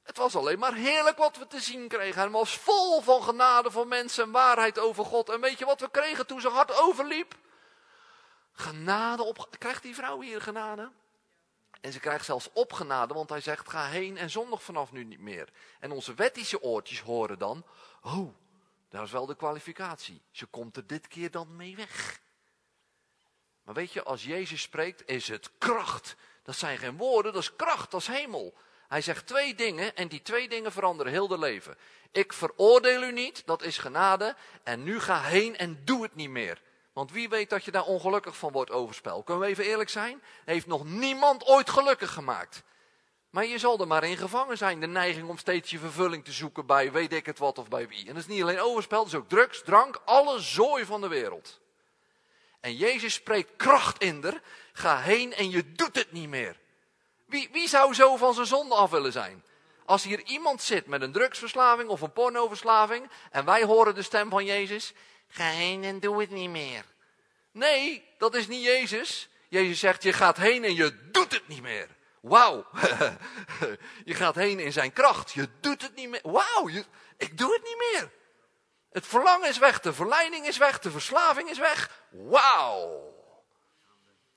Het 0.07 0.17
was 0.17 0.35
alleen 0.35 0.59
maar 0.59 0.73
heerlijk 0.73 1.17
wat 1.17 1.37
we 1.37 1.47
te 1.47 1.59
zien 1.59 1.87
kregen. 1.87 2.21
Hij 2.21 2.29
was 2.29 2.57
vol 2.57 3.01
van 3.01 3.23
genade 3.23 3.71
voor 3.71 3.87
mensen 3.87 4.23
en 4.23 4.31
waarheid 4.31 4.79
over 4.79 5.05
God. 5.05 5.29
En 5.29 5.41
weet 5.41 5.59
je 5.59 5.65
wat 5.65 5.79
we 5.79 5.91
kregen 5.91 6.27
toen 6.27 6.41
zijn 6.41 6.53
hart 6.53 6.81
overliep? 6.81 7.35
Genade 8.51 9.23
op. 9.23 9.47
Krijgt 9.57 9.83
die 9.83 9.95
vrouw 9.95 10.21
hier 10.21 10.41
genade? 10.41 10.91
En 11.81 11.91
ze 11.91 11.99
krijgt 11.99 12.25
zelfs 12.25 12.49
opgenade, 12.53 13.13
want 13.13 13.29
hij 13.29 13.41
zegt: 13.41 13.69
ga 13.69 13.85
heen 13.85 14.17
en 14.17 14.29
zondag 14.29 14.63
vanaf 14.63 14.91
nu 14.91 15.03
niet 15.03 15.19
meer. 15.19 15.49
En 15.79 15.91
onze 15.91 16.13
wettische 16.13 16.61
oortjes 16.61 17.01
horen 17.01 17.39
dan: 17.39 17.65
oh, 18.01 18.33
dat 18.89 19.03
is 19.03 19.11
wel 19.11 19.25
de 19.25 19.35
kwalificatie. 19.35 20.21
Ze 20.31 20.45
komt 20.45 20.77
er 20.77 20.87
dit 20.87 21.07
keer 21.07 21.31
dan 21.31 21.55
mee 21.55 21.75
weg. 21.75 22.19
Maar 23.63 23.75
weet 23.75 23.93
je, 23.93 24.03
als 24.03 24.23
Jezus 24.23 24.61
spreekt, 24.61 25.07
is 25.07 25.27
het 25.27 25.51
kracht. 25.57 26.15
Dat 26.43 26.55
zijn 26.55 26.77
geen 26.77 26.97
woorden, 26.97 27.33
dat 27.33 27.41
is 27.41 27.55
kracht, 27.55 27.91
dat 27.91 28.01
is 28.01 28.07
hemel. 28.07 28.57
Hij 28.87 29.01
zegt 29.01 29.27
twee 29.27 29.55
dingen 29.55 29.95
en 29.95 30.07
die 30.07 30.21
twee 30.21 30.49
dingen 30.49 30.71
veranderen 30.71 31.11
heel 31.11 31.27
de 31.27 31.39
leven. 31.39 31.77
Ik 32.11 32.33
veroordeel 32.33 33.03
u 33.03 33.11
niet, 33.11 33.43
dat 33.45 33.63
is 33.63 33.77
genade. 33.77 34.35
En 34.63 34.83
nu 34.83 34.99
ga 34.99 35.21
heen 35.21 35.57
en 35.57 35.81
doe 35.85 36.03
het 36.03 36.15
niet 36.15 36.29
meer. 36.29 36.61
Want 36.93 37.11
wie 37.11 37.29
weet 37.29 37.49
dat 37.49 37.63
je 37.63 37.71
daar 37.71 37.85
ongelukkig 37.85 38.37
van 38.37 38.51
wordt 38.51 38.71
overspel. 38.71 39.23
Kunnen 39.23 39.43
we 39.43 39.49
even 39.49 39.65
eerlijk 39.65 39.89
zijn? 39.89 40.21
Heeft 40.45 40.67
nog 40.67 40.85
niemand 40.85 41.45
ooit 41.45 41.69
gelukkig 41.69 42.13
gemaakt. 42.13 42.63
Maar 43.29 43.45
je 43.45 43.57
zal 43.57 43.79
er 43.79 43.87
maar 43.87 44.03
in 44.03 44.17
gevangen 44.17 44.57
zijn. 44.57 44.79
De 44.79 44.87
neiging 44.87 45.29
om 45.29 45.37
steeds 45.37 45.69
je 45.69 45.79
vervulling 45.79 46.25
te 46.25 46.31
zoeken 46.31 46.65
bij 46.65 46.91
weet 46.91 47.13
ik 47.13 47.25
het 47.25 47.37
wat 47.37 47.57
of 47.57 47.67
bij 47.67 47.87
wie. 47.87 47.99
En 47.99 48.13
dat 48.13 48.23
is 48.23 48.27
niet 48.27 48.41
alleen 48.41 48.59
overspel, 48.59 48.97
dat 48.97 49.07
is 49.07 49.15
ook 49.15 49.29
drugs, 49.29 49.63
drank, 49.63 50.01
alle 50.05 50.39
zooi 50.39 50.85
van 50.85 51.01
de 51.01 51.07
wereld. 51.07 51.59
En 52.59 52.75
Jezus 52.75 53.13
spreekt 53.13 53.55
kracht 53.55 54.01
in 54.01 54.23
er. 54.23 54.41
Ga 54.73 54.99
heen 54.99 55.33
en 55.33 55.49
je 55.49 55.71
doet 55.71 55.95
het 55.95 56.11
niet 56.11 56.29
meer. 56.29 56.59
Wie, 57.27 57.49
wie 57.51 57.67
zou 57.67 57.93
zo 57.93 58.15
van 58.15 58.33
zijn 58.33 58.45
zonde 58.45 58.75
af 58.75 58.89
willen 58.89 59.11
zijn? 59.11 59.43
Als 59.85 60.03
hier 60.03 60.23
iemand 60.23 60.61
zit 60.61 60.87
met 60.87 61.01
een 61.01 61.11
drugsverslaving 61.11 61.89
of 61.89 62.01
een 62.01 62.13
pornoverslaving 62.13 63.09
en 63.31 63.45
wij 63.45 63.63
horen 63.63 63.95
de 63.95 64.01
stem 64.01 64.29
van 64.29 64.45
Jezus, 64.45 64.93
ga 65.27 65.43
heen 65.43 65.83
en 65.83 65.99
doe 65.99 66.19
het 66.19 66.29
niet 66.29 66.49
meer. 66.49 66.85
Nee, 67.51 68.03
dat 68.17 68.35
is 68.35 68.47
niet 68.47 68.63
Jezus. 68.63 69.29
Jezus 69.49 69.79
zegt, 69.79 70.03
je 70.03 70.13
gaat 70.13 70.37
heen 70.37 70.63
en 70.63 70.75
je 70.75 71.09
doet 71.11 71.31
het 71.31 71.47
niet 71.47 71.61
meer. 71.61 71.87
Wauw. 72.21 72.65
je 74.05 74.13
gaat 74.13 74.35
heen 74.35 74.59
in 74.59 74.71
zijn 74.71 74.93
kracht. 74.93 75.31
Je 75.31 75.49
doet 75.59 75.81
het 75.81 75.95
niet 75.95 76.09
meer. 76.09 76.21
Wauw, 76.23 76.69
ik 77.17 77.37
doe 77.37 77.53
het 77.53 77.63
niet 77.63 77.91
meer. 77.91 78.11
Het 78.91 79.07
verlangen 79.07 79.49
is 79.49 79.57
weg, 79.57 79.79
de 79.79 79.93
verleiding 79.93 80.45
is 80.45 80.57
weg, 80.57 80.79
de 80.79 80.91
verslaving 80.91 81.49
is 81.49 81.57
weg. 81.57 82.03
Wauw. 82.09 83.15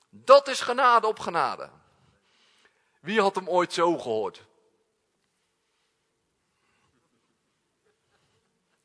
Dat 0.09 0.47
is 0.47 0.61
genade 0.61 1.07
op 1.07 1.19
genade. 1.19 1.69
Wie 3.01 3.21
had 3.21 3.35
hem 3.35 3.49
ooit 3.49 3.73
zo 3.73 3.97
gehoord? 3.97 4.45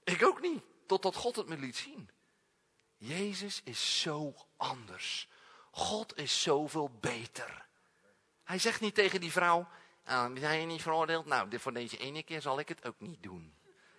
Ik 0.05 0.25
ook 0.25 0.41
niet, 0.41 0.63
totdat 0.87 1.15
God 1.15 1.37
het 1.37 1.47
me 1.47 1.57
liet 1.57 1.77
zien. 1.77 2.11
Jezus 2.97 3.61
is 3.65 4.01
zo 4.01 4.35
anders. 4.57 5.29
God 5.71 6.17
is 6.17 6.43
zoveel 6.43 6.91
beter. 7.01 7.67
Hij 8.45 8.59
zegt 8.59 8.81
niet 8.81 8.95
tegen 8.95 9.21
die 9.21 9.33
vrouw, 9.33 9.69
ah, 10.05 10.37
zijn 10.39 10.61
je 10.61 10.67
niet 10.67 10.83
veroordeeld? 10.83 11.27
Nou, 11.27 11.59
voor 11.59 11.73
deze 11.73 11.97
ene 11.97 12.23
keer 12.23 12.43
zal 12.43 12.59
ik 12.59 12.69
het 12.69 12.87
ook 12.87 13.01
niet 13.01 13.23
doen. 13.23 13.55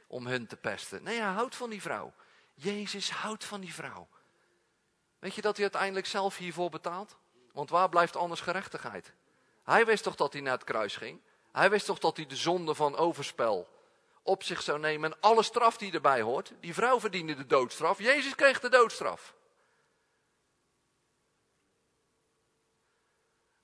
Om 0.07 0.27
hun 0.27 0.47
te 0.47 0.57
pesten. 0.57 1.03
Nee, 1.03 1.19
hij 1.19 1.31
houdt 1.31 1.55
van 1.55 1.69
die 1.69 1.81
vrouw. 1.81 2.13
Jezus 2.53 3.11
houdt 3.11 3.45
van 3.45 3.61
die 3.61 3.73
vrouw. 3.73 4.07
Weet 5.19 5.35
je 5.35 5.41
dat 5.41 5.55
hij 5.55 5.63
uiteindelijk 5.63 6.05
zelf 6.05 6.37
hiervoor 6.37 6.69
betaalt? 6.69 7.15
Want 7.51 7.69
waar 7.69 7.89
blijft 7.89 8.15
anders 8.15 8.41
gerechtigheid? 8.41 9.13
Hij 9.67 9.85
wist 9.85 10.03
toch 10.03 10.15
dat 10.15 10.33
hij 10.33 10.41
naar 10.41 10.53
het 10.53 10.63
kruis 10.63 10.95
ging? 10.95 11.21
Hij 11.51 11.69
wist 11.69 11.85
toch 11.85 11.99
dat 11.99 12.17
hij 12.17 12.25
de 12.25 12.35
zonde 12.35 12.75
van 12.75 12.95
overspel 12.95 13.69
op 14.23 14.43
zich 14.43 14.61
zou 14.61 14.79
nemen 14.79 15.11
en 15.11 15.17
alle 15.19 15.43
straf 15.43 15.77
die 15.77 15.93
erbij 15.93 16.21
hoort. 16.21 16.53
Die 16.59 16.73
vrouw 16.73 16.99
verdiende 16.99 17.35
de 17.35 17.45
doodstraf, 17.45 17.99
Jezus 17.99 18.35
kreeg 18.35 18.59
de 18.59 18.69
doodstraf. 18.69 19.33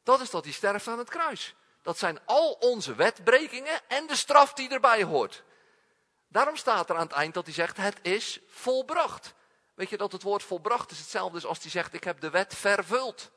Dat 0.04 0.22
is 0.22 0.30
dat 0.30 0.44
hij 0.44 0.54
sterft 0.54 0.88
aan 0.88 0.98
het 0.98 1.10
kruis. 1.10 1.56
Dat 1.82 1.98
zijn 1.98 2.26
al 2.26 2.52
onze 2.52 2.96
wetbrekingen 2.96 3.82
en 3.88 4.08
de 4.08 4.16
straf 4.16 4.54
die 4.54 4.70
erbij 4.70 5.04
hoort. 5.04 5.44
Daarom 6.28 6.56
staat 6.56 6.90
er 6.90 6.96
aan 6.96 7.08
het 7.08 7.16
eind 7.16 7.34
dat 7.34 7.46
hij 7.46 7.54
zegt, 7.54 7.78
het 7.78 8.00
is 8.02 8.40
volbracht. 8.48 9.34
Weet 9.74 9.90
je 9.90 9.98
dat 9.98 10.12
het 10.12 10.24
woord 10.24 10.44
volbracht 10.44 10.92
is 10.92 11.00
hetzelfde 11.00 11.48
als 11.48 11.62
hij 11.62 11.72
zegt, 11.72 11.94
ik 11.94 12.04
heb 12.04 12.22
de 12.22 12.30
wet 12.30 12.56
vervuld. 12.56 13.32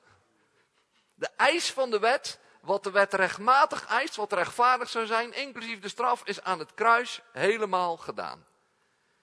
De 1.15 1.29
eis 1.37 1.73
van 1.73 1.91
de 1.91 1.99
wet 1.99 2.45
wat 2.67 2.85
de 2.85 2.91
wet 2.91 3.15
rechtmatig 3.15 3.87
eist, 3.87 4.17
wat 4.17 4.33
rechtvaardig 4.33 4.89
zou 4.89 5.07
zijn, 5.07 5.33
inclusief 5.33 5.81
de 5.81 5.89
straf, 5.89 6.25
is 6.25 6.43
aan 6.43 6.59
het 6.59 6.75
kruis 6.75 7.21
helemaal 7.33 7.97
gedaan. 7.97 8.47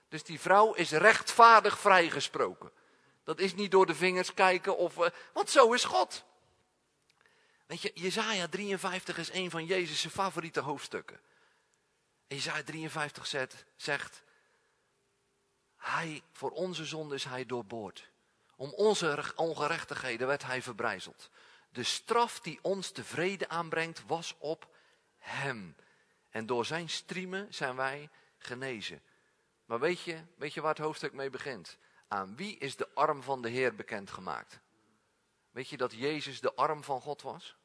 Dus 0.07 0.23
die 0.23 0.39
vrouw 0.39 0.73
is 0.73 0.91
rechtvaardig 0.91 1.79
vrijgesproken. 1.79 2.71
Dat 3.23 3.39
is 3.39 3.55
niet 3.55 3.71
door 3.71 3.85
de 3.85 3.95
vingers 3.95 4.33
kijken 4.33 4.77
of, 4.77 4.97
uh, 4.97 5.07
want 5.33 5.49
zo 5.49 5.73
is 5.73 5.83
God. 5.83 6.23
Weet 7.65 7.81
je, 7.81 7.91
Jezaja 7.93 8.47
53 8.47 9.17
is 9.17 9.33
een 9.33 9.49
van 9.49 9.65
Jezus' 9.65 10.05
favoriete 10.05 10.59
hoofdstukken. 10.59 11.19
Jezaja 12.27 12.63
53 12.63 13.27
zet, 13.27 13.65
zegt, 13.75 14.23
hij, 15.77 16.21
voor 16.31 16.51
onze 16.51 16.85
zonde 16.85 17.15
is 17.15 17.23
hij 17.23 17.45
doorboord. 17.45 18.11
Om 18.55 18.73
onze 18.73 19.23
ongerechtigheden 19.35 20.27
werd 20.27 20.43
hij 20.43 20.61
verbrijzeld. 20.61 21.29
De 21.73 21.83
straf 21.83 22.39
die 22.39 22.59
ons 22.61 22.91
tevreden 22.91 23.49
aanbrengt 23.49 24.05
was 24.05 24.35
op 24.37 24.75
hem. 25.17 25.75
En 26.29 26.45
door 26.45 26.65
zijn 26.65 26.89
striemen 26.89 27.53
zijn 27.53 27.75
wij 27.75 28.09
genezen. 28.37 29.01
Maar 29.65 29.79
weet 29.79 30.01
je, 30.01 30.23
weet 30.37 30.53
je 30.53 30.61
waar 30.61 30.75
het 30.75 30.83
hoofdstuk 30.83 31.13
mee 31.13 31.29
begint? 31.29 31.77
Aan 32.07 32.35
wie 32.35 32.57
is 32.57 32.75
de 32.75 32.89
arm 32.93 33.23
van 33.23 33.41
de 33.41 33.49
Heer 33.49 33.75
bekendgemaakt? 33.75 34.59
Weet 35.51 35.69
je 35.69 35.77
dat 35.77 35.93
Jezus 35.93 36.39
de 36.39 36.53
arm 36.53 36.83
van 36.83 37.01
God 37.01 37.21
was? 37.21 37.55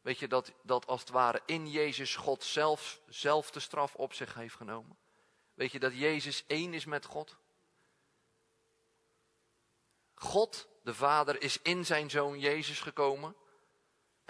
Weet 0.00 0.18
je 0.18 0.28
dat, 0.28 0.52
dat 0.62 0.86
als 0.86 1.00
het 1.00 1.10
ware 1.10 1.42
in 1.46 1.70
Jezus 1.70 2.16
God 2.16 2.44
zelf, 2.44 3.00
zelf 3.06 3.50
de 3.50 3.60
straf 3.60 3.94
op 3.94 4.12
zich 4.12 4.34
heeft 4.34 4.54
genomen? 4.54 4.98
Weet 5.54 5.72
je 5.72 5.78
dat 5.78 5.98
Jezus 5.98 6.44
één 6.46 6.74
is 6.74 6.84
met 6.84 7.04
God? 7.04 7.36
God, 10.14 10.68
de 10.82 10.94
Vader, 10.94 11.42
is 11.42 11.62
in 11.62 11.86
zijn 11.86 12.10
Zoon 12.10 12.38
Jezus 12.38 12.80
gekomen 12.80 13.36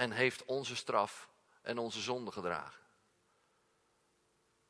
en 0.01 0.11
heeft 0.11 0.45
onze 0.45 0.77
straf 0.77 1.29
en 1.63 1.79
onze 1.79 2.01
zonde 2.01 2.31
gedragen. 2.31 2.81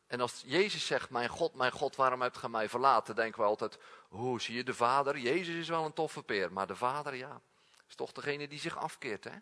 En 0.07 0.21
als 0.21 0.43
Jezus 0.47 0.87
zegt, 0.87 1.11
mijn 1.11 1.29
God, 1.29 1.55
mijn 1.55 1.73
God, 1.73 1.97
waarom 1.97 2.23
hebt 2.23 2.37
ge 2.37 2.49
mij 2.49 2.69
verlaten? 2.69 3.15
Denken 3.15 3.41
we 3.41 3.47
altijd, 3.47 3.79
hoe 4.09 4.41
zie 4.41 4.57
je 4.57 4.65
de 4.65 4.75
Vader? 4.75 5.19
Jezus 5.19 5.55
is 5.55 5.69
wel 5.69 5.85
een 5.85 5.93
toffe 5.93 6.23
peer, 6.23 6.53
maar 6.53 6.67
de 6.67 6.77
Vader, 6.77 7.15
ja, 7.15 7.41
is 7.89 7.95
toch 7.95 8.13
degene 8.13 8.49
die 8.49 8.59
zich 8.59 8.77
afkeert, 8.77 9.25
hè? 9.25 9.37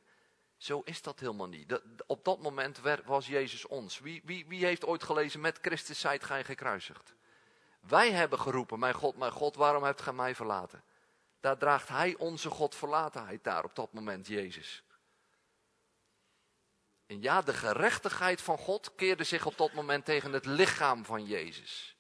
Zo 0.57 0.83
is 0.85 1.03
dat 1.03 1.21
helemaal 1.21 1.49
niet. 1.49 1.81
op 2.07 2.25
dat 2.25 2.41
moment 2.41 2.81
was 3.05 3.27
Jezus 3.27 3.67
ons. 3.67 3.99
Wie, 3.99 4.23
wie, 4.25 4.47
wie 4.47 4.65
heeft 4.65 4.87
ooit 4.87 5.03
gelezen, 5.03 5.41
met 5.41 5.59
Christus 5.63 6.01
zijt 6.01 6.25
gij 6.25 6.45
gekruisigd? 6.45 7.15
Wij 7.81 8.13
hebben 8.13 8.41
geroepen, 8.41 8.79
mijn 8.79 8.95
God, 8.95 9.17
mijn 9.17 9.33
God, 9.33 9.57
waarom 9.57 9.83
hebt 9.83 10.03
gij 10.03 10.13
mij 10.13 10.35
verlaten? 10.35 10.83
Daar 11.41 11.59
draagt 11.59 11.89
hij 11.89 12.17
onze 12.17 12.51
God 12.51 12.75
verlatenheid 12.75 13.45
daar 13.45 13.65
op 13.65 13.75
dat 13.75 13.93
moment, 13.93 14.27
Jezus. 14.27 14.83
En 17.09 17.23
ja, 17.23 17.43
de 17.43 17.55
gerechtigheid 17.55 18.41
van 18.41 18.59
God 18.59 18.95
keerde 18.95 19.25
zich 19.25 19.47
op 19.47 19.57
dat 19.57 19.73
moment 19.73 20.05
tegen 20.05 20.33
het 20.33 20.45
lichaam 20.45 21.05
van 21.05 21.25
Jezus. 21.27 21.97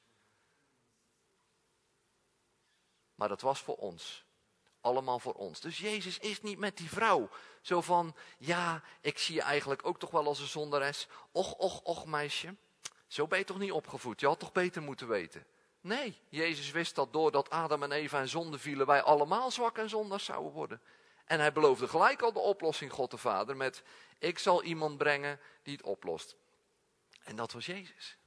Maar 3.14 3.28
dat 3.28 3.40
was 3.40 3.60
voor 3.60 3.76
ons. 3.76 4.24
Allemaal 4.80 5.18
voor 5.18 5.32
ons. 5.32 5.60
Dus 5.60 5.78
Jezus 5.78 6.18
is 6.18 6.42
niet 6.42 6.58
met 6.58 6.76
die 6.76 6.88
vrouw. 6.88 7.28
Zo 7.60 7.80
van, 7.80 8.16
ja, 8.38 8.82
ik 9.00 9.18
zie 9.18 9.34
je 9.34 9.42
eigenlijk 9.42 9.86
ook 9.86 9.98
toch 9.98 10.10
wel 10.10 10.26
als 10.26 10.40
een 10.40 10.46
zondares. 10.46 11.06
Och, 11.32 11.52
och, 11.52 11.80
och 11.80 12.06
meisje. 12.06 12.56
Zo 13.06 13.26
ben 13.26 13.38
je 13.38 13.44
toch 13.44 13.58
niet 13.58 13.72
opgevoed. 13.72 14.20
Je 14.20 14.26
had 14.26 14.38
toch 14.38 14.52
beter 14.52 14.82
moeten 14.82 15.08
weten. 15.08 15.46
Nee, 15.80 16.18
Jezus 16.28 16.70
wist 16.70 16.94
dat 16.94 17.12
doordat 17.12 17.50
Adam 17.50 17.82
en 17.82 17.92
Eva 17.92 18.20
in 18.20 18.28
zonde 18.28 18.58
vielen, 18.58 18.86
wij 18.86 19.02
allemaal 19.02 19.50
zwak 19.50 19.78
en 19.78 19.88
zondags 19.88 20.24
zouden 20.24 20.52
worden. 20.52 20.80
En 21.28 21.38
hij 21.38 21.52
beloofde 21.52 21.88
gelijk 21.88 22.22
al 22.22 22.32
de 22.32 22.38
oplossing, 22.38 22.92
God 22.92 23.10
de 23.10 23.16
Vader, 23.16 23.56
met 23.56 23.82
ik 24.18 24.38
zal 24.38 24.62
iemand 24.62 24.98
brengen 24.98 25.40
die 25.62 25.76
het 25.76 25.86
oplost. 25.86 26.36
En 27.22 27.36
dat 27.36 27.52
was 27.52 27.66
Jezus. 27.66 28.18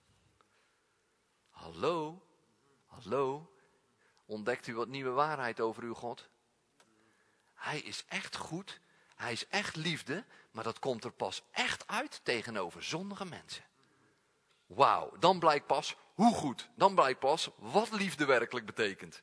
Hallo, 1.49 2.25
hallo, 2.85 3.51
ontdekt 4.25 4.67
u 4.67 4.75
wat 4.75 4.87
nieuwe 4.87 5.09
waarheid 5.09 5.59
over 5.59 5.83
uw 5.83 5.93
God? 5.93 6.29
Hij 7.53 7.79
is 7.79 8.05
echt 8.07 8.35
goed, 8.35 8.79
hij 9.15 9.31
is 9.31 9.47
echt 9.47 9.75
liefde, 9.75 10.25
maar 10.51 10.63
dat 10.63 10.79
komt 10.79 11.03
er 11.03 11.11
pas 11.11 11.43
echt 11.51 11.87
uit 11.87 12.19
tegenover 12.23 12.83
zondige 12.83 13.25
mensen. 13.25 13.63
Wauw, 14.65 15.17
dan 15.19 15.39
blijkt 15.39 15.67
pas 15.67 15.95
hoe 16.13 16.35
goed, 16.35 16.69
dan 16.75 16.95
blijkt 16.95 17.19
pas 17.19 17.49
wat 17.57 17.91
liefde 17.91 18.25
werkelijk 18.25 18.65
betekent. 18.65 19.21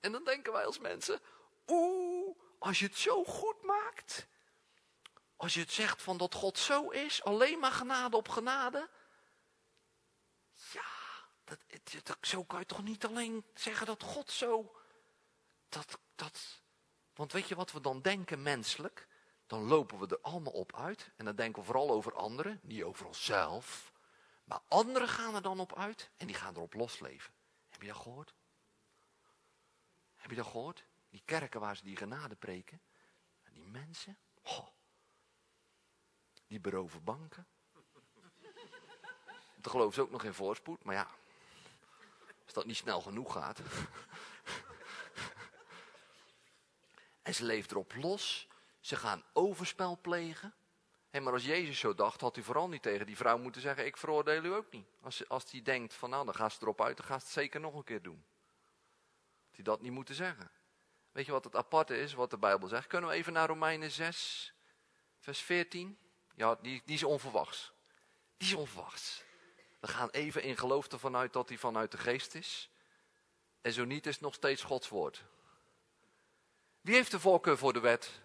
En 0.00 0.12
dan 0.12 0.24
denken 0.24 0.52
wij 0.52 0.64
als 0.64 0.78
mensen, 0.78 1.20
oeh, 1.68 2.36
als 2.58 2.78
je 2.78 2.86
het 2.86 2.96
zo 2.96 3.24
goed 3.24 3.62
maakt, 3.62 4.26
Als 5.36 5.54
je 5.54 5.60
het 5.60 5.72
zegt 5.72 6.02
van 6.02 6.16
dat 6.16 6.34
God 6.34 6.58
zo 6.58 6.88
is, 6.88 7.22
alleen 7.22 7.58
maar 7.58 7.72
genade 7.72 8.16
op 8.16 8.28
genade. 8.28 8.88
Ja, 10.72 10.90
dat, 11.44 11.58
dat, 12.02 12.16
zo 12.20 12.44
kan 12.44 12.58
je 12.58 12.66
toch 12.66 12.82
niet 12.82 13.04
alleen 13.04 13.44
zeggen 13.54 13.86
dat 13.86 14.02
God 14.02 14.30
zo. 14.30 14.76
Dat, 15.68 15.98
dat, 16.14 16.62
want 17.14 17.32
weet 17.32 17.48
je 17.48 17.54
wat 17.54 17.72
we 17.72 17.80
dan 17.80 18.02
denken 18.02 18.42
menselijk? 18.42 19.08
Dan 19.46 19.62
lopen 19.62 19.98
we 19.98 20.06
er 20.06 20.20
allemaal 20.20 20.52
op 20.52 20.76
uit. 20.76 21.10
En 21.16 21.24
dan 21.24 21.36
denken 21.36 21.60
we 21.60 21.66
vooral 21.66 21.90
over 21.90 22.14
anderen, 22.14 22.60
niet 22.62 22.82
over 22.82 23.06
onszelf. 23.06 23.92
Maar 24.44 24.60
anderen 24.68 25.08
gaan 25.08 25.34
er 25.34 25.42
dan 25.42 25.60
op 25.60 25.76
uit 25.76 26.10
en 26.16 26.26
die 26.26 26.36
gaan 26.36 26.54
erop 26.54 26.74
losleven. 26.74 27.32
Heb 27.68 27.80
je 27.80 27.88
dat 27.88 27.96
gehoord? 27.96 28.34
Heb 30.16 30.30
je 30.30 30.36
dat 30.36 30.46
gehoord? 30.46 30.84
Die 31.08 31.22
kerken 31.24 31.60
waar 31.60 31.76
ze 31.76 31.84
die 31.84 31.96
genade 31.96 32.36
preken. 32.36 32.80
Die 33.52 33.66
mensen. 33.66 34.18
Die 36.46 36.60
beroven 36.60 37.04
banken. 37.04 37.46
Dan 39.62 39.70
geloven 39.70 39.94
ze 39.94 40.00
ook 40.00 40.10
nog 40.10 40.24
in 40.24 40.34
voorspoed. 40.34 40.84
Maar 40.84 40.94
ja, 40.94 41.08
als 42.44 42.52
dat 42.52 42.66
niet 42.66 42.76
snel 42.76 43.00
genoeg 43.00 43.32
gaat. 43.32 43.60
en 47.22 47.34
ze 47.34 47.44
leeft 47.44 47.70
erop 47.70 47.94
los. 47.94 48.48
Ze 48.80 48.96
gaan 48.96 49.24
overspel 49.32 49.98
plegen. 50.00 50.54
Hey, 51.10 51.20
maar 51.20 51.32
als 51.32 51.44
Jezus 51.44 51.78
zo 51.78 51.94
dacht, 51.94 52.20
had 52.20 52.34
hij 52.34 52.44
vooral 52.44 52.68
niet 52.68 52.82
tegen 52.82 53.06
die 53.06 53.16
vrouw 53.16 53.38
moeten 53.38 53.60
zeggen, 53.60 53.86
ik 53.86 53.96
veroordeel 53.96 54.44
u 54.44 54.54
ook 54.54 54.70
niet. 54.70 54.86
Als, 55.00 55.28
als 55.28 55.50
hij 55.50 55.62
denkt 55.62 55.94
van 55.94 56.10
nou, 56.10 56.24
dan 56.24 56.34
gaat 56.34 56.52
ze 56.52 56.58
erop 56.62 56.80
uit, 56.80 56.96
dan 56.96 57.06
gaat 57.06 57.20
ze 57.20 57.24
het 57.24 57.34
zeker 57.34 57.60
nog 57.60 57.74
een 57.74 57.84
keer 57.84 58.02
doen. 58.02 58.24
Had 59.44 59.54
hij 59.54 59.64
dat 59.64 59.80
niet 59.80 59.92
moeten 59.92 60.14
zeggen. 60.14 60.50
Weet 61.18 61.26
je 61.26 61.32
wat 61.32 61.44
het 61.44 61.56
aparte 61.56 62.00
is, 62.00 62.14
wat 62.14 62.30
de 62.30 62.38
Bijbel 62.38 62.68
zegt? 62.68 62.86
Kunnen 62.86 63.10
we 63.10 63.16
even 63.16 63.32
naar 63.32 63.48
Romeinen 63.48 63.90
6, 63.90 64.52
vers 65.18 65.40
14? 65.40 65.98
Ja, 66.34 66.58
die, 66.62 66.82
die 66.84 66.94
is 66.94 67.02
onverwachts. 67.02 67.72
Die 68.36 68.48
is 68.48 68.54
onverwachts. 68.54 69.22
We 69.80 69.88
gaan 69.88 70.10
even 70.10 70.42
in 70.42 70.56
geloof 70.56 70.86
ervan 70.86 71.16
uit 71.16 71.32
dat 71.32 71.48
hij 71.48 71.58
vanuit 71.58 71.90
de 71.90 71.98
geest 71.98 72.34
is. 72.34 72.70
En 73.60 73.72
zo 73.72 73.84
niet 73.84 74.06
is 74.06 74.14
het 74.14 74.22
nog 74.22 74.34
steeds 74.34 74.62
Gods 74.62 74.88
woord. 74.88 75.24
Wie 76.80 76.94
heeft 76.94 77.10
de 77.10 77.20
voorkeur 77.20 77.58
voor 77.58 77.72
de 77.72 77.80
wet? 77.80 78.20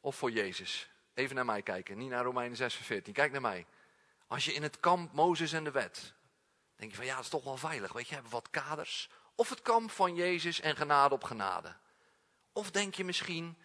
Of 0.00 0.16
voor 0.16 0.30
Jezus? 0.30 0.88
Even 1.14 1.36
naar 1.36 1.44
mij 1.44 1.62
kijken, 1.62 1.98
niet 1.98 2.10
naar 2.10 2.24
Romeinen 2.24 2.56
6 2.56 2.74
vers 2.74 2.86
14. 2.86 3.12
Kijk 3.12 3.32
naar 3.32 3.40
mij. 3.40 3.66
Als 4.26 4.44
je 4.44 4.52
in 4.52 4.62
het 4.62 4.80
kamp 4.80 5.12
Mozes 5.12 5.52
en 5.52 5.64
de 5.64 5.70
wet, 5.70 6.12
denk 6.76 6.90
je 6.90 6.96
van 6.96 7.06
ja, 7.06 7.14
dat 7.14 7.24
is 7.24 7.30
toch 7.30 7.44
wel 7.44 7.56
veilig. 7.56 7.92
Weet 7.92 8.08
je, 8.08 8.14
hebben 8.14 8.32
wat 8.32 8.50
kaders. 8.50 9.10
Of 9.38 9.48
het 9.48 9.62
kamp 9.62 9.90
van 9.90 10.14
Jezus 10.14 10.60
en 10.60 10.76
genade 10.76 11.14
op 11.14 11.24
genade. 11.24 11.74
Of 12.52 12.70
denk 12.70 12.94
je 12.94 13.04
misschien, 13.04 13.58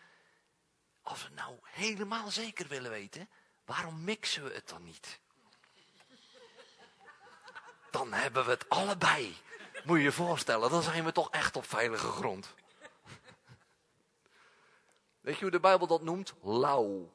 als 1.01 1.23
we 1.23 1.29
nou 1.33 1.57
helemaal 1.63 2.31
zeker 2.31 2.67
willen 2.67 2.91
weten, 2.91 3.29
waarom 3.65 4.03
mixen 4.03 4.43
we 4.43 4.53
het 4.53 4.69
dan 4.69 4.83
niet? 4.83 5.19
Dan 7.91 8.13
hebben 8.13 8.45
we 8.45 8.51
het 8.51 8.69
allebei. 8.69 9.37
Moet 9.83 9.97
je 9.97 10.03
je 10.03 10.11
voorstellen, 10.11 10.69
dan 10.69 10.81
zijn 10.81 11.03
we 11.03 11.11
toch 11.11 11.31
echt 11.31 11.55
op 11.55 11.65
veilige 11.65 12.07
grond. 12.07 12.53
Weet 15.21 15.35
je 15.35 15.41
hoe 15.41 15.51
de 15.51 15.59
Bijbel 15.59 15.87
dat 15.87 16.01
noemt? 16.01 16.33
Lauw. 16.41 17.13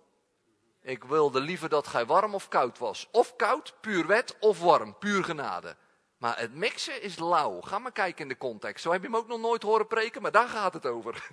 Ik 0.80 1.04
wilde 1.04 1.40
liever 1.40 1.68
dat 1.68 1.86
gij 1.86 2.06
warm 2.06 2.34
of 2.34 2.48
koud 2.48 2.78
was. 2.78 3.08
Of 3.10 3.36
koud, 3.36 3.74
puur 3.80 4.06
wet, 4.06 4.38
of 4.38 4.60
warm, 4.60 4.98
puur 4.98 5.24
genade. 5.24 5.76
Maar 6.18 6.38
het 6.38 6.54
mixen 6.54 7.02
is 7.02 7.18
lauw. 7.18 7.60
Ga 7.60 7.78
maar 7.78 7.92
kijken 7.92 8.22
in 8.22 8.28
de 8.28 8.36
context. 8.36 8.82
Zo 8.82 8.92
heb 8.92 9.00
je 9.00 9.06
hem 9.06 9.16
ook 9.16 9.26
nog 9.26 9.40
nooit 9.40 9.62
horen 9.62 9.86
preken, 9.86 10.22
maar 10.22 10.32
daar 10.32 10.48
gaat 10.48 10.74
het 10.74 10.86
over. 10.86 11.28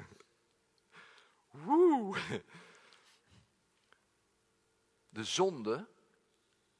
Woe. 1.65 2.17
De 5.09 5.23
zonde 5.23 5.88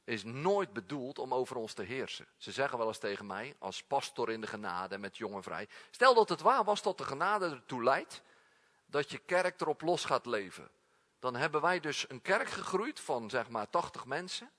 is 0.04 0.24
nooit 0.24 0.74
bedoeld 0.74 1.20
om 1.20 1.34
over 1.34 1.56
ons 1.56 1.74
te 1.74 1.84
heersen. 1.84 2.28
Ze 2.38 2.52
zeggen 2.52 2.78
wel 2.78 2.88
eens 2.88 2.98
tegen 2.98 3.26
mij, 3.26 3.56
als 3.60 3.84
pastor 3.84 4.32
in 4.32 4.42
de 4.42 4.48
genade 4.48 4.98
met 4.98 5.18
jongen 5.18 5.44
vrij. 5.44 5.68
Stel 5.92 6.14
dat 6.14 6.30
het 6.30 6.42
waar 6.42 6.64
was 6.64 6.82
dat 6.82 6.98
de 6.98 7.04
genade 7.04 7.50
ertoe 7.50 7.84
leidt 7.84 8.22
dat 8.86 9.12
je 9.12 9.18
kerk 9.18 9.62
erop 9.62 9.82
los 9.82 10.06
gaat 10.06 10.26
leven. 10.26 10.70
Dan 11.20 11.36
hebben 11.36 11.62
wij 11.62 11.80
dus 11.80 12.10
een 12.10 12.22
kerk 12.22 12.50
gegroeid 12.50 13.00
van 13.00 13.30
zeg 13.30 13.50
maar 13.50 13.70
80 13.70 14.06
mensen 14.06 14.52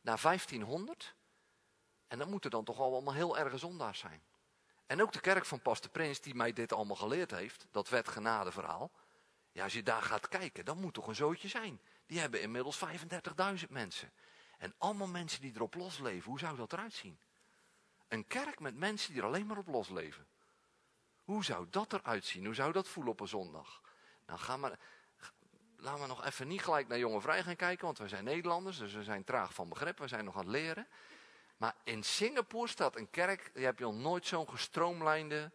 naar 0.00 0.20
1500. 0.22 1.14
En 2.08 2.18
dan 2.18 2.30
moeten 2.30 2.50
dan 2.50 2.64
toch 2.64 2.80
allemaal 2.80 3.14
heel 3.14 3.38
erge 3.38 3.58
zondaars 3.58 3.98
zijn. 3.98 4.22
En 4.86 5.02
ook 5.02 5.12
de 5.12 5.20
kerk 5.20 5.44
van 5.44 5.62
Pastor 5.62 5.90
Prins, 5.90 6.20
die 6.20 6.34
mij 6.34 6.52
dit 6.52 6.72
allemaal 6.72 6.96
geleerd 6.96 7.30
heeft, 7.30 7.66
dat 7.70 7.88
wet 7.88 8.08
genade 8.08 8.52
verhaal. 8.52 8.90
Ja, 9.52 9.64
als 9.64 9.72
je 9.72 9.82
daar 9.82 10.02
gaat 10.02 10.28
kijken, 10.28 10.64
dan 10.64 10.80
moet 10.80 10.94
toch 10.94 11.06
een 11.06 11.14
zootje 11.14 11.48
zijn. 11.48 11.80
Die 12.06 12.20
hebben 12.20 12.40
inmiddels 12.40 12.80
35.000 13.64 13.68
mensen. 13.68 14.12
En 14.58 14.74
allemaal 14.78 15.06
mensen 15.06 15.40
die 15.40 15.52
erop 15.54 15.74
losleven. 15.74 16.30
Hoe 16.30 16.38
zou 16.38 16.56
dat 16.56 16.72
eruit 16.72 16.92
zien? 16.92 17.18
Een 18.08 18.26
kerk 18.26 18.60
met 18.60 18.76
mensen 18.76 19.12
die 19.12 19.22
er 19.22 19.28
alleen 19.28 19.46
maar 19.46 19.58
op 19.58 19.66
losleven. 19.66 20.26
Hoe 21.24 21.44
zou 21.44 21.66
dat 21.70 21.92
eruit 21.92 22.24
zien? 22.24 22.44
Hoe 22.44 22.54
zou 22.54 22.72
dat 22.72 22.88
voelen 22.88 23.12
op 23.12 23.20
een 23.20 23.28
zondag? 23.28 23.80
Nou, 24.26 24.38
ga 24.38 24.56
maar, 24.56 24.78
laten 25.76 26.00
we 26.00 26.06
nog 26.06 26.24
even 26.24 26.48
niet 26.48 26.62
gelijk 26.62 26.88
naar 26.88 26.98
jonge 26.98 27.20
vrij 27.20 27.42
gaan 27.42 27.56
kijken, 27.56 27.84
want 27.84 27.98
we 27.98 28.08
zijn 28.08 28.24
Nederlanders, 28.24 28.78
dus 28.78 28.92
we 28.92 29.02
zijn 29.02 29.24
traag 29.24 29.54
van 29.54 29.68
begrip, 29.68 29.98
we 29.98 30.08
zijn 30.08 30.24
nog 30.24 30.34
aan 30.34 30.40
het 30.40 30.50
leren. 30.50 30.88
Maar 31.56 31.76
in 31.84 32.02
Singapore 32.02 32.68
staat 32.68 32.96
een 32.96 33.10
kerk, 33.10 33.50
die 33.54 33.64
heb 33.64 33.78
je 33.78 33.84
al 33.84 33.94
nooit 33.94 34.26
zo'n 34.26 34.48
gestroomlijnde, 34.48 35.52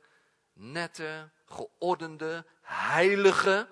nette, 0.54 1.30
geordende, 1.46 2.46
heilige, 2.62 3.70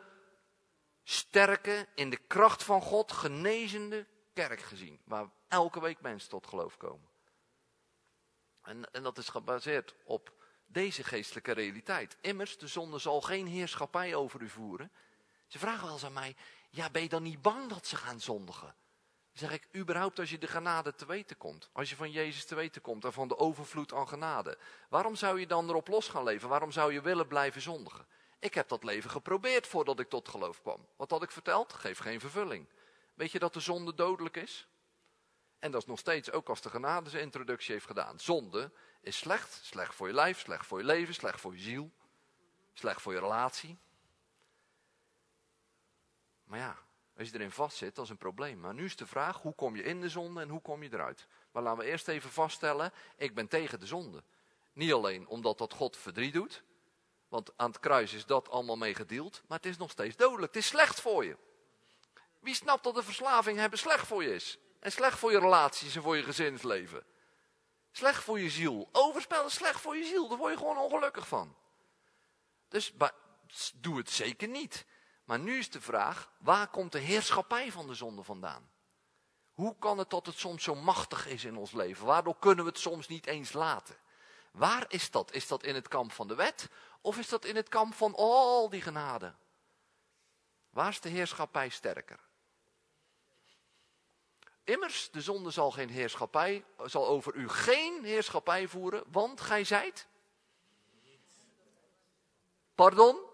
sterke, 1.04 1.88
in 1.96 2.10
de 2.10 2.18
kracht 2.18 2.64
van 2.64 2.82
God 2.82 3.12
genezende 3.12 4.08
kerk 4.34 4.62
gezien. 4.62 5.02
Waar 5.04 5.30
elke 5.48 5.82
week 5.82 6.02
mensen 6.02 6.30
tot 6.30 6.48
geloof 6.48 6.78
komen. 6.78 7.10
En, 8.62 8.92
en 8.92 9.04
dat 9.04 9.18
is 9.18 9.30
gebaseerd 9.30 9.96
op 10.06 10.34
deze 10.66 11.04
geestelijke 11.04 11.52
realiteit. 11.52 12.18
Immers, 12.22 12.58
de 12.58 12.68
zonde 12.68 13.00
zal 13.00 13.22
geen 13.22 13.48
heerschappij 13.48 14.16
over 14.16 14.42
u 14.42 14.50
voeren. 14.50 14.92
Ze 15.48 15.60
vragen 15.60 15.84
wel 15.84 15.94
eens 15.94 16.06
aan 16.06 16.14
mij, 16.14 16.36
ja 16.70 16.90
ben 16.90 17.02
je 17.02 17.10
dan 17.10 17.24
niet 17.24 17.42
bang 17.42 17.70
dat 17.70 17.88
ze 17.88 17.96
gaan 17.96 18.20
zondigen? 18.20 18.76
Zeg 19.38 19.52
ik, 19.52 19.68
überhaupt 19.76 20.20
als 20.20 20.30
je 20.30 20.38
de 20.38 20.48
genade 20.48 20.96
te 20.96 21.06
weten 21.06 21.38
komt. 21.38 21.70
Als 21.72 21.90
je 21.90 21.96
van 21.96 22.12
Jezus 22.12 22.46
te 22.46 22.56
weten 22.56 22.82
komt 22.82 23.06
en 23.06 23.14
van 23.14 23.28
de 23.28 23.38
overvloed 23.38 23.94
aan 23.94 24.08
genade. 24.08 24.58
Waarom 24.90 25.16
zou 25.16 25.40
je 25.40 25.48
dan 25.48 25.70
erop 25.70 25.88
los 25.88 26.08
gaan 26.08 26.24
leven? 26.24 26.50
Waarom 26.50 26.72
zou 26.72 26.94
je 26.94 27.02
willen 27.02 27.28
blijven 27.28 27.62
zondigen? 27.62 28.08
Ik 28.40 28.54
heb 28.54 28.68
dat 28.68 28.84
leven 28.84 29.10
geprobeerd 29.10 29.68
voordat 29.68 30.00
ik 30.00 30.10
tot 30.10 30.28
geloof 30.28 30.62
kwam. 30.62 30.88
Wat 30.96 31.10
had 31.10 31.24
ik 31.24 31.32
verteld? 31.32 31.74
Geef 31.74 31.98
geen 31.98 32.20
vervulling. 32.20 32.68
Weet 33.14 33.32
je 33.32 33.40
dat 33.40 33.54
de 33.54 33.60
zonde 33.60 33.94
dodelijk 33.94 34.36
is? 34.38 34.68
En 35.60 35.72
dat 35.72 35.82
is 35.82 35.88
nog 35.88 36.00
steeds, 36.00 36.32
ook 36.32 36.50
als 36.50 36.62
de 36.62 36.70
genade 36.70 37.10
zijn 37.10 37.24
introductie 37.24 37.74
heeft 37.74 37.88
gedaan. 37.88 38.20
Zonde 38.20 38.72
is 39.02 39.18
slecht. 39.18 39.60
Slecht 39.64 39.96
voor 39.96 40.08
je 40.08 40.14
lijf, 40.14 40.40
slecht 40.40 40.66
voor 40.66 40.80
je 40.80 40.86
leven, 40.86 41.14
slecht 41.14 41.42
voor 41.42 41.54
je 41.54 41.62
ziel. 41.62 41.92
Slecht 42.74 43.02
voor 43.02 43.14
je 43.14 43.20
relatie. 43.20 43.78
Maar 46.44 46.60
ja, 46.60 46.78
als 47.18 47.30
je 47.30 47.34
erin 47.34 47.51
vastzit, 47.51 47.95
dat 47.95 48.03
is 48.03 48.09
een 48.11 48.18
probleem. 48.18 48.59
Maar 48.59 48.74
nu 48.74 48.86
is 48.86 48.95
de 48.95 49.07
vraag, 49.07 49.41
hoe 49.41 49.55
kom 49.55 49.76
je 49.76 49.84
in 49.84 50.01
de 50.01 50.09
zonde 50.09 50.41
en 50.41 50.49
hoe 50.49 50.61
kom 50.61 50.84
je 50.84 50.89
eruit? 50.93 51.28
Maar 51.51 51.63
laten 51.63 51.84
we 51.84 51.89
eerst 51.89 52.07
even 52.07 52.30
vaststellen, 52.30 52.93
ik 53.18 53.36
ben 53.36 53.47
tegen 53.47 53.80
de 53.80 53.86
zonde. 53.86 54.24
Niet 54.74 54.93
alleen 54.93 55.28
omdat 55.28 55.57
dat 55.57 55.74
God 55.74 55.97
verdriet 55.97 56.34
doet. 56.34 56.63
Want 57.28 57.51
aan 57.55 57.70
het 57.70 57.80
kruis 57.80 58.13
is 58.13 58.26
dat 58.26 58.49
allemaal 58.49 58.78
mee 58.78 58.95
gedeeld. 58.95 59.41
Maar 59.47 59.57
het 59.57 59.68
is 59.68 59.78
nog 59.78 59.91
steeds 59.91 60.15
dodelijk. 60.15 60.53
Het 60.53 60.63
is 60.63 60.70
slecht 60.70 61.01
voor 61.01 61.26
je. 61.26 61.38
Wie 62.39 62.55
snapt 62.55 62.84
dat 62.84 62.95
de 62.95 63.03
verslaving 63.03 63.57
hebben 63.57 63.80
slecht 63.80 64.07
voor 64.07 64.24
je 64.24 64.34
is? 64.34 64.59
En 64.80 64.91
slecht 64.91 65.20
voor 65.20 65.32
je 65.32 65.39
relaties 65.39 65.95
en 65.95 66.01
voor 66.01 66.18
je 66.18 66.24
gezinsleven. 66.24 67.05
Slecht 67.91 68.24
voor 68.24 68.39
je 68.39 68.49
ziel. 68.49 68.89
Overspel 68.91 69.45
is 69.45 69.53
slecht 69.53 69.82
voor 69.82 69.97
je 69.97 70.03
ziel. 70.03 70.28
Daar 70.28 70.38
word 70.38 70.51
je 70.51 70.57
gewoon 70.57 70.78
ongelukkig 70.78 71.28
van. 71.28 71.55
Dus 72.68 72.93
doe 73.76 73.97
het 73.97 74.09
zeker 74.09 74.47
niet. 74.47 74.86
Maar 75.28 75.40
nu 75.40 75.58
is 75.58 75.70
de 75.70 75.82
vraag, 75.82 76.32
waar 76.38 76.68
komt 76.68 76.92
de 76.92 77.00
heerschappij 77.00 77.72
van 77.72 77.88
de 77.88 77.94
zonde 77.94 78.24
vandaan? 78.24 78.70
Hoe 79.54 79.76
kan 79.80 79.98
het 79.98 80.10
dat 80.10 80.26
het 80.26 80.38
soms 80.38 80.64
zo 80.64 80.76
machtig 80.76 81.28
is 81.28 81.44
in 81.44 81.58
ons 81.58 81.72
leven? 81.72 82.06
Waardoor 82.06 82.38
kunnen 82.40 82.64
we 82.64 82.70
het 82.70 82.80
soms 82.80 83.08
niet 83.08 83.26
eens 83.26 83.54
laten? 83.54 83.96
Waar 84.52 84.86
is 84.88 85.12
dat? 85.12 85.32
Is 85.32 85.48
dat 85.48 85.64
in 85.64 85.76
het 85.76 85.88
kamp 85.88 86.12
van 86.12 86.28
de 86.28 86.36
wet? 86.36 86.70
Of 87.02 87.18
is 87.18 87.30
dat 87.30 87.46
in 87.46 87.56
het 87.56 87.70
kamp 87.70 87.94
van 87.94 88.16
al 88.16 88.70
die 88.70 88.82
genade? 88.82 89.34
Waar 90.70 90.90
is 90.90 91.02
de 91.02 91.10
heerschappij 91.10 91.70
sterker? 91.70 92.20
Immers, 94.64 95.12
de 95.12 95.22
zonde 95.22 95.52
zal 95.52 95.72
geen 95.72 95.90
heerschappij, 95.90 96.66
zal 96.86 97.08
over 97.08 97.36
u 97.36 97.50
geen 97.50 98.04
heerschappij 98.04 98.68
voeren, 98.68 99.04
want 99.08 99.42
gij 99.42 99.64
zijt. 99.64 100.08
Pardon? 102.76 103.27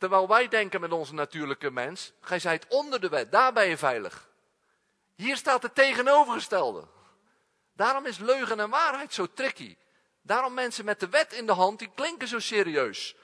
Terwijl 0.00 0.28
wij 0.28 0.48
denken 0.48 0.80
met 0.80 0.92
onze 0.92 1.14
natuurlijke 1.14 1.70
mens, 1.70 2.12
gij 2.20 2.38
zijt 2.38 2.66
onder 2.68 3.00
de 3.00 3.08
wet, 3.08 3.32
daar 3.32 3.52
ben 3.52 3.68
je 3.68 3.76
veilig. 3.76 4.28
Hier 5.14 5.36
staat 5.36 5.62
het 5.62 5.74
tegenovergestelde. 5.74 6.86
Daarom 7.72 8.06
is 8.06 8.18
leugen 8.18 8.60
en 8.60 8.70
waarheid 8.70 9.14
zo 9.14 9.26
tricky. 9.32 9.76
Daarom 10.22 10.54
mensen 10.54 10.84
met 10.84 11.00
de 11.00 11.08
wet 11.08 11.32
in 11.32 11.46
de 11.46 11.52
hand, 11.52 11.78
die 11.78 11.90
klinken 11.94 12.28
zo 12.28 12.38
serieus. 12.38 13.16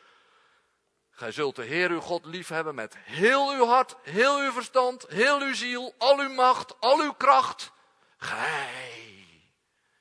Gij 1.11 1.33
zult 1.33 1.57
de 1.57 1.65
Heer 1.65 1.91
uw 1.91 2.01
God 2.01 2.25
liefhebben 2.25 2.75
met 2.75 2.97
heel 2.97 3.53
uw 3.53 3.67
hart, 3.67 3.97
heel 4.03 4.39
uw 4.39 4.53
verstand, 4.53 5.07
heel 5.09 5.41
uw 5.41 5.55
ziel, 5.55 5.95
al 5.99 6.19
uw 6.19 6.33
macht, 6.33 6.81
al 6.81 7.01
uw 7.01 7.13
kracht. 7.13 7.73
Gij. 8.17 9.29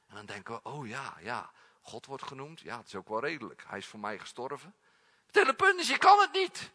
En 0.08 0.16
dan 0.16 0.26
denken 0.26 0.54
we, 0.54 0.70
oh 0.70 0.88
ja, 0.88 1.14
ja, 1.22 1.52
God 1.82 2.06
wordt 2.06 2.24
genoemd. 2.24 2.60
Ja, 2.60 2.78
het 2.78 2.88
is 2.88 2.96
ook 2.96 3.10
wel 3.10 3.20
redelijk. 3.20 3.64
Hij 3.68 3.78
is 3.78 3.86
voor 3.86 4.00
mij 4.00 4.20
gestorven. 4.20 4.76
Het 5.36 5.58
punt 5.58 5.80
is, 5.80 5.88
je 5.88 5.98
kan 5.98 6.20
het 6.20 6.32
niet. 6.32 6.72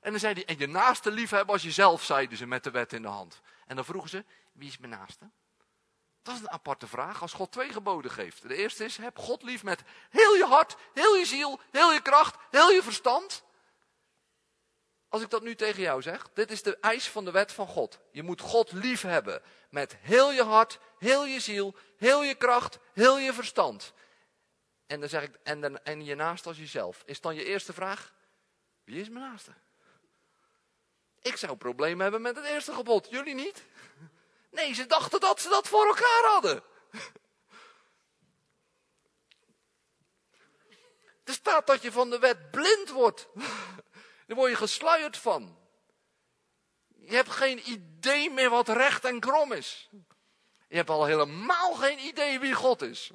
En 0.00 0.10
dan 0.10 0.20
zei 0.20 0.34
hij, 0.34 0.44
en 0.44 0.58
je 0.58 0.66
naaste 0.66 1.10
liefhebben 1.10 1.52
als 1.52 1.62
jezelf, 1.62 2.04
zeiden 2.04 2.38
ze 2.38 2.46
met 2.46 2.64
de 2.64 2.70
wet 2.70 2.92
in 2.92 3.02
de 3.02 3.08
hand. 3.08 3.40
En 3.66 3.76
dan 3.76 3.84
vroegen 3.84 4.10
ze, 4.10 4.24
wie 4.52 4.68
is 4.68 4.78
mijn 4.78 4.92
naaste? 4.92 5.30
Dat 6.22 6.34
is 6.34 6.40
een 6.40 6.50
aparte 6.50 6.86
vraag 6.86 7.22
als 7.22 7.32
God 7.32 7.52
twee 7.52 7.72
geboden 7.72 8.10
geeft. 8.10 8.48
De 8.48 8.56
eerste 8.56 8.84
is, 8.84 8.96
heb 8.96 9.18
God 9.18 9.42
lief 9.42 9.62
met 9.62 9.82
heel 10.10 10.34
je 10.34 10.44
hart, 10.44 10.76
heel 10.94 11.16
je 11.16 11.24
ziel, 11.24 11.60
heel 11.70 11.92
je 11.92 12.00
kracht, 12.00 12.36
heel 12.50 12.70
je 12.70 12.82
verstand. 12.82 13.44
Als 15.08 15.22
ik 15.22 15.30
dat 15.30 15.42
nu 15.42 15.54
tegen 15.54 15.82
jou 15.82 16.02
zeg, 16.02 16.28
dit 16.34 16.50
is 16.50 16.62
de 16.62 16.76
eis 16.80 17.08
van 17.08 17.24
de 17.24 17.30
wet 17.30 17.52
van 17.52 17.66
God. 17.66 17.98
Je 18.10 18.22
moet 18.22 18.40
God 18.40 18.72
lief 18.72 19.02
hebben 19.02 19.42
met 19.70 19.96
heel 20.00 20.32
je 20.32 20.42
hart, 20.42 20.78
heel 20.98 21.24
je 21.24 21.40
ziel, 21.40 21.74
heel 21.96 22.22
je 22.22 22.34
kracht, 22.34 22.78
heel 22.92 23.18
je 23.18 23.32
verstand. 23.32 23.92
En 24.86 25.00
dan 25.00 25.08
zeg 25.08 25.22
ik, 25.22 25.38
en, 25.42 25.60
dan, 25.60 25.78
en 25.82 26.04
je 26.04 26.14
naast 26.14 26.46
als 26.46 26.56
jezelf. 26.56 27.02
Is 27.06 27.20
dan 27.20 27.34
je 27.34 27.44
eerste 27.44 27.72
vraag, 27.72 28.12
wie 28.84 29.00
is 29.00 29.08
mijn 29.08 29.24
naaste? 29.24 29.52
Ik 31.22 31.36
zou 31.36 31.56
problemen 31.56 32.02
hebben 32.02 32.22
met 32.22 32.36
het 32.36 32.44
eerste 32.44 32.72
gebod, 32.72 33.08
jullie 33.10 33.34
niet? 33.34 33.62
Nee, 34.50 34.74
ze 34.74 34.86
dachten 34.86 35.20
dat 35.20 35.40
ze 35.40 35.48
dat 35.48 35.68
voor 35.68 35.86
elkaar 35.86 36.22
hadden. 36.22 36.62
Er 41.24 41.32
staat 41.32 41.66
dat 41.66 41.82
je 41.82 41.92
van 41.92 42.10
de 42.10 42.18
wet 42.18 42.50
blind 42.50 42.90
wordt. 42.90 43.28
Daar 44.26 44.36
word 44.36 44.50
je 44.50 44.56
gesluierd 44.56 45.16
van. 45.16 45.58
Je 46.88 47.14
hebt 47.14 47.30
geen 47.30 47.70
idee 47.70 48.30
meer 48.30 48.50
wat 48.50 48.68
recht 48.68 49.04
en 49.04 49.20
krom 49.20 49.52
is. 49.52 49.88
Je 50.68 50.76
hebt 50.76 50.90
al 50.90 51.04
helemaal 51.04 51.74
geen 51.74 51.98
idee 51.98 52.38
wie 52.38 52.54
God 52.54 52.82
is. 52.82 53.10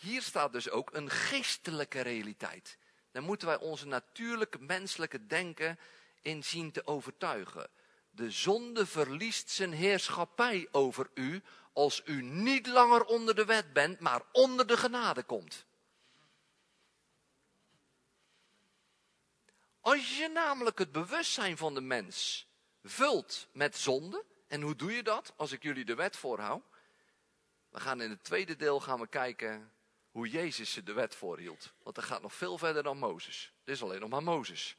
Hier 0.00 0.22
staat 0.22 0.52
dus 0.52 0.70
ook 0.70 0.94
een 0.94 1.10
geestelijke 1.10 2.00
realiteit. 2.00 2.78
Daar 3.10 3.22
moeten 3.22 3.48
wij 3.48 3.58
onze 3.58 3.86
natuurlijke 3.86 4.58
menselijke 4.58 5.26
denken 5.26 5.78
in 6.22 6.44
zien 6.44 6.72
te 6.72 6.86
overtuigen. 6.86 7.70
De 8.10 8.30
zonde 8.30 8.86
verliest 8.86 9.50
zijn 9.50 9.72
heerschappij 9.72 10.68
over 10.70 11.10
u 11.14 11.42
als 11.72 12.02
u 12.04 12.22
niet 12.22 12.66
langer 12.66 13.04
onder 13.04 13.34
de 13.34 13.44
wet 13.44 13.72
bent, 13.72 14.00
maar 14.00 14.22
onder 14.32 14.66
de 14.66 14.76
genade 14.76 15.22
komt. 15.22 15.64
Als 19.80 20.18
je 20.18 20.28
namelijk 20.28 20.78
het 20.78 20.92
bewustzijn 20.92 21.56
van 21.56 21.74
de 21.74 21.80
mens 21.80 22.46
vult 22.82 23.48
met 23.52 23.76
zonde, 23.76 24.24
en 24.46 24.60
hoe 24.60 24.76
doe 24.76 24.92
je 24.92 25.02
dat 25.02 25.32
als 25.36 25.52
ik 25.52 25.62
jullie 25.62 25.84
de 25.84 25.94
wet 25.94 26.16
voorhoud? 26.16 26.64
We 27.68 27.80
gaan 27.80 28.00
in 28.00 28.10
het 28.10 28.24
tweede 28.24 28.56
deel 28.56 28.80
gaan 28.80 29.00
we 29.00 29.06
kijken 29.06 29.72
hoe 30.20 30.28
Jezus 30.28 30.74
de 30.74 30.92
wet 30.92 31.14
voorhield. 31.14 31.72
Want 31.82 31.94
dat 31.94 32.04
gaat 32.04 32.22
nog 32.22 32.34
veel 32.34 32.58
verder 32.58 32.82
dan 32.82 32.98
Mozes. 32.98 33.52
Dit 33.64 33.74
is 33.74 33.82
alleen 33.82 34.00
nog 34.00 34.08
maar 34.08 34.22
Mozes. 34.22 34.76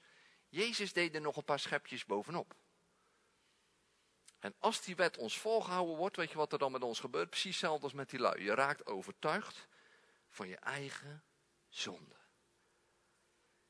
Jezus 0.49 0.93
deed 0.93 1.15
er 1.15 1.21
nog 1.21 1.37
een 1.37 1.43
paar 1.43 1.59
schepjes 1.59 2.05
bovenop. 2.05 2.55
En 4.39 4.55
als 4.59 4.81
die 4.81 4.95
wet 4.95 5.17
ons 5.17 5.37
volgehouden 5.37 5.95
wordt, 5.95 6.15
weet 6.15 6.31
je 6.31 6.37
wat 6.37 6.53
er 6.53 6.59
dan 6.59 6.71
met 6.71 6.83
ons 6.83 6.99
gebeurt? 6.99 7.29
Precies 7.29 7.51
hetzelfde 7.51 7.83
als 7.83 7.93
met 7.93 8.09
die 8.09 8.19
lui. 8.19 8.43
Je 8.43 8.53
raakt 8.53 8.85
overtuigd 8.85 9.67
van 10.29 10.47
je 10.47 10.55
eigen 10.57 11.23
zonde. 11.67 12.15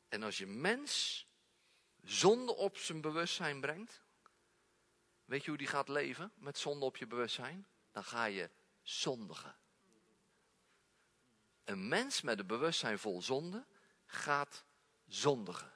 En 0.07 0.23
als 0.23 0.37
je 0.37 0.47
mens 0.47 1.25
zonde 2.03 2.55
op 2.55 2.77
zijn 2.77 3.01
bewustzijn 3.01 3.61
brengt, 3.61 4.01
weet 5.25 5.43
je 5.43 5.49
hoe 5.49 5.57
die 5.57 5.67
gaat 5.67 5.87
leven 5.87 6.31
met 6.35 6.57
zonde 6.57 6.85
op 6.85 6.97
je 6.97 7.07
bewustzijn? 7.07 7.67
Dan 7.91 8.03
ga 8.03 8.25
je 8.25 8.49
zondigen. 8.81 9.60
Een 11.63 11.87
mens 11.87 12.21
met 12.21 12.39
een 12.39 12.47
bewustzijn 12.47 12.99
vol 12.99 13.21
zonde 13.21 13.65
gaat 14.05 14.63
zondigen. 15.07 15.71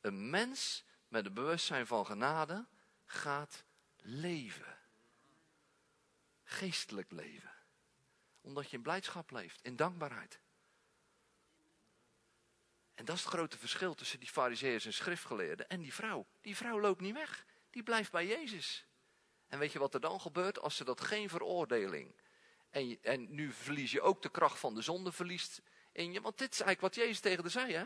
Een 0.00 0.30
mens 0.30 0.84
met 1.08 1.26
een 1.26 1.34
bewustzijn 1.34 1.86
van 1.86 2.06
genade 2.06 2.66
gaat 3.04 3.64
leven. 3.96 4.78
Geestelijk 6.44 7.10
leven. 7.10 7.52
Omdat 8.40 8.70
je 8.70 8.76
in 8.76 8.82
blijdschap 8.82 9.30
leeft, 9.30 9.62
in 9.62 9.76
dankbaarheid. 9.76 10.40
En 12.94 13.04
dat 13.04 13.16
is 13.16 13.24
het 13.24 13.32
grote 13.32 13.58
verschil 13.58 13.94
tussen 13.94 14.20
die 14.20 14.28
fariseeërs 14.28 14.84
en 14.84 14.92
schriftgeleerden 14.92 15.68
en 15.68 15.80
die 15.80 15.94
vrouw. 15.94 16.26
Die 16.40 16.56
vrouw 16.56 16.80
loopt 16.80 17.00
niet 17.00 17.14
weg. 17.14 17.46
Die 17.70 17.82
blijft 17.82 18.10
bij 18.10 18.26
Jezus. 18.26 18.86
En 19.46 19.58
weet 19.58 19.72
je 19.72 19.78
wat 19.78 19.94
er 19.94 20.00
dan 20.00 20.20
gebeurt 20.20 20.58
als 20.58 20.76
ze 20.76 20.84
dat 20.84 21.00
geen 21.00 21.28
veroordeling. 21.28 22.14
En, 22.70 22.98
en 23.02 23.34
nu 23.34 23.52
verlies 23.52 23.90
je 23.90 24.00
ook 24.00 24.22
de 24.22 24.30
kracht 24.30 24.58
van 24.58 24.74
de 24.74 24.82
zonde 24.82 25.12
verliest 25.12 25.62
in 25.92 26.12
je. 26.12 26.20
Want 26.20 26.38
dit 26.38 26.52
is 26.52 26.60
eigenlijk 26.60 26.94
wat 26.94 27.04
Jezus 27.04 27.20
tegen 27.20 27.42
haar 27.42 27.50
zei. 27.50 27.72
Hè? 27.72 27.84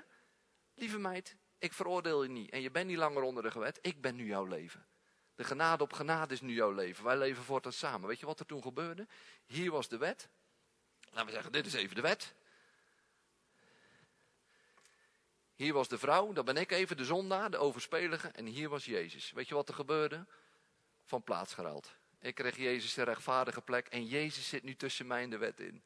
Lieve 0.74 0.98
meid, 0.98 1.36
ik 1.58 1.72
veroordeel 1.72 2.22
je 2.22 2.28
niet. 2.28 2.50
En 2.50 2.60
je 2.60 2.70
bent 2.70 2.86
niet 2.86 2.96
langer 2.96 3.22
onder 3.22 3.42
de 3.42 3.50
gewet. 3.50 3.78
Ik 3.82 4.00
ben 4.00 4.14
nu 4.14 4.26
jouw 4.26 4.44
leven. 4.44 4.86
De 5.34 5.44
genade 5.44 5.82
op 5.82 5.92
genade 5.92 6.34
is 6.34 6.40
nu 6.40 6.54
jouw 6.54 6.72
leven. 6.72 7.04
Wij 7.04 7.16
leven 7.16 7.42
voortaan 7.42 7.72
samen. 7.72 8.08
Weet 8.08 8.20
je 8.20 8.26
wat 8.26 8.40
er 8.40 8.46
toen 8.46 8.62
gebeurde? 8.62 9.06
Hier 9.46 9.70
was 9.70 9.88
de 9.88 9.96
wet. 9.96 10.28
Laten 11.10 11.26
we 11.26 11.32
zeggen, 11.32 11.52
dit 11.52 11.66
is 11.66 11.74
even 11.74 11.94
de 11.94 12.00
wet. 12.00 12.34
Hier 15.54 15.72
was 15.72 15.88
de 15.88 15.98
vrouw, 15.98 16.32
dat 16.32 16.44
ben 16.44 16.56
ik 16.56 16.70
even, 16.70 16.96
de 16.96 17.04
zondaar, 17.04 17.50
de 17.50 17.56
overspelige. 17.56 18.28
En 18.28 18.46
hier 18.46 18.68
was 18.68 18.84
Jezus. 18.84 19.32
Weet 19.32 19.48
je 19.48 19.54
wat 19.54 19.68
er 19.68 19.74
gebeurde? 19.74 20.26
Van 21.04 21.22
plaats 21.22 21.54
geruild. 21.54 21.94
Ik 22.22 22.34
kreeg 22.34 22.56
Jezus 22.56 22.94
de 22.94 23.02
rechtvaardige 23.02 23.60
plek 23.60 23.86
en 23.86 24.06
Jezus 24.06 24.48
zit 24.48 24.62
nu 24.62 24.76
tussen 24.76 25.06
mij 25.06 25.22
en 25.22 25.30
de 25.30 25.36
wet 25.36 25.60
in. 25.60 25.82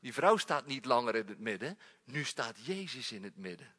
Die 0.00 0.12
vrouw 0.12 0.36
staat 0.36 0.66
niet 0.66 0.84
langer 0.84 1.14
in 1.14 1.26
het 1.26 1.38
midden, 1.38 1.78
nu 2.04 2.24
staat 2.24 2.66
Jezus 2.66 3.12
in 3.12 3.24
het 3.24 3.36
midden. 3.36 3.74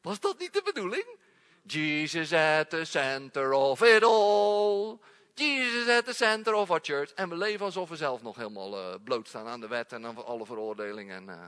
Was 0.00 0.20
dat 0.20 0.38
niet 0.38 0.52
de 0.52 0.62
bedoeling? 0.64 1.18
Jesus 1.62 2.32
at 2.32 2.70
the 2.70 2.84
center 2.84 3.52
of 3.52 3.82
it 3.82 4.02
all. 4.02 4.98
Jesus 5.34 5.88
at 5.88 6.04
the 6.04 6.12
center 6.12 6.54
of 6.54 6.70
our 6.70 6.80
church. 6.82 7.12
En 7.12 7.28
we 7.28 7.36
leven 7.36 7.64
alsof 7.64 7.88
we 7.88 7.96
zelf 7.96 8.22
nog 8.22 8.36
helemaal 8.36 8.92
uh, 8.92 8.94
bloot 9.04 9.28
staan 9.28 9.46
aan 9.46 9.60
de 9.60 9.68
wet 9.68 9.92
en 9.92 10.06
aan 10.06 10.24
alle 10.24 10.46
veroordelingen. 10.46 11.28
Uh. 11.28 11.46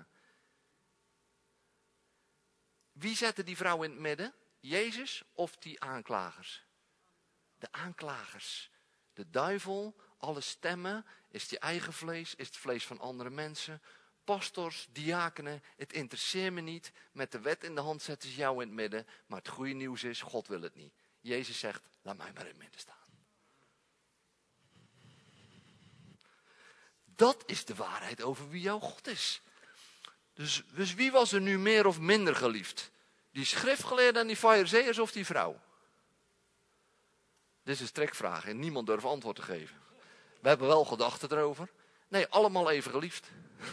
Wie 2.92 3.16
zette 3.16 3.44
die 3.44 3.56
vrouw 3.56 3.82
in 3.82 3.90
het 3.90 4.00
midden? 4.00 4.34
Jezus 4.60 5.22
of 5.32 5.56
die 5.56 5.80
aanklagers? 5.80 6.66
De 7.58 7.72
aanklagers. 7.72 8.71
De 9.14 9.30
duivel, 9.30 9.94
alle 10.18 10.40
stemmen, 10.40 11.06
is 11.28 11.44
je 11.44 11.58
eigen 11.58 11.92
vlees, 11.92 12.34
is 12.34 12.46
het 12.46 12.56
vlees 12.56 12.86
van 12.86 12.98
andere 12.98 13.30
mensen. 13.30 13.82
Pastors, 14.24 14.88
diakenen, 14.92 15.62
het 15.76 15.92
interesseert 15.92 16.52
me 16.52 16.60
niet. 16.60 16.92
Met 17.12 17.32
de 17.32 17.40
wet 17.40 17.64
in 17.64 17.74
de 17.74 17.80
hand 17.80 18.02
zetten 18.02 18.28
ze 18.28 18.36
jou 18.36 18.54
in 18.54 18.68
het 18.68 18.76
midden. 18.76 19.06
Maar 19.26 19.38
het 19.38 19.48
goede 19.48 19.72
nieuws 19.72 20.04
is, 20.04 20.20
God 20.20 20.48
wil 20.48 20.62
het 20.62 20.74
niet. 20.74 20.94
Jezus 21.20 21.58
zegt, 21.58 21.82
laat 22.02 22.16
mij 22.16 22.32
maar 22.32 22.42
in 22.42 22.48
het 22.48 22.58
midden 22.58 22.80
staan. 22.80 22.96
Dat 27.04 27.42
is 27.46 27.64
de 27.64 27.74
waarheid 27.74 28.22
over 28.22 28.48
wie 28.48 28.60
jouw 28.60 28.78
God 28.78 29.06
is. 29.06 29.40
Dus, 30.34 30.62
dus 30.74 30.94
wie 30.94 31.12
was 31.12 31.32
er 31.32 31.40
nu 31.40 31.58
meer 31.58 31.86
of 31.86 32.00
minder 32.00 32.36
geliefd? 32.36 32.90
Die 33.30 33.44
schriftgeleerde 33.44 34.18
en 34.18 34.26
die 34.26 34.36
fariseeërs 34.36 34.98
of 34.98 35.12
die 35.12 35.26
vrouw? 35.26 35.60
Dit 37.62 37.74
is 37.74 37.80
een 37.80 37.86
strekvraag 37.86 38.46
en 38.46 38.58
niemand 38.58 38.86
durft 38.86 39.04
antwoord 39.04 39.36
te 39.36 39.42
geven. 39.42 39.76
We 40.40 40.48
hebben 40.48 40.66
wel 40.66 40.84
gedachten 40.84 41.32
erover. 41.32 41.68
Nee, 42.08 42.26
allemaal 42.26 42.70
even 42.70 42.90
geliefd. 42.90 43.30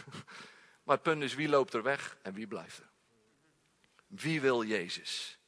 Maar 0.82 0.98
het 0.98 1.08
punt 1.08 1.22
is, 1.22 1.34
wie 1.34 1.48
loopt 1.48 1.74
er 1.74 1.82
weg 1.82 2.16
en 2.22 2.34
wie 2.34 2.46
blijft 2.46 2.78
er? 2.78 2.88
Wie 4.06 4.40
wil 4.40 4.64
Jezus? 4.64 5.38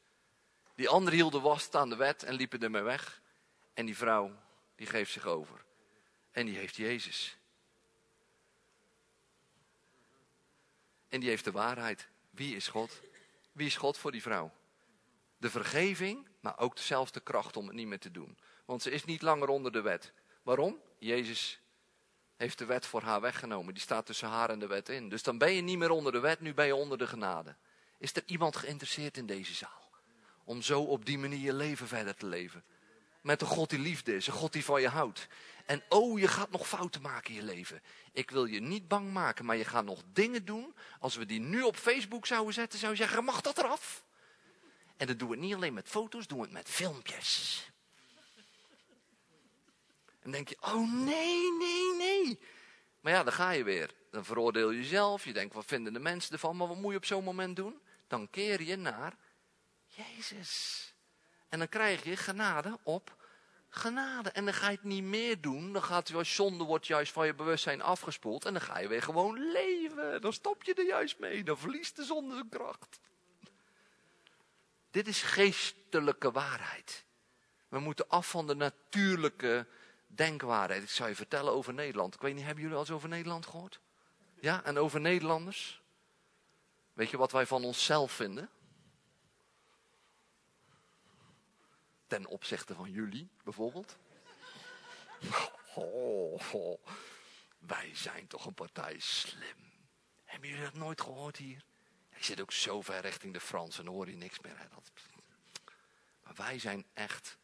Die 0.75 0.89
anderen 0.89 1.19
hielden 1.19 1.43
vast 1.43 1.75
aan 1.75 1.89
de 1.89 1.97
wet 1.97 2.23
en 2.23 2.35
liepen 2.35 2.63
ermee 2.63 2.83
weg. 2.83 3.21
En 3.75 3.87
die 3.87 3.97
vrouw, 3.97 4.33
die 4.75 4.87
geeft 4.87 5.13
zich 5.13 5.27
over. 5.27 5.65
En 6.31 6.47
die 6.47 6.57
heeft 6.57 6.77
Jezus. 6.77 7.37
En 11.09 11.21
die 11.21 11.29
heeft 11.29 11.45
de 11.45 11.53
waarheid. 11.53 12.09
Wie 12.31 12.57
is 12.57 12.69
God? 12.69 13.01
Wie 13.53 13.67
is 13.67 13.77
God 13.77 13.99
voor 13.99 14.13
die 14.13 14.23
vrouw? 14.23 14.53
De 15.43 15.51
vergeving, 15.51 16.29
maar 16.41 16.59
ook 16.59 16.77
dezelfde 16.77 17.21
kracht 17.21 17.57
om 17.57 17.67
het 17.67 17.77
niet 17.77 17.87
meer 17.87 17.99
te 17.99 18.11
doen. 18.11 18.39
Want 18.65 18.83
ze 18.83 18.91
is 18.91 19.05
niet 19.05 19.23
langer 19.23 19.49
onder 19.49 19.73
de 19.73 19.81
wet. 19.81 20.13
Waarom? 20.43 20.81
Jezus 20.99 21.61
heeft 22.37 22.59
de 22.59 22.65
wet 22.65 22.87
voor 22.87 23.03
haar 23.03 23.21
weggenomen. 23.21 23.75
Die 23.75 23.83
staat 23.83 24.07
tussen 24.07 24.29
haar 24.29 24.51
en 24.51 24.59
de 24.59 24.67
wet 24.67 24.89
in. 24.89 25.09
Dus 25.09 25.23
dan 25.23 25.39
ben 25.39 25.53
je 25.53 25.61
niet 25.61 25.79
meer 25.79 25.91
onder 25.91 26.13
de 26.13 26.21
wet, 26.21 26.41
nu 26.41 26.55
ben 26.55 26.67
je 26.67 26.75
onder 26.75 26.99
de 26.99 27.07
genade. 27.07 27.57
Is 27.99 28.15
er 28.15 28.23
iemand 28.27 28.57
geïnteresseerd 28.57 29.17
in 29.17 29.27
deze 29.27 29.55
zaal? 29.55 29.91
Om 30.45 30.63
zo 30.63 30.83
op 30.83 31.05
die 31.05 31.19
manier 31.19 31.39
je 31.39 31.53
leven 31.53 31.89
verder 31.89 32.15
te 32.15 32.27
leven. 32.27 32.65
met 33.23 33.41
een 33.41 33.47
God 33.47 33.71
die 33.71 33.79
liefde 33.79 34.17
is, 34.17 34.27
een 34.27 34.33
God 34.33 34.53
die 34.53 34.65
van 34.65 34.81
je 34.81 34.89
houdt. 34.89 35.27
En 35.67 35.83
oh, 35.89 36.19
je 36.19 36.29
gaat 36.29 36.51
nog 36.51 36.69
fouten 36.69 37.03
maken 37.03 37.31
in 37.31 37.37
je 37.37 37.43
leven. 37.43 37.83
Ik 38.13 38.31
wil 38.31 38.45
je 38.45 38.61
niet 38.61 38.89
bang 38.89 39.13
maken, 39.13 39.45
maar 39.45 39.57
je 39.57 39.65
gaat 39.65 39.85
nog 39.85 40.03
dingen 40.13 40.45
doen. 40.45 40.75
Als 40.99 41.17
we 41.17 41.27
die 41.27 41.41
nu 41.41 41.63
op 41.63 41.77
Facebook 41.77 42.27
zouden 42.27 42.55
zetten, 42.55 42.79
zou 42.79 42.93
je 42.93 42.99
zeggen, 42.99 43.25
mag 43.25 43.41
dat 43.41 43.59
eraf? 43.59 44.05
En 45.03 45.09
dat 45.09 45.19
doen 45.19 45.29
we 45.29 45.37
niet 45.37 45.55
alleen 45.55 45.75
met 45.75 45.89
foto's, 45.89 46.27
doen 46.27 46.39
we 46.39 46.45
het 46.45 46.53
met 46.53 46.69
filmpjes. 46.69 47.65
En 50.07 50.19
dan 50.23 50.33
denk 50.33 50.49
je, 50.49 50.57
oh 50.61 50.93
nee, 50.93 51.53
nee, 51.59 51.95
nee. 51.97 52.41
Maar 53.01 53.13
ja, 53.13 53.23
dan 53.23 53.33
ga 53.33 53.51
je 53.51 53.65
weer. 53.65 53.95
Dan 54.11 54.25
veroordeel 54.25 54.71
je 54.71 54.79
jezelf. 54.79 55.25
Je 55.25 55.33
denkt, 55.33 55.55
wat 55.55 55.65
vinden 55.65 55.93
de 55.93 55.99
mensen 55.99 56.33
ervan? 56.33 56.57
Maar 56.57 56.69
wat 56.69 56.77
moet 56.77 56.91
je 56.91 56.97
op 56.97 57.05
zo'n 57.05 57.25
moment 57.25 57.57
doen? 57.57 57.81
Dan 58.07 58.31
keer 58.31 58.63
je 58.63 58.77
naar 58.77 59.17
Jezus. 59.87 60.95
En 61.49 61.59
dan 61.59 61.69
krijg 61.69 62.05
je 62.05 62.17
genade 62.17 62.79
op 62.83 63.17
genade. 63.69 64.31
En 64.31 64.45
dan 64.45 64.55
ga 64.55 64.69
je 64.69 64.77
het 64.77 64.85
niet 64.85 65.05
meer 65.05 65.41
doen. 65.41 65.73
Dan 65.73 65.83
gaat 65.83 66.09
je 66.09 66.25
zonde 66.25 66.65
wordt 66.65 66.87
juist 66.87 67.13
van 67.13 67.27
je 67.27 67.35
bewustzijn 67.35 67.83
afgespoeld. 67.83 68.45
En 68.45 68.53
dan 68.53 68.63
ga 68.63 68.79
je 68.79 68.89
weer 68.89 69.03
gewoon 69.03 69.53
leven. 69.53 70.21
Dan 70.21 70.33
stop 70.33 70.63
je 70.63 70.75
er 70.75 70.87
juist 70.87 71.19
mee. 71.19 71.45
Dan 71.45 71.59
verliest 71.59 71.97
de 71.97 72.05
zonde 72.05 72.35
zijn 72.35 72.49
kracht. 72.49 73.01
Dit 74.93 75.07
is 75.07 75.23
geestelijke 75.23 76.31
waarheid. 76.31 77.05
We 77.69 77.79
moeten 77.79 78.09
af 78.09 78.31
van 78.31 78.47
de 78.47 78.55
natuurlijke 78.55 79.67
denkwaarheid. 80.07 80.83
Ik 80.83 80.91
zou 80.91 81.09
je 81.09 81.15
vertellen 81.15 81.53
over 81.53 81.75
Nederland. 81.75 82.15
Ik 82.15 82.21
weet 82.21 82.35
niet, 82.35 82.45
hebben 82.45 82.63
jullie 82.63 82.77
al 82.77 82.83
eens 82.83 82.95
over 82.95 83.09
Nederland 83.09 83.47
gehoord? 83.47 83.81
Ja, 84.41 84.65
en 84.65 84.79
over 84.79 85.01
Nederlanders? 85.01 85.83
Weet 86.93 87.11
je 87.11 87.17
wat 87.17 87.33
wij 87.33 87.47
van 87.47 87.65
onszelf 87.65 88.13
vinden? 88.13 88.51
ten 92.13 92.27
opzichte 92.27 92.75
van 92.75 92.91
jullie 92.91 93.31
bijvoorbeeld. 93.45 93.97
Oh, 95.75 96.79
wij 97.59 97.91
zijn 97.95 98.27
toch 98.27 98.47
een 98.47 98.55
partij 98.55 98.99
slim. 98.99 99.57
Hebben 100.25 100.49
jullie 100.49 100.65
dat 100.65 100.75
nooit 100.75 101.01
gehoord 101.01 101.37
hier? 101.37 101.65
Ik 102.23 102.29
zit 102.29 102.41
ook 102.41 102.53
zo 102.53 102.81
ver 102.83 103.01
richting 103.01 103.33
de 103.33 103.41
Fransen, 103.41 103.85
dan 103.85 103.95
hoor 103.95 104.09
je 104.09 104.17
niks 104.17 104.41
meer. 104.41 104.59
Hè? 104.59 104.65
Maar 106.23 106.35
wij 106.35 106.59
zijn 106.59 106.85
echt, 106.93 107.39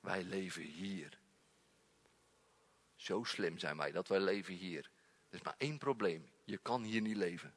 wij 0.00 0.22
leven 0.22 0.62
hier. 0.62 1.18
Zo 2.96 3.24
slim 3.24 3.58
zijn 3.58 3.76
wij 3.76 3.92
dat 3.92 4.08
wij 4.08 4.20
leven 4.20 4.54
hier. 4.54 4.90
Er 5.28 5.34
is 5.34 5.42
maar 5.42 5.54
één 5.58 5.78
probleem, 5.78 6.30
je 6.44 6.58
kan 6.58 6.82
hier 6.82 7.00
niet 7.00 7.16
leven. 7.16 7.54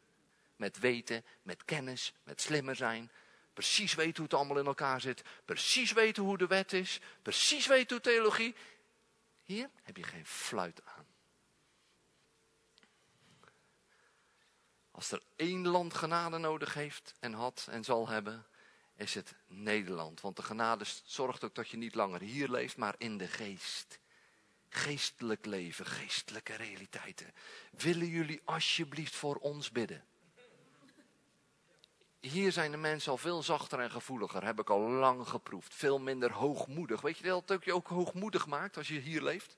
Met 0.56 0.80
weten, 0.80 1.26
met 1.42 1.66
kennis, 1.66 2.14
met 2.24 2.42
slimmer 2.42 2.76
zijn, 2.76 3.12
Precies 3.54 3.94
weten 3.94 4.16
hoe 4.16 4.26
het 4.26 4.34
allemaal 4.34 4.60
in 4.60 4.66
elkaar 4.66 5.02
zit. 5.02 5.24
Precies 5.46 5.92
weten 5.92 6.24
hoe 6.24 6.38
de 6.38 6.48
wet 6.48 6.74
is. 6.74 7.00
Precies 7.22 7.68
weten 7.68 7.96
hoe 7.96 8.06
theologie. 8.06 8.56
Hier 9.44 9.70
heb 9.84 9.98
je 9.98 10.04
geen 10.04 10.26
fluit 10.26 10.86
aan. 10.86 10.95
Als 14.96 15.12
er 15.12 15.22
één 15.36 15.68
land 15.68 15.94
genade 15.94 16.38
nodig 16.38 16.74
heeft 16.74 17.14
en 17.20 17.34
had 17.34 17.68
en 17.70 17.84
zal 17.84 18.08
hebben, 18.08 18.46
is 18.96 19.14
het 19.14 19.36
Nederland. 19.48 20.22
Want 20.22 20.36
de 20.36 20.44
genade 20.44 20.86
zorgt 21.04 21.44
ook 21.44 21.56
dat 21.56 21.70
je 21.70 21.78
niet 21.78 21.96
langer 21.96 22.22
hier 22.22 22.50
leeft, 22.50 22.78
maar 22.78 22.96
in 22.98 23.18
de 23.18 23.28
geest. 23.28 24.00
Geestelijk 24.70 25.46
leven, 25.46 25.86
geestelijke 25.86 26.56
realiteiten. 26.56 27.34
Willen 27.72 28.08
jullie 28.08 28.42
alsjeblieft 28.46 29.16
voor 29.16 29.36
ons 29.36 29.72
bidden? 29.72 30.06
hier 32.20 32.52
zijn 32.52 32.72
de 32.72 32.78
mensen 32.78 33.12
al 33.12 33.18
veel 33.18 33.44
zachter 33.44 33.80
en 33.80 33.92
gevoeliger. 33.92 34.46
Heb 34.46 34.60
ik 34.60 34.70
al 34.70 34.80
lang 34.80 35.28
geproefd. 35.28 35.76
Veel 35.76 36.00
minder 36.00 36.32
hoogmoedig. 36.32 37.02
Weet 37.02 37.18
je 37.18 37.24
dat 37.24 37.50
het 37.50 37.66
je 37.66 37.74
ook 37.74 37.88
hoogmoedig 37.88 38.48
maakt 38.48 38.78
als 38.78 38.88
je 38.88 39.00
hier 39.00 39.22
leeft? 39.22 39.58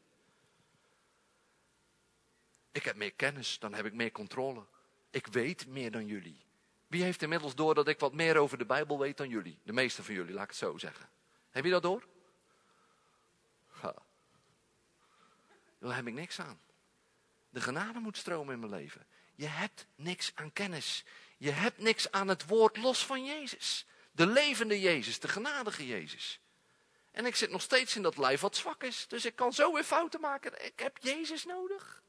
Ik 2.71 2.83
heb 2.83 2.95
meer 2.95 3.13
kennis, 3.13 3.59
dan 3.59 3.73
heb 3.73 3.85
ik 3.85 3.93
meer 3.93 4.11
controle. 4.11 4.65
Ik 5.17 5.27
weet 5.27 5.67
meer 5.67 5.91
dan 5.91 6.05
jullie. 6.05 6.45
Wie 6.87 7.03
heeft 7.03 7.21
inmiddels 7.21 7.55
door 7.55 7.75
dat 7.75 7.87
ik 7.87 7.99
wat 7.99 8.13
meer 8.13 8.37
over 8.37 8.57
de 8.57 8.65
Bijbel 8.65 8.99
weet 8.99 9.17
dan 9.17 9.29
jullie? 9.29 9.59
De 9.63 9.73
meeste 9.73 10.03
van 10.03 10.13
jullie, 10.13 10.33
laat 10.33 10.43
ik 10.43 10.49
het 10.49 10.57
zo 10.57 10.77
zeggen. 10.77 11.09
Heb 11.49 11.63
je 11.63 11.69
dat 11.69 11.81
door? 11.81 12.07
Ha. 13.67 13.95
Daar 15.79 15.95
heb 15.95 16.07
ik 16.07 16.13
niks 16.13 16.39
aan. 16.39 16.59
De 17.49 17.61
genade 17.61 17.99
moet 17.99 18.17
stromen 18.17 18.53
in 18.53 18.59
mijn 18.59 18.71
leven. 18.71 19.05
Je 19.35 19.45
hebt 19.45 19.85
niks 19.95 20.31
aan 20.35 20.53
kennis. 20.53 21.03
Je 21.37 21.51
hebt 21.51 21.77
niks 21.77 22.11
aan 22.11 22.27
het 22.27 22.45
woord 22.45 22.77
los 22.77 23.05
van 23.05 23.25
Jezus. 23.25 23.85
De 24.11 24.27
levende 24.27 24.79
Jezus, 24.79 25.19
de 25.19 25.27
genadige 25.27 25.87
Jezus. 25.87 26.39
En 27.11 27.25
ik 27.25 27.35
zit 27.35 27.51
nog 27.51 27.61
steeds 27.61 27.95
in 27.95 28.01
dat 28.01 28.17
lijf 28.17 28.41
wat 28.41 28.55
zwak 28.55 28.83
is. 28.83 29.05
Dus 29.07 29.25
ik 29.25 29.35
kan 29.35 29.53
zo 29.53 29.73
weer 29.73 29.83
fouten 29.83 30.21
maken. 30.21 30.65
Ik 30.65 30.79
heb 30.79 30.97
Jezus 30.97 31.45
nodig. 31.45 32.01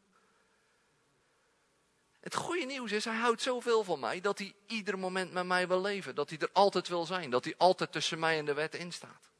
Het 2.20 2.34
goede 2.34 2.64
nieuws 2.64 2.92
is, 2.92 3.04
hij 3.04 3.16
houdt 3.16 3.42
zoveel 3.42 3.84
van 3.84 4.00
mij 4.00 4.20
dat 4.20 4.38
hij 4.38 4.54
ieder 4.66 4.98
moment 4.98 5.32
met 5.32 5.46
mij 5.46 5.68
wil 5.68 5.80
leven. 5.80 6.14
Dat 6.14 6.30
hij 6.30 6.38
er 6.38 6.50
altijd 6.52 6.88
wil 6.88 7.06
zijn. 7.06 7.30
Dat 7.30 7.44
hij 7.44 7.54
altijd 7.56 7.92
tussen 7.92 8.18
mij 8.18 8.38
en 8.38 8.44
de 8.44 8.54
wet 8.54 8.74
in 8.74 8.92
staat. 8.92 9.30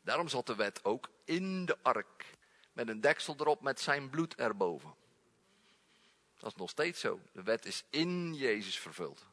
Daarom 0.00 0.28
zat 0.28 0.46
de 0.46 0.54
wet 0.54 0.84
ook 0.84 1.10
in 1.24 1.64
de 1.64 1.78
ark. 1.82 2.24
Met 2.72 2.88
een 2.88 3.00
deksel 3.00 3.34
erop 3.38 3.60
met 3.60 3.80
zijn 3.80 4.10
bloed 4.10 4.34
erboven. 4.34 4.94
Dat 6.38 6.50
is 6.50 6.58
nog 6.58 6.70
steeds 6.70 7.00
zo. 7.00 7.20
De 7.32 7.42
wet 7.42 7.66
is 7.66 7.84
in 7.90 8.34
Jezus 8.34 8.78
vervuld. 8.78 9.26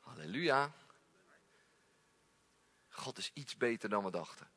Halleluja. 0.00 0.72
God 2.88 3.18
is 3.18 3.30
iets 3.34 3.56
beter 3.56 3.88
dan 3.88 4.04
we 4.04 4.10
dachten. 4.10 4.48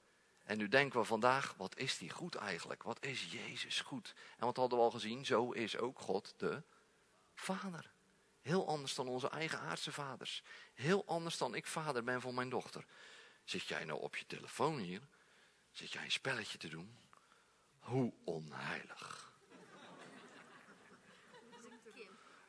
En 0.50 0.58
nu 0.58 0.68
denken 0.68 1.00
we 1.00 1.06
vandaag, 1.06 1.54
wat 1.58 1.78
is 1.78 1.98
die 1.98 2.10
goed 2.10 2.36
eigenlijk? 2.36 2.84
Wat 2.84 3.06
is 3.06 3.32
Jezus 3.32 3.82
goed? 3.82 4.14
En 4.38 4.46
wat 4.46 4.58
hadden 4.58 4.78
we 4.78 4.84
al 4.84 4.92
gezien? 4.92 5.26
Zo 5.26 5.52
is 5.52 5.78
ook 5.78 6.00
God 6.00 6.34
de 6.38 6.62
Vader. 7.34 7.92
Heel 8.42 8.68
anders 8.68 8.96
dan 8.96 9.08
onze 9.08 9.30
eigen 9.30 9.60
aardse 9.60 9.92
vaders. 9.92 10.44
Heel 10.74 11.04
anders 11.06 11.38
dan 11.38 11.56
ik 11.56 11.66
vader 11.66 12.04
ben 12.04 12.22
voor 12.22 12.34
mijn 12.34 12.50
dochter. 12.50 12.86
Zit 13.44 13.68
jij 13.68 13.84
nou 13.84 14.00
op 14.00 14.16
je 14.16 14.26
telefoon 14.26 14.78
hier? 14.78 15.02
Zit 15.72 15.92
jij 15.92 16.04
een 16.04 16.12
spelletje 16.12 16.58
te 16.58 16.68
doen? 16.68 16.98
Hoe 17.80 18.14
onheilig. 18.24 19.34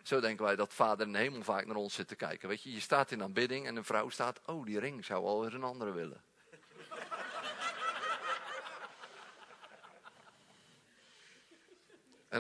Zo 0.03 0.21
denken 0.21 0.45
wij 0.45 0.57
dat 0.57 0.75
vader 0.75 1.07
in 1.07 1.13
de 1.13 1.19
hemel 1.19 1.43
vaak 1.43 1.67
naar 1.67 1.77
ons 1.77 1.95
zit 1.95 2.09
te 2.09 2.17
kijken. 2.17 2.49
Weet 2.49 2.63
je, 2.63 2.73
je 2.73 2.81
staat 2.81 3.11
in 3.11 3.23
aanbidding 3.23 3.67
en 3.67 3.77
een 3.77 3.85
vrouw 3.85 4.09
staat, 4.09 4.41
oh 4.47 4.65
die 4.65 4.79
ring 4.79 5.05
zou 5.05 5.23
wel 5.23 5.41
weer 5.41 5.55
een 5.55 5.65
andere 5.65 5.93
willen. 5.93 6.30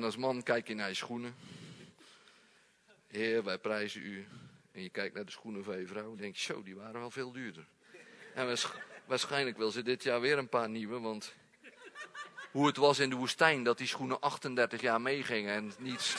En 0.01 0.07
als 0.07 0.17
man 0.17 0.43
kijk 0.43 0.69
je 0.69 0.75
naar 0.75 0.89
je 0.89 0.95
schoenen. 0.95 1.35
Heer, 3.07 3.45
wij 3.45 3.59
prijzen 3.59 4.03
u. 4.03 4.27
En 4.73 4.83
je 4.83 4.89
kijkt 4.89 5.15
naar 5.15 5.25
de 5.25 5.31
schoenen 5.31 5.65
van 5.65 5.79
je 5.79 5.87
vrouw. 5.87 6.15
denk 6.15 6.37
je, 6.37 6.43
zo, 6.43 6.63
die 6.63 6.77
waren 6.77 7.01
wel 7.01 7.11
veel 7.11 7.33
duurder. 7.33 7.67
En 8.35 8.57
waarschijnlijk 9.07 9.57
wil 9.57 9.71
ze 9.71 9.83
dit 9.83 10.03
jaar 10.03 10.21
weer 10.21 10.39
een 10.39 10.49
paar 10.49 10.69
nieuwe, 10.69 11.01
want 11.01 11.35
hoe 12.51 12.67
het 12.67 12.77
was 12.77 12.99
in 12.99 13.11
de 13.11 13.17
woestijn 13.17 13.65
dat 13.65 13.79
die 13.79 13.87
schoenen 13.87 14.21
38 14.21 14.81
jaar 14.81 15.01
meegingen 15.01 15.55
en 15.55 15.73
niet 15.79 16.17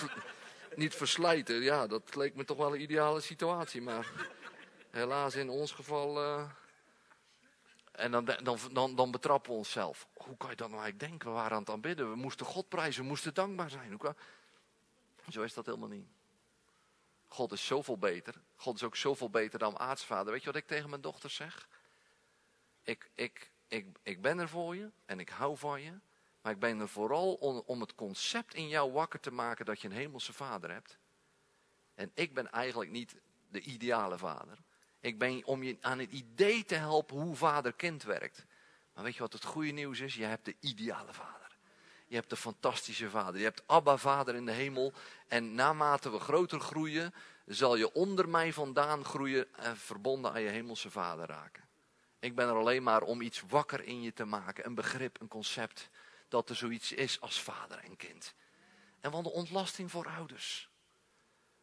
niet 0.76 0.96
verslijten. 0.96 1.62
Ja, 1.62 1.88
dat 1.88 2.16
leek 2.16 2.36
me 2.36 2.46
toch 2.46 2.58
wel 2.58 2.74
een 2.74 2.82
ideale 2.82 3.22
situatie. 3.22 3.82
Maar 3.82 4.12
helaas 4.90 5.36
in 5.36 5.50
ons 5.50 5.72
geval... 5.72 6.24
Uh... 6.24 6.44
En 8.02 8.12
dan, 8.12 8.26
dan, 8.26 8.60
dan, 8.72 8.96
dan 8.96 9.12
betrappen 9.12 9.52
we 9.52 9.58
onszelf. 9.58 10.08
Hoe 10.14 10.38
kan 10.38 10.50
je 10.50 10.56
dat 10.56 10.70
nou 10.70 10.82
eigenlijk 10.82 11.10
denken? 11.10 11.28
We 11.28 11.34
waren 11.34 11.52
aan 11.52 11.62
het 11.62 11.70
aanbidden. 11.70 12.10
We 12.10 12.16
moesten 12.16 12.46
God 12.46 12.70
prijzen. 12.70 13.02
We 13.02 13.08
moesten 13.08 13.34
dankbaar 13.34 13.70
zijn. 13.70 14.00
Zo 15.30 15.42
is 15.42 15.54
dat 15.54 15.66
helemaal 15.66 15.90
niet. 15.90 16.08
God 17.28 17.52
is 17.52 17.66
zoveel 17.66 17.98
beter. 17.98 18.42
God 18.56 18.76
is 18.76 18.84
ook 18.84 18.96
zoveel 18.96 19.30
beter 19.30 19.60
dan 19.60 19.80
aartsvader. 19.80 20.32
Weet 20.32 20.42
je 20.42 20.52
wat 20.52 20.62
ik 20.62 20.68
tegen 20.68 20.90
mijn 20.90 21.02
dochter 21.02 21.30
zeg? 21.30 21.68
Ik, 22.84 23.10
ik, 23.16 23.52
ik, 23.68 23.88
ik 24.04 24.22
ben 24.22 24.40
er 24.40 24.50
voor 24.50 24.76
je 24.76 24.92
en 25.06 25.20
ik 25.20 25.30
hou 25.30 25.58
van 25.58 25.82
je. 25.82 25.94
Maar 26.42 26.52
ik 26.52 26.60
ben 26.60 26.80
er 26.80 26.90
vooral 26.90 27.34
om, 27.34 27.64
om 27.66 27.82
het 27.82 27.96
concept 27.96 28.54
in 28.54 28.68
jou 28.68 28.92
wakker 28.92 29.20
te 29.20 29.32
maken 29.32 29.66
dat 29.66 29.82
je 29.82 29.88
een 29.88 29.94
hemelse 29.94 30.34
vader 30.34 30.72
hebt. 30.72 30.98
En 31.94 32.12
ik 32.14 32.34
ben 32.34 32.52
eigenlijk 32.52 32.92
niet 32.92 33.16
de 33.50 33.62
ideale 33.62 34.18
vader. 34.18 34.58
Ik 35.02 35.18
ben 35.18 35.46
om 35.46 35.64
je 35.64 35.78
aan 35.82 36.00
het 36.00 36.12
idee 36.12 36.66
te 36.66 36.76
helpen 36.76 37.18
hoe 37.18 37.36
vader-kind 37.36 38.04
werkt. 38.04 38.46
Maar 38.94 39.04
weet 39.04 39.14
je 39.14 39.20
wat 39.20 39.34
het 39.34 39.44
goede 39.44 39.72
nieuws 39.72 40.00
is? 40.00 40.16
Je 40.16 40.24
hebt 40.24 40.46
de 40.46 40.56
ideale 40.60 41.14
vader. 41.14 41.58
Je 42.08 42.16
hebt 42.16 42.30
de 42.30 42.36
fantastische 42.36 43.10
vader. 43.10 43.38
Je 43.38 43.46
hebt 43.46 43.64
Abba 43.66 43.98
vader 43.98 44.36
in 44.36 44.46
de 44.46 44.52
hemel. 44.52 44.94
En 45.28 45.56
naarmate 45.56 46.12
we 46.12 46.20
groter 46.20 46.60
groeien, 46.60 47.14
zal 47.46 47.76
je 47.76 47.94
onder 47.94 48.30
mij 48.30 48.54
vandaan 48.54 49.06
groeien 49.06 49.56
en 49.56 49.78
verbonden 49.78 50.32
aan 50.32 50.42
je 50.42 50.50
hemelse 50.50 50.92
vader 50.92 51.28
raken. 51.28 51.64
Ik 52.20 52.36
ben 52.36 52.48
er 52.48 52.56
alleen 52.56 52.84
maar 52.84 53.02
om 53.02 53.22
iets 53.22 53.44
wakker 53.48 53.84
in 53.84 54.02
je 54.02 54.14
te 54.14 54.26
maken. 54.26 54.66
Een 54.66 54.76
begrip, 54.76 55.22
een 55.22 55.28
concept 55.28 55.90
dat 56.28 56.50
er 56.50 56.56
zoiets 56.56 56.92
is 56.92 57.22
als 57.22 57.42
vader 57.42 57.78
en 57.78 57.98
kind. 57.98 58.34
En 59.00 59.12
wat 59.12 59.26
een 59.26 59.32
ontlasting 59.32 59.92
voor 59.92 60.08
ouders. 60.08 60.70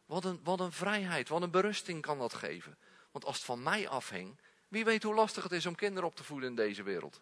Wat 0.06 0.24
een, 0.24 0.40
wat 0.42 0.60
een 0.60 0.72
vrijheid, 0.72 1.28
wat 1.28 1.42
een 1.42 1.50
berusting 1.50 2.02
kan 2.02 2.18
dat 2.18 2.34
geven. 2.34 2.78
Want 3.18 3.30
als 3.30 3.36
het 3.36 3.46
van 3.46 3.62
mij 3.62 3.88
afhing, 3.88 4.36
Wie 4.68 4.84
weet 4.84 5.02
hoe 5.02 5.14
lastig 5.14 5.42
het 5.42 5.52
is 5.52 5.66
om 5.66 5.74
kinderen 5.74 6.08
op 6.08 6.16
te 6.16 6.24
voeden 6.24 6.48
in 6.48 6.54
deze 6.54 6.82
wereld. 6.82 7.20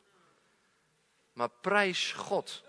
Maar 1.32 1.48
prijs 1.48 2.12
God. 2.12 2.62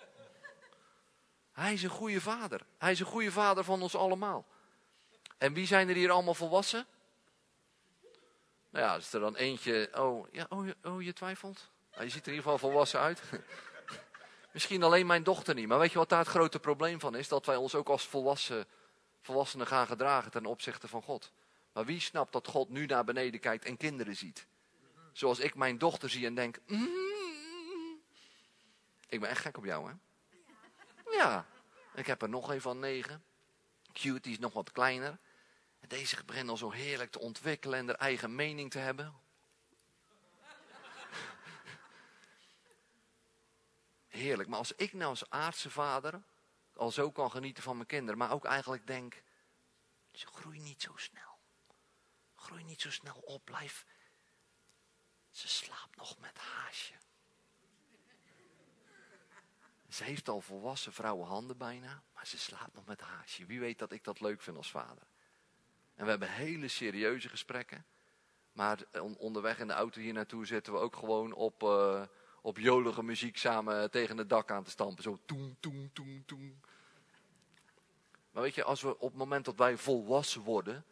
Hij 1.52 1.74
is 1.74 1.84
een 1.84 1.90
goede 1.90 2.22
vader. 2.22 2.66
Hij 2.78 2.92
is 2.92 3.00
een 3.00 3.06
goede 3.06 3.32
vader 3.32 3.64
van 3.64 3.82
ons 3.82 3.96
allemaal. 3.96 4.46
En 5.38 5.54
wie 5.54 5.68
zijn 5.68 5.90
er 5.90 5.96
hier 5.96 6.12
allemaal 6.12 6.34
volwassen? 6.34 6.86
Nou 8.70 8.86
ja, 8.86 8.96
is 8.96 9.14
er 9.14 9.20
dan 9.20 9.36
eentje. 9.36 9.90
Oh, 9.94 10.28
ja, 10.32 10.46
oh, 10.50 10.68
oh 10.84 11.02
je 11.02 11.14
twijfelt? 11.14 11.70
Nou, 11.92 12.04
je 12.04 12.10
ziet 12.10 12.22
er 12.22 12.28
in 12.28 12.34
ieder 12.34 12.52
geval 12.52 12.70
volwassen 12.70 13.00
uit. 13.00 13.22
Misschien 14.54 14.84
alleen 14.84 15.06
mijn 15.06 15.24
dochter 15.24 15.56
niet. 15.56 15.68
Maar 15.68 15.80
weet 15.80 15.92
je 15.92 15.98
wat 15.98 16.10
daar 16.10 16.20
het 16.20 16.28
grote 16.28 16.60
probleem 16.60 17.00
van 17.00 17.16
is? 17.16 17.28
Dat 17.28 17.46
wij 17.46 17.56
ons 17.56 17.76
ook 17.76 17.90
als 17.90 18.08
volwassen, 18.08 18.66
volwassenen 19.22 19.68
gaan 19.68 19.88
gedragen 19.88 20.32
ten 20.32 20.46
opzichte 20.46 20.88
van 20.88 21.02
God. 21.02 21.32
Maar 21.78 21.86
wie 21.86 22.00
snapt 22.00 22.32
dat 22.32 22.48
God 22.48 22.70
nu 22.70 22.86
naar 22.86 23.04
beneden 23.04 23.40
kijkt 23.40 23.66
en 23.66 23.78
kinderen 23.78 24.16
ziet? 24.16 24.48
Zoals 25.14 25.40
ik 25.40 25.56
mijn 25.56 25.78
dochter 25.78 26.10
zie 26.10 26.26
en 26.26 26.36
denk... 26.36 26.60
Mm, 26.68 28.02
ik 29.10 29.20
ben 29.20 29.30
echt 29.30 29.42
gek 29.42 29.58
op 29.58 29.66
jou, 29.66 29.90
hè? 29.90 29.96
Ja, 31.18 31.46
ik 31.96 32.08
heb 32.08 32.22
er 32.22 32.30
nog 32.30 32.50
een 32.50 32.62
van 32.62 32.80
negen. 32.80 33.24
Cutie 33.94 34.32
is 34.32 34.40
nog 34.40 34.54
wat 34.54 34.72
kleiner. 34.72 35.18
Deze 35.88 36.24
begint 36.26 36.50
al 36.50 36.58
zo 36.58 36.72
heerlijk 36.72 37.12
te 37.12 37.20
ontwikkelen 37.20 37.80
en 37.80 37.90
er 37.90 37.96
eigen 37.96 38.36
mening 38.36 38.72
te 38.72 38.80
hebben. 38.80 39.16
Heerlijk, 44.08 44.50
maar 44.50 44.60
als 44.60 44.76
ik 44.76 44.94
nou 44.94 45.10
als 45.10 45.30
aardse 45.30 45.70
vader 45.70 46.22
al 46.76 46.92
zo 46.92 47.12
kan 47.12 47.32
genieten 47.32 47.64
van 47.64 47.76
mijn 47.76 47.88
kinderen, 47.88 48.18
maar 48.18 48.32
ook 48.32 48.46
eigenlijk 48.46 48.88
denk, 48.88 49.24
ze 50.12 50.28
groeien 50.28 50.64
niet 50.64 50.82
zo 50.82 50.94
snel. 50.96 51.37
Groei 52.48 52.64
niet 52.64 52.82
zo 52.82 52.92
snel 52.92 53.22
op, 53.26 53.46
blijf. 53.46 53.86
Ze 55.30 55.48
slaapt 55.48 55.96
nog 55.96 56.20
met 56.20 56.38
haasje. 56.38 56.94
Ze 59.90 60.04
heeft 60.04 60.30
al 60.30 60.42
volwassen 60.42 60.94
vrouwenhanden 60.94 61.58
bijna, 61.58 62.04
maar 62.14 62.28
ze 62.28 62.38
slaapt 62.38 62.74
nog 62.74 62.86
met 62.86 63.02
haasje. 63.02 63.46
Wie 63.46 63.60
weet 63.60 63.80
dat 63.80 63.92
ik 63.92 64.04
dat 64.04 64.20
leuk 64.20 64.42
vind 64.42 64.58
als 64.58 64.72
vader. 64.72 65.08
En 65.96 66.04
we 66.04 66.10
hebben 66.10 66.32
hele 66.32 66.68
serieuze 66.68 67.30
gesprekken. 67.30 67.86
Maar 68.52 68.80
onderweg 69.18 69.60
in 69.60 69.68
de 69.68 69.74
auto 69.74 70.02
hier 70.02 70.14
naartoe 70.14 70.46
zitten 70.46 70.74
we 70.74 70.80
ook 70.80 70.96
gewoon 70.96 71.34
op, 71.34 71.64
uh, 71.64 72.04
op 72.42 72.58
jolige 72.58 73.04
muziek 73.04 73.38
samen 73.38 73.92
tegen 73.92 74.18
het 74.18 74.30
dak 74.30 74.52
aan 74.52 74.64
te 74.64 74.70
stampen. 74.70 75.04
Zo 75.04 75.20
toem, 75.26 75.58
toem, 75.60 75.94
toem, 75.94 76.26
toem. 76.26 76.62
Maar 78.32 78.44
weet 78.44 78.56
je, 78.56 78.64
als 78.64 78.82
we 78.82 79.00
op 79.00 79.10
het 79.10 79.18
moment 79.18 79.46
dat 79.46 79.58
wij 79.58 79.78
volwassen 79.78 80.42
worden, 80.42 80.86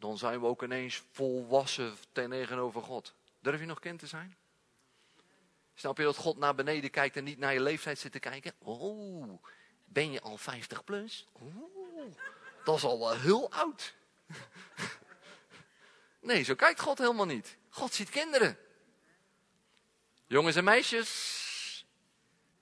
dan 0.00 0.18
zijn 0.18 0.40
we 0.40 0.46
ook 0.46 0.62
ineens 0.62 1.02
volwassen 1.10 1.96
tegenover 2.12 2.82
God. 2.82 3.14
Durf 3.40 3.60
je 3.60 3.66
nog 3.66 3.80
kind 3.80 3.98
te 3.98 4.06
zijn? 4.06 4.36
Snap 5.74 5.96
je 5.96 6.04
dat 6.04 6.16
God 6.16 6.38
naar 6.38 6.54
beneden 6.54 6.90
kijkt 6.90 7.16
en 7.16 7.24
niet 7.24 7.38
naar 7.38 7.52
je 7.52 7.60
leeftijd 7.60 7.98
zit 7.98 8.12
te 8.12 8.18
kijken? 8.18 8.52
Oh, 8.58 9.42
ben 9.84 10.12
je 10.12 10.20
al 10.20 10.36
50 10.36 10.84
plus? 10.84 11.26
Oeh, 11.42 12.14
dat 12.64 12.76
is 12.76 12.84
al 12.84 12.98
wel 12.98 13.16
heel 13.16 13.50
oud. 13.52 13.94
Nee, 16.20 16.42
zo 16.42 16.54
kijkt 16.54 16.80
God 16.80 16.98
helemaal 16.98 17.26
niet. 17.26 17.56
God 17.68 17.94
ziet 17.94 18.10
kinderen. 18.10 18.58
Jongens 20.26 20.56
en 20.56 20.64
meisjes. 20.64 21.86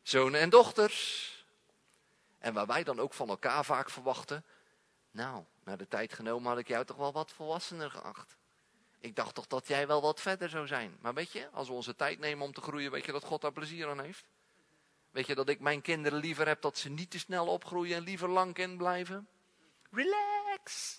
Zonen 0.03 0.41
en 0.41 0.51
dochters. 0.51 1.27
En 2.39 2.55
waar 2.55 2.67
wij 2.67 2.85
dan 2.85 3.01
ook 3.01 3.15
van 3.15 3.29
elkaar 3.29 3.65
vaak 3.65 3.91
verwachten. 3.91 4.45
Nou, 5.11 5.45
naar 5.69 5.79
de 5.79 5.89
tijd 5.89 6.13
genomen 6.13 6.49
had 6.49 6.59
ik 6.59 6.69
jou 6.69 6.85
toch 6.85 6.97
wel 6.97 7.13
wat 7.13 7.33
volwassener 7.33 7.91
geacht. 7.91 8.37
Ik 9.01 9.17
dacht 9.17 9.35
toch 9.35 9.47
dat 9.47 9.69
jij 9.69 9.87
wel 9.87 10.01
wat 10.01 10.21
verder 10.21 10.49
zou 10.49 10.67
zijn. 10.67 10.97
Maar 11.01 11.15
weet 11.15 11.33
je, 11.33 11.49
als 11.51 11.69
we 11.69 11.75
onze 11.75 11.97
tijd 11.97 12.19
nemen 12.19 12.45
om 12.45 12.53
te 12.53 12.61
groeien, 12.61 12.91
weet 12.91 13.05
je 13.05 13.13
dat 13.13 13.25
God 13.25 13.41
daar 13.41 13.53
plezier 13.53 13.89
aan 13.89 14.01
heeft? 14.01 14.25
Weet 15.11 15.27
je 15.27 15.35
dat 15.35 15.49
ik 15.49 15.61
mijn 15.61 15.83
kinderen 15.83 16.19
liever 16.19 16.47
heb 16.47 16.63
dat 16.63 16.79
ze 16.79 16.89
niet 16.89 17.11
te 17.11 17.19
snel 17.19 17.47
opgroeien 17.47 17.97
en 17.97 18.03
liever 18.03 18.29
lang 18.29 18.55
kind 18.55 18.77
blijven? 18.77 19.29
Relax. 19.91 20.99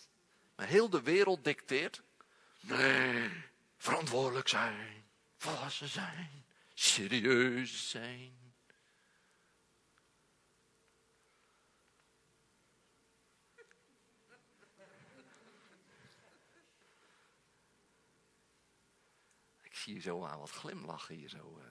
Maar 0.56 0.68
heel 0.68 0.90
de 0.90 1.02
wereld 1.02 1.44
dicteert. 1.44 2.02
Nee, 2.60 3.32
verantwoordelijk 3.78 4.48
zijn, 4.48 5.10
volwassen 5.38 5.88
zijn, 5.88 6.46
serieus 6.74 7.90
zijn. 7.90 8.39
Zie 19.80 19.94
je 19.94 20.02
zo 20.02 20.26
aan 20.26 20.40
wat 20.40 20.50
glimlachen 20.50 21.16
hier 21.16 21.30
zo. 21.30 21.58
Uh. 21.60 21.66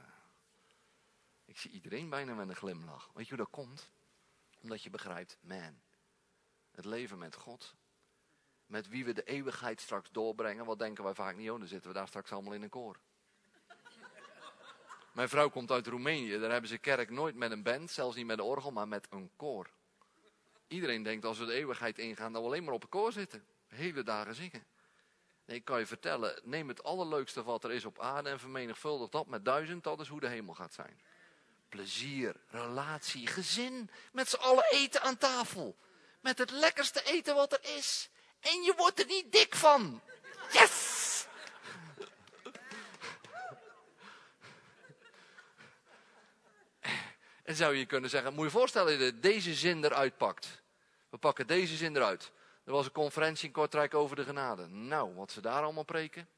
Ik 1.45 1.59
zie 1.59 1.71
iedereen 1.71 2.11
bijna 2.11 2.35
met 2.35 2.49
een 2.49 2.57
glimlach. 2.57 3.11
Weet 3.15 3.29
je 3.29 3.35
hoe 3.35 3.45
dat 3.45 3.53
komt? 3.53 3.91
Omdat 4.61 4.83
je 4.83 4.91
begrijpt, 4.91 5.39
man, 5.41 5.81
het 6.71 6.85
leven 6.85 7.19
met 7.19 7.35
God, 7.35 7.75
met 8.67 8.89
wie 8.89 9.05
we 9.05 9.13
de 9.13 9.23
eeuwigheid 9.23 9.81
straks 9.81 10.11
doorbrengen, 10.11 10.65
wat 10.65 10.79
denken 10.79 11.05
wij 11.05 11.15
vaak 11.15 11.37
niet, 11.37 11.51
oh, 11.51 11.59
dan 11.59 11.69
zitten 11.69 11.91
we 11.91 11.97
daar 11.97 12.09
straks 12.09 12.33
allemaal 12.33 12.53
in 12.53 12.63
een 12.63 12.69
koor. 12.69 13.01
Mijn 15.15 15.29
vrouw 15.29 15.49
komt 15.49 15.71
uit 15.71 15.87
Roemenië, 15.87 16.39
daar 16.39 16.51
hebben 16.51 16.71
ze 16.71 16.79
kerk 16.79 17.11
nooit 17.11 17.35
met 17.35 17.51
een 17.51 17.63
band, 17.63 17.91
zelfs 17.91 18.17
niet 18.17 18.27
met 18.27 18.39
een 18.39 18.45
orgel, 18.45 18.71
maar 18.71 18.89
met 18.89 19.07
een 19.11 19.31
koor. 19.37 19.71
Iedereen 20.67 21.03
denkt 21.03 21.25
als 21.25 21.39
we 21.39 21.45
de 21.45 21.53
eeuwigheid 21.53 21.99
ingaan, 21.99 22.33
dat 22.33 22.43
we 22.43 22.49
alleen 22.49 22.65
maar 22.65 22.75
op 22.75 22.83
een 22.83 22.89
koor 22.89 23.13
zitten. 23.13 23.47
Hele 23.67 24.03
dagen 24.03 24.35
zingen. 24.35 24.67
Nee, 25.49 25.57
ik 25.57 25.64
kan 25.64 25.78
je 25.78 25.86
vertellen, 25.86 26.40
neem 26.44 26.68
het 26.68 26.82
allerleukste 26.82 27.42
wat 27.42 27.64
er 27.64 27.72
is 27.72 27.84
op 27.84 28.01
aarde 28.01 28.28
en 28.28 28.38
vermenigvuldig 28.38 29.09
dat 29.09 29.26
met 29.26 29.44
duizend, 29.44 29.84
dat 29.84 30.01
is 30.01 30.09
hoe 30.09 30.20
de 30.20 30.28
hemel 30.28 30.55
gaat 30.55 30.74
zijn. 30.74 31.01
Plezier, 31.68 32.36
relatie, 32.49 33.26
gezin, 33.26 33.90
met 34.12 34.28
z'n 34.28 34.36
allen 34.36 34.64
eten 34.70 35.03
aan 35.03 35.16
tafel. 35.16 35.76
Met 36.20 36.38
het 36.38 36.51
lekkerste 36.51 37.03
eten 37.05 37.34
wat 37.34 37.53
er 37.53 37.61
is. 37.62 38.11
En 38.40 38.62
je 38.62 38.74
wordt 38.76 39.01
er 39.01 39.07
niet 39.07 39.32
dik 39.32 39.55
van. 39.55 40.01
Yes! 40.53 41.26
En 47.42 47.55
zou 47.55 47.74
je 47.74 47.86
kunnen 47.86 48.11
zeggen, 48.11 48.32
moet 48.32 48.44
je 48.44 48.51
je 48.51 48.59
voorstellen 48.59 48.99
dat 48.99 49.22
deze 49.22 49.55
zin 49.55 49.84
eruit 49.84 50.16
pakt. 50.16 50.62
We 51.11 51.18
pakken 51.18 51.46
deze 51.46 51.76
zin 51.76 51.96
eruit. 51.96 52.30
Er 52.69 52.75
was 52.75 52.87
een 52.87 52.93
conferentie 52.93 53.47
in 53.47 53.53
Kortrijk 53.53 53.95
over 53.95 54.16
de 54.16 54.25
genade. 54.25 54.66
Nou, 54.66 55.14
wat 55.14 55.33
ze 55.33 55.41
daar 55.41 55.62
allemaal 55.62 55.85
preken. 55.85 56.29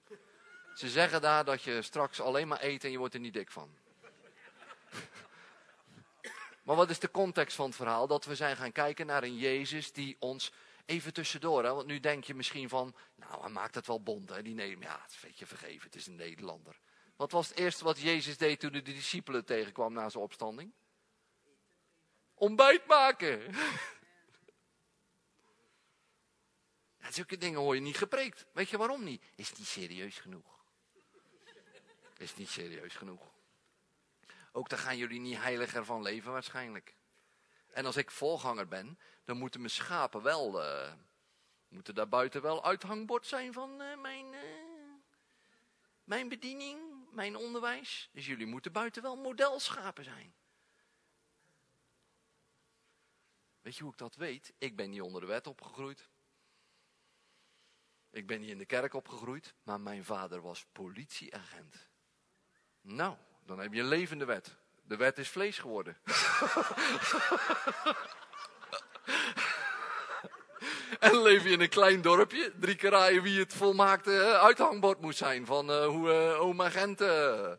Ze 0.74 0.88
zeggen 0.88 1.20
daar 1.20 1.44
dat 1.44 1.62
je 1.62 1.82
straks 1.82 2.20
alleen 2.20 2.48
maar 2.48 2.62
eet 2.62 2.84
en 2.84 2.90
je 2.90 2.98
wordt 2.98 3.14
er 3.14 3.20
niet 3.20 3.34
dik 3.34 3.50
van. 3.50 3.70
Maar 6.62 6.76
wat 6.76 6.90
is 6.90 6.98
de 6.98 7.10
context 7.10 7.56
van 7.56 7.66
het 7.66 7.74
verhaal? 7.74 8.06
Dat 8.06 8.24
we 8.24 8.34
zijn 8.34 8.56
gaan 8.56 8.72
kijken 8.72 9.06
naar 9.06 9.22
een 9.22 9.36
Jezus 9.36 9.92
die 9.92 10.16
ons 10.18 10.52
Even 10.90 11.12
tussendoor, 11.12 11.64
hè, 11.64 11.74
want 11.74 11.86
nu 11.86 12.00
denk 12.00 12.24
je 12.24 12.34
misschien 12.34 12.68
van, 12.68 12.94
nou 13.14 13.40
hij 13.40 13.50
maakt 13.50 13.74
het 13.74 13.86
wel 13.86 14.02
bond. 14.02 14.28
Hè, 14.28 14.42
die 14.42 14.54
neem, 14.54 14.82
ja, 14.82 15.00
het 15.02 15.20
weet 15.20 15.38
je 15.38 15.46
vergeven, 15.46 15.82
het 15.82 15.94
is 15.94 16.06
een 16.06 16.16
Nederlander. 16.16 16.78
Wat 17.16 17.32
was 17.32 17.48
het 17.48 17.58
eerste 17.58 17.84
wat 17.84 18.00
Jezus 18.00 18.36
deed 18.36 18.60
toen 18.60 18.72
hij 18.72 18.82
de 18.82 18.92
discipelen 18.92 19.44
tegenkwam 19.44 19.92
na 19.92 20.08
zijn 20.08 20.24
opstanding? 20.24 20.72
Ontbijt 22.34 22.86
maken. 22.86 23.40
Zulke 27.08 27.36
dingen 27.36 27.60
hoor 27.60 27.74
je 27.74 27.80
niet 27.80 27.96
gepreekt. 27.96 28.46
Weet 28.52 28.68
je 28.68 28.78
waarom 28.78 29.04
niet? 29.04 29.24
Is 29.34 29.52
niet 29.52 29.66
serieus 29.66 30.18
genoeg. 30.18 30.58
Is 32.16 32.36
niet 32.36 32.48
serieus 32.48 32.94
genoeg. 32.94 33.32
Ook 34.52 34.68
daar 34.68 34.78
gaan 34.78 34.96
jullie 34.96 35.20
niet 35.20 35.36
heiliger 35.36 35.84
van 35.84 36.02
leven 36.02 36.32
waarschijnlijk. 36.32 36.94
En 37.72 37.86
als 37.86 37.96
ik 37.96 38.10
voorganger 38.10 38.68
ben, 38.68 38.98
dan 39.24 39.36
moeten 39.36 39.60
mijn 39.60 39.72
schapen 39.72 40.22
wel, 40.22 40.64
uh, 40.64 40.92
moeten 41.68 41.94
daar 41.94 42.08
buiten 42.08 42.42
wel 42.42 42.64
uithangbord 42.64 43.26
zijn 43.26 43.52
van 43.52 43.80
uh, 43.80 44.00
mijn, 44.00 44.32
uh, 44.32 44.40
mijn 46.04 46.28
bediening, 46.28 46.80
mijn 47.12 47.36
onderwijs. 47.36 48.08
Dus 48.12 48.26
jullie 48.26 48.46
moeten 48.46 48.72
buiten 48.72 49.02
wel 49.02 49.16
modelschapen 49.16 50.04
zijn. 50.04 50.34
Weet 53.60 53.76
je 53.76 53.82
hoe 53.82 53.92
ik 53.92 53.98
dat 53.98 54.14
weet? 54.14 54.52
Ik 54.58 54.76
ben 54.76 54.90
niet 54.90 55.00
onder 55.00 55.20
de 55.20 55.26
wet 55.26 55.46
opgegroeid. 55.46 56.08
Ik 58.12 58.26
ben 58.26 58.40
niet 58.40 58.50
in 58.50 58.58
de 58.58 58.64
kerk 58.64 58.94
opgegroeid, 58.94 59.54
maar 59.62 59.80
mijn 59.80 60.04
vader 60.04 60.40
was 60.40 60.66
politieagent. 60.72 61.88
Nou, 62.80 63.16
dan 63.46 63.58
heb 63.58 63.72
je 63.72 63.80
een 63.80 63.88
levende 63.88 64.24
wet. 64.24 64.56
De 64.82 64.96
wet 64.96 65.18
is 65.18 65.28
vlees 65.28 65.58
geworden. 65.58 65.96
en 71.00 71.22
leef 71.22 71.42
je 71.42 71.50
in 71.50 71.60
een 71.60 71.68
klein 71.68 72.02
dorpje. 72.02 72.52
Drie 72.60 72.74
keer 72.74 73.22
wie 73.22 73.38
het 73.38 73.54
volmaakte 73.54 74.20
eh, 74.20 74.42
uithangbord 74.42 75.00
moest 75.00 75.18
zijn. 75.18 75.46
Van 75.46 75.70
uh, 75.70 75.86
hoe 75.86 76.08
uh, 76.08 76.40
oma 76.40 76.70
Gent... 76.70 77.00
Uh, 77.00 77.52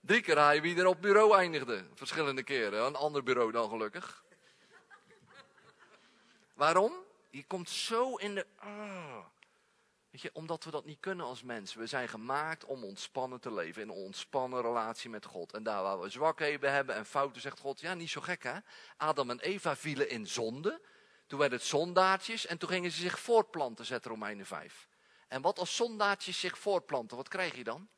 drie 0.00 0.20
keer 0.20 0.60
wie 0.60 0.78
er 0.78 0.86
op 0.86 1.02
bureau 1.02 1.36
eindigde. 1.36 1.84
Verschillende 1.94 2.42
keren. 2.42 2.86
Een 2.86 2.96
ander 2.96 3.22
bureau 3.22 3.52
dan 3.52 3.68
gelukkig. 3.68 4.24
Waarom? 6.54 6.92
Je 7.30 7.44
komt 7.44 7.70
zo 7.70 8.14
in 8.14 8.34
de... 8.34 8.46
Oh. 8.62 9.24
Weet 10.10 10.20
je, 10.20 10.30
omdat 10.32 10.64
we 10.64 10.70
dat 10.70 10.84
niet 10.84 11.00
kunnen 11.00 11.26
als 11.26 11.42
mensen. 11.42 11.80
We 11.80 11.86
zijn 11.86 12.08
gemaakt 12.08 12.64
om 12.64 12.84
ontspannen 12.84 13.40
te 13.40 13.52
leven, 13.52 13.82
in 13.82 13.88
een 13.88 13.94
ontspannen 13.94 14.62
relatie 14.62 15.10
met 15.10 15.24
God. 15.24 15.52
En 15.52 15.62
daar 15.62 15.82
waar 15.82 16.00
we 16.00 16.08
zwakheden 16.08 16.72
hebben 16.72 16.94
en 16.94 17.06
fouten, 17.06 17.40
zegt 17.40 17.58
God, 17.58 17.80
ja, 17.80 17.94
niet 17.94 18.10
zo 18.10 18.20
gek 18.20 18.42
hè. 18.42 18.58
Adam 18.96 19.30
en 19.30 19.40
Eva 19.40 19.76
vielen 19.76 20.08
in 20.08 20.26
zonde. 20.26 20.80
Toen 21.26 21.38
werden 21.38 21.58
het 21.58 21.66
zondaartjes 21.66 22.46
en 22.46 22.58
toen 22.58 22.68
gingen 22.68 22.90
ze 22.90 23.00
zich 23.00 23.20
voortplanten, 23.20 23.84
zet 23.84 24.06
Romeinen 24.06 24.46
5. 24.46 24.88
En 25.28 25.42
wat 25.42 25.58
als 25.58 25.76
zondaartjes 25.76 26.40
zich 26.40 26.58
voortplanten, 26.58 27.16
wat 27.16 27.28
krijg 27.28 27.56
je 27.56 27.64
dan? 27.64 27.88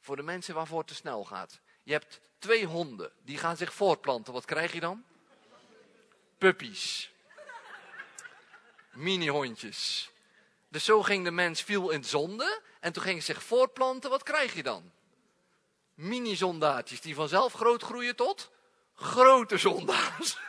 Voor 0.00 0.16
de 0.16 0.22
mensen 0.22 0.54
waarvoor 0.54 0.78
het 0.78 0.86
te 0.86 0.94
snel 0.94 1.24
gaat. 1.24 1.60
Je 1.82 1.92
hebt 1.92 2.20
twee 2.38 2.66
honden, 2.66 3.12
die 3.22 3.38
gaan 3.38 3.56
zich 3.56 3.74
voortplanten, 3.74 4.32
wat 4.32 4.44
krijg 4.44 4.72
je 4.72 4.80
dan? 4.80 5.04
Puppies 6.38 7.11
mini-hondjes. 8.92 10.10
Dus 10.68 10.84
zo 10.84 11.02
ging 11.02 11.24
de 11.24 11.30
mens, 11.30 11.62
viel 11.62 11.90
in 11.90 12.04
zonde 12.04 12.60
en 12.80 12.92
toen 12.92 13.02
ging 13.02 13.14
hij 13.14 13.24
zich 13.24 13.42
voortplanten. 13.42 14.10
Wat 14.10 14.22
krijg 14.22 14.54
je 14.54 14.62
dan? 14.62 14.92
Mini-zondaartjes 15.94 17.00
die 17.00 17.14
vanzelf 17.14 17.52
groot 17.52 17.82
groeien 17.82 18.16
tot 18.16 18.50
grote 18.94 19.58
zondaars. 19.58 20.36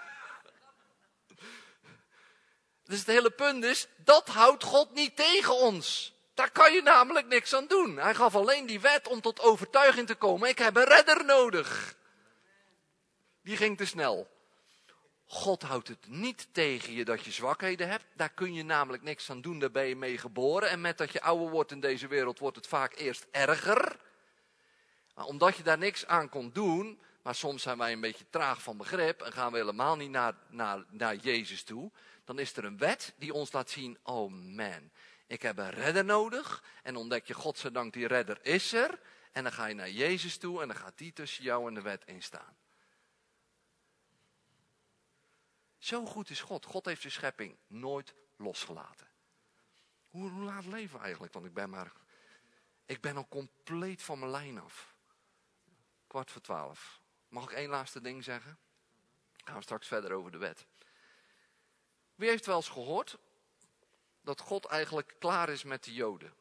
Dus 2.84 3.00
het 3.00 3.08
hele 3.08 3.30
punt 3.30 3.64
is, 3.64 3.88
dat 3.98 4.28
houdt 4.28 4.64
God 4.64 4.94
niet 4.94 5.16
tegen 5.16 5.56
ons. 5.56 6.14
Daar 6.34 6.52
kan 6.52 6.74
je 6.74 6.82
namelijk 6.82 7.28
niks 7.28 7.54
aan 7.54 7.68
doen. 7.68 7.98
Hij 7.98 8.16
gaf 8.16 8.36
alleen 8.36 8.66
die 8.66 8.80
wet 8.80 9.08
om 9.08 9.22
tot 9.22 9.40
overtuiging 9.40 10.08
te 10.08 10.16
komen. 10.16 10.50
Ik 10.50 10.58
heb 10.58 10.76
een 10.76 10.84
redder 10.84 11.26
nodig. 11.26 11.96
Die 13.42 13.58
ging 13.58 13.78
te 13.78 13.86
snel. 13.86 14.30
God 15.34 15.62
houdt 15.62 15.88
het 15.88 16.08
niet 16.08 16.48
tegen 16.52 16.94
je 16.94 17.06
dat 17.06 17.24
je 17.24 17.32
zwakheden 17.32 17.90
hebt. 17.90 18.06
Daar 18.16 18.30
kun 18.30 18.54
je 18.54 18.64
namelijk 18.64 19.04
niks 19.04 19.30
aan 19.30 19.42
doen, 19.42 19.60
daar 19.60 19.72
ben 19.72 19.86
je 19.86 19.96
mee 19.96 20.18
geboren. 20.18 20.70
En 20.70 20.82
met 20.82 20.98
dat 20.98 21.12
je 21.12 21.22
ouder 21.22 21.50
wordt 21.50 21.72
in 21.72 21.80
deze 21.80 22.08
wereld, 22.08 22.40
wordt 22.40 22.56
het 22.56 22.68
vaak 22.68 22.96
eerst 22.96 23.26
erger. 23.32 24.00
Maar 25.16 25.26
omdat 25.26 25.58
je 25.58 25.64
daar 25.64 25.78
niks 25.78 26.06
aan 26.06 26.30
kon 26.30 26.50
doen, 26.52 27.00
maar 27.22 27.36
soms 27.36 27.62
zijn 27.62 27.78
wij 27.78 27.92
een 27.92 28.02
beetje 28.02 28.26
traag 28.30 28.64
van 28.64 28.78
begrip 28.78 29.22
en 29.22 29.34
gaan 29.34 29.52
we 29.52 29.58
helemaal 29.58 29.96
niet 29.96 30.10
naar, 30.10 30.34
naar, 30.50 30.86
naar 30.90 31.16
Jezus 31.16 31.64
toe. 31.64 31.92
Dan 32.26 32.40
is 32.40 32.58
er 32.58 32.66
een 32.66 32.78
wet 32.78 33.14
die 33.18 33.34
ons 33.34 33.52
laat 33.52 33.70
zien, 33.70 33.98
oh 34.04 34.32
man, 34.32 34.92
ik 35.28 35.42
heb 35.42 35.58
een 35.58 35.72
redder 35.72 36.06
nodig. 36.06 36.64
En 36.84 36.96
ontdek 36.96 37.26
je, 37.26 37.34
godzijdank, 37.34 37.94
die 37.94 38.08
redder 38.08 38.40
is 38.42 38.74
er. 38.74 39.00
En 39.32 39.44
dan 39.44 39.52
ga 39.52 39.66
je 39.66 39.76
naar 39.76 39.90
Jezus 39.90 40.38
toe 40.38 40.62
en 40.62 40.68
dan 40.68 40.78
gaat 40.78 40.98
die 40.98 41.14
tussen 41.14 41.44
jou 41.44 41.68
en 41.68 41.74
de 41.74 41.82
wet 41.82 42.04
instaan. 42.06 42.56
Zo 45.84 46.06
goed 46.06 46.30
is 46.30 46.42
God. 46.42 46.66
God 46.66 46.86
heeft 46.86 47.02
de 47.02 47.10
schepping 47.10 47.58
nooit 47.68 48.14
losgelaten. 48.38 49.08
Hoe, 50.10 50.30
hoe 50.30 50.44
laat 50.44 50.66
leven 50.66 51.00
eigenlijk? 51.00 51.34
Want 51.34 51.46
ik 51.46 51.54
ben 51.54 51.70
maar... 51.70 51.92
Ik 52.86 53.02
ben 53.02 53.18
al 53.18 53.28
compleet 53.28 54.02
van 54.02 54.20
mijn 54.20 54.32
lijn 54.32 54.60
af. 54.60 54.96
Kwart 56.08 56.32
voor 56.32 56.42
twaalf. 56.42 57.02
Mag 57.28 57.44
ik 57.44 57.52
één 57.52 57.70
laatste 57.70 58.02
ding 58.02 58.24
zeggen? 58.24 58.58
Gaan 59.44 59.56
we 59.56 59.62
straks 59.62 59.88
verder 59.88 60.12
over 60.12 60.32
de 60.32 60.38
wet. 60.38 60.66
Wie 62.16 62.30
heeft 62.30 62.46
wel 62.46 62.56
eens 62.56 62.70
gehoord 62.70 63.18
dat 64.22 64.40
God 64.40 64.66
eigenlijk 64.66 65.16
klaar 65.20 65.50
is 65.50 65.64
met 65.64 65.84
de 65.84 65.94
Joden? 65.94 66.34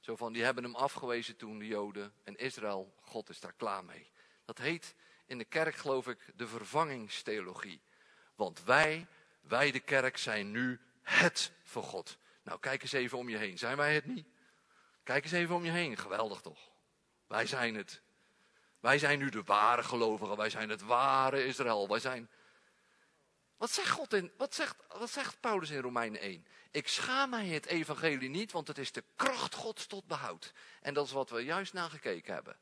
Zo 0.00 0.16
van, 0.16 0.32
die 0.32 0.44
hebben 0.44 0.64
hem 0.64 0.74
afgewezen 0.74 1.36
toen, 1.36 1.58
de 1.58 1.66
Joden. 1.66 2.14
En 2.24 2.36
Israël, 2.36 2.94
God 3.00 3.28
is 3.28 3.40
daar 3.40 3.54
klaar 3.54 3.84
mee. 3.84 4.10
Dat 4.44 4.58
heet 4.58 4.94
in 5.26 5.38
de 5.38 5.44
kerk, 5.44 5.74
geloof 5.74 6.08
ik, 6.08 6.32
de 6.34 6.46
vervangingstheologie. 6.46 7.80
Want 8.38 8.64
wij, 8.64 9.06
wij 9.40 9.70
de 9.70 9.80
kerk, 9.80 10.16
zijn 10.16 10.50
nu 10.50 10.80
het 11.02 11.52
voor 11.62 11.82
God. 11.82 12.18
Nou, 12.42 12.60
kijk 12.60 12.82
eens 12.82 12.92
even 12.92 13.18
om 13.18 13.28
je 13.28 13.36
heen. 13.36 13.58
Zijn 13.58 13.76
wij 13.76 13.94
het 13.94 14.06
niet? 14.06 14.26
Kijk 15.02 15.24
eens 15.24 15.32
even 15.32 15.54
om 15.54 15.64
je 15.64 15.70
heen. 15.70 15.96
Geweldig 15.96 16.40
toch? 16.40 16.70
Wij 17.26 17.46
zijn 17.46 17.74
het. 17.74 18.02
Wij 18.80 18.98
zijn 18.98 19.18
nu 19.18 19.30
de 19.30 19.42
ware 19.42 19.82
gelovigen. 19.82 20.36
Wij 20.36 20.50
zijn 20.50 20.68
het 20.68 20.82
ware 20.82 21.44
Israël. 21.44 21.88
Wij 21.88 21.98
zijn... 21.98 22.30
Wat 23.56 23.70
zegt, 23.70 23.90
God 23.90 24.12
in, 24.12 24.32
wat, 24.36 24.54
zegt, 24.54 24.76
wat 24.88 25.10
zegt 25.10 25.40
Paulus 25.40 25.70
in 25.70 25.80
Romeinen 25.80 26.20
1? 26.20 26.46
Ik 26.70 26.88
schaam 26.88 27.30
mij 27.30 27.46
het 27.46 27.66
evangelie 27.66 28.28
niet, 28.28 28.52
want 28.52 28.68
het 28.68 28.78
is 28.78 28.92
de 28.92 29.04
kracht 29.16 29.54
Gods 29.54 29.86
tot 29.86 30.06
behoud. 30.06 30.52
En 30.80 30.94
dat 30.94 31.06
is 31.06 31.12
wat 31.12 31.30
we 31.30 31.40
juist 31.40 31.72
nagekeken 31.72 32.34
hebben 32.34 32.56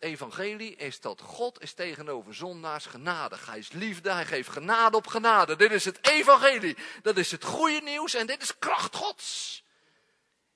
evangelie 0.00 0.76
is 0.76 1.00
dat 1.00 1.20
God 1.20 1.62
is 1.62 1.72
tegenover 1.72 2.34
zondaars 2.34 2.86
genadig. 2.86 3.46
Hij 3.46 3.58
is 3.58 3.72
liefde, 3.72 4.12
hij 4.12 4.26
geeft 4.26 4.48
genade 4.48 4.96
op 4.96 5.06
genade. 5.06 5.56
Dit 5.56 5.72
is 5.72 5.84
het 5.84 6.08
evangelie. 6.08 6.76
Dat 7.02 7.16
is 7.16 7.30
het 7.30 7.44
goede 7.44 7.80
nieuws 7.80 8.14
en 8.14 8.26
dit 8.26 8.42
is 8.42 8.58
kracht 8.58 8.96
Gods. 8.96 9.62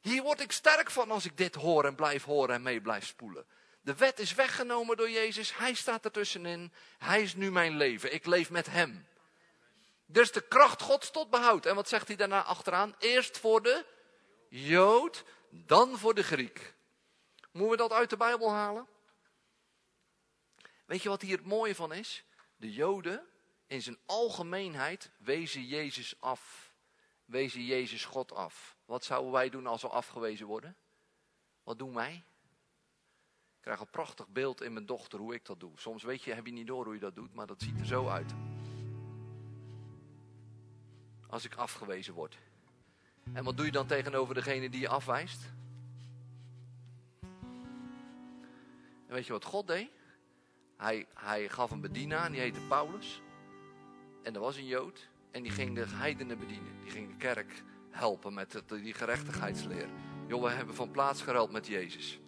Hier 0.00 0.22
word 0.22 0.40
ik 0.40 0.52
sterk 0.52 0.90
van 0.90 1.10
als 1.10 1.24
ik 1.24 1.36
dit 1.36 1.54
hoor 1.54 1.84
en 1.84 1.94
blijf 1.94 2.24
horen 2.24 2.54
en 2.54 2.62
mee 2.62 2.80
blijf 2.80 3.06
spoelen. 3.06 3.46
De 3.80 3.94
wet 3.94 4.18
is 4.18 4.34
weggenomen 4.34 4.96
door 4.96 5.10
Jezus. 5.10 5.56
Hij 5.56 5.74
staat 5.74 6.04
ertussenin. 6.04 6.72
Hij 6.98 7.22
is 7.22 7.34
nu 7.34 7.50
mijn 7.50 7.76
leven. 7.76 8.14
Ik 8.14 8.26
leef 8.26 8.50
met 8.50 8.66
hem. 8.66 9.06
Dus 10.06 10.32
de 10.32 10.40
kracht 10.40 10.82
Gods 10.82 11.10
tot 11.10 11.30
behoud. 11.30 11.66
En 11.66 11.74
wat 11.74 11.88
zegt 11.88 12.06
hij 12.06 12.16
daarna 12.16 12.42
achteraan? 12.42 12.94
Eerst 12.98 13.38
voor 13.38 13.62
de 13.62 13.84
Jood, 14.48 15.24
dan 15.50 15.98
voor 15.98 16.14
de 16.14 16.22
Griek. 16.22 16.74
Moeten 17.52 17.70
we 17.70 17.76
dat 17.76 17.92
uit 17.92 18.10
de 18.10 18.16
Bijbel 18.16 18.50
halen? 18.50 18.86
Weet 20.84 21.02
je 21.02 21.08
wat 21.08 21.22
hier 21.22 21.36
het 21.36 21.46
mooie 21.46 21.74
van 21.74 21.92
is? 21.92 22.24
De 22.56 22.72
Joden 22.72 23.26
in 23.66 23.82
zijn 23.82 23.98
algemeenheid 24.06 25.10
wezen 25.18 25.66
Jezus 25.66 26.20
af. 26.20 26.72
Wezen 27.24 27.64
Jezus 27.64 28.04
God 28.04 28.32
af. 28.32 28.76
Wat 28.84 29.04
zouden 29.04 29.32
wij 29.32 29.50
doen 29.50 29.66
als 29.66 29.82
we 29.82 29.88
afgewezen 29.88 30.46
worden? 30.46 30.76
Wat 31.62 31.78
doen 31.78 31.94
wij? 31.94 32.24
Ik 33.56 33.60
krijg 33.60 33.80
een 33.80 33.90
prachtig 33.90 34.28
beeld 34.28 34.62
in 34.62 34.72
mijn 34.72 34.86
dochter 34.86 35.18
hoe 35.18 35.34
ik 35.34 35.44
dat 35.44 35.60
doe. 35.60 35.72
Soms 35.76 36.02
weet 36.02 36.22
je, 36.22 36.32
heb 36.32 36.46
je 36.46 36.52
niet 36.52 36.66
door 36.66 36.84
hoe 36.84 36.94
je 36.94 37.00
dat 37.00 37.14
doet, 37.14 37.34
maar 37.34 37.46
dat 37.46 37.62
ziet 37.62 37.80
er 37.80 37.86
zo 37.86 38.08
uit. 38.08 38.34
Als 41.28 41.44
ik 41.44 41.54
afgewezen 41.54 42.14
word. 42.14 42.38
En 43.32 43.44
wat 43.44 43.56
doe 43.56 43.66
je 43.66 43.72
dan 43.72 43.86
tegenover 43.86 44.34
degene 44.34 44.70
die 44.70 44.80
je 44.80 44.88
afwijst? 44.88 45.52
En 49.06 49.14
weet 49.14 49.26
je 49.26 49.32
wat 49.32 49.44
God 49.44 49.66
deed? 49.66 49.90
Hij, 50.76 51.06
hij 51.14 51.48
gaf 51.48 51.70
een 51.70 51.80
bedienaar, 51.80 52.30
die 52.30 52.40
heette 52.40 52.60
Paulus. 52.68 53.22
En 54.22 54.34
er 54.34 54.40
was 54.40 54.56
een 54.56 54.66
Jood. 54.66 55.08
En 55.30 55.42
die 55.42 55.52
ging 55.52 55.74
de 55.74 55.84
heidenen 55.88 56.38
bedienen. 56.38 56.80
Die 56.82 56.90
ging 56.90 57.08
de 57.08 57.16
kerk 57.16 57.62
helpen 57.90 58.34
met 58.34 58.52
het, 58.52 58.68
die 58.68 58.94
gerechtigheidsleer. 58.94 59.88
Joh, 60.26 60.42
we 60.42 60.50
hebben 60.50 60.74
van 60.74 60.90
plaats 60.90 61.22
geruild 61.22 61.52
met 61.52 61.66
Jezus. 61.66 62.20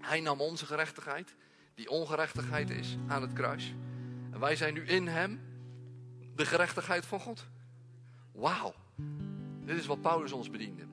Hij 0.00 0.20
nam 0.20 0.40
onze 0.40 0.66
gerechtigheid, 0.66 1.34
die 1.74 1.90
ongerechtigheid 1.90 2.70
is, 2.70 2.96
aan 3.08 3.22
het 3.22 3.32
kruis. 3.32 3.74
En 4.32 4.40
wij 4.40 4.56
zijn 4.56 4.74
nu 4.74 4.86
in 4.86 5.06
hem 5.06 5.40
de 6.34 6.46
gerechtigheid 6.46 7.06
van 7.06 7.20
God. 7.20 7.46
Wauw. 8.32 8.74
Dit 9.64 9.78
is 9.78 9.86
wat 9.86 10.00
Paulus 10.00 10.32
ons 10.32 10.50
bediende. 10.50 10.86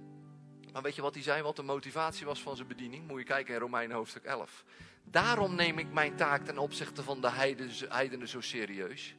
Maar 0.74 0.82
weet 0.82 0.96
je 0.96 1.02
wat 1.02 1.14
hij 1.14 1.24
zei, 1.24 1.42
wat 1.42 1.56
de 1.56 1.64
motivatie 1.64 2.26
was 2.26 2.42
van 2.42 2.56
zijn 2.56 2.68
bediening? 2.68 3.08
Moet 3.08 3.20
je 3.20 3.26
kijken 3.26 3.54
in 3.54 3.60
Romeinen 3.60 3.96
hoofdstuk 3.96 4.24
11. 4.24 4.64
Daarom 5.12 5.56
neem 5.56 5.80
ik 5.80 5.94
mijn 5.94 6.16
taak 6.16 6.46
ten 6.46 6.58
opzichte 6.58 7.04
van 7.04 7.22
de 7.22 7.30
heidenen 7.90 8.28
zo 8.28 8.42
serieus. 8.42 9.16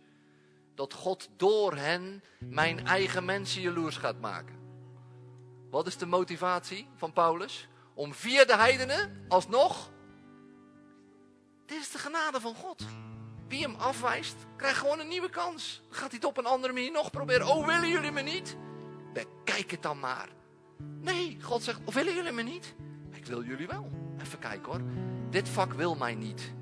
Dat 0.74 0.93
God 0.93 1.28
door 1.36 1.76
hen 1.76 2.22
mijn 2.39 2.86
eigen 2.86 3.24
mensen 3.24 3.61
jaloers 3.61 3.97
gaat 3.97 4.20
maken. 4.20 4.57
Wat 5.70 5.86
is 5.86 5.97
de 5.97 6.07
motivatie 6.07 6.89
van 6.97 7.12
Paulus? 7.12 7.68
Om 7.95 8.14
via 8.14 8.45
de 8.45 8.57
heidenen 8.57 9.24
alsnog. 9.28 9.91
Dit 11.66 11.80
is 11.80 11.91
de 11.91 11.99
genade 11.99 12.41
van 12.41 12.55
God. 12.55 12.84
Wie 13.49 13.62
hem 13.62 13.74
afwijst, 13.74 14.36
krijgt 14.57 14.78
gewoon 14.78 15.01
een 15.01 15.09
nieuwe 15.09 15.30
kans. 15.30 15.82
Gaat 15.89 16.11
hij 16.11 16.18
het 16.20 16.24
op 16.24 16.36
een 16.36 16.47
andere 16.47 16.72
manier 16.72 16.91
nog 16.91 17.11
proberen? 17.11 17.47
Oh, 17.47 17.66
willen 17.66 17.89
jullie 17.89 18.11
me 18.11 18.20
niet? 18.20 18.57
Bekijk 19.12 19.70
het 19.70 19.82
dan 19.82 19.99
maar. 19.99 20.28
Nee, 21.01 21.39
God 21.43 21.62
zegt, 21.62 21.80
of 21.84 21.95
willen 21.95 22.14
jullie 22.14 22.32
me 22.32 22.43
niet? 22.43 22.74
Ik 23.12 23.26
wil 23.26 23.43
jullie 23.43 23.66
wel. 23.66 24.08
Even 24.21 24.39
kijken 24.39 24.73
hoor. 24.73 24.81
Dit 25.31 25.49
vak 25.49 25.73
wil 25.73 25.95
mij 25.95 26.14
niet. 26.14 26.53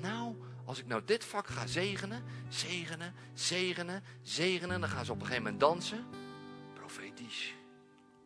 Nou, 0.00 0.36
als 0.64 0.78
ik 0.78 0.86
nou 0.86 1.02
dit 1.04 1.24
vak 1.24 1.46
ga 1.46 1.66
zegenen, 1.66 2.22
zegenen, 2.48 3.14
zegenen, 3.34 4.02
zegenen, 4.22 4.80
dan 4.80 4.88
gaan 4.88 5.04
ze 5.04 5.12
op 5.12 5.20
een 5.20 5.26
gegeven 5.26 5.44
moment 5.44 5.60
dansen. 5.60 6.04
Profetisch. 6.74 7.54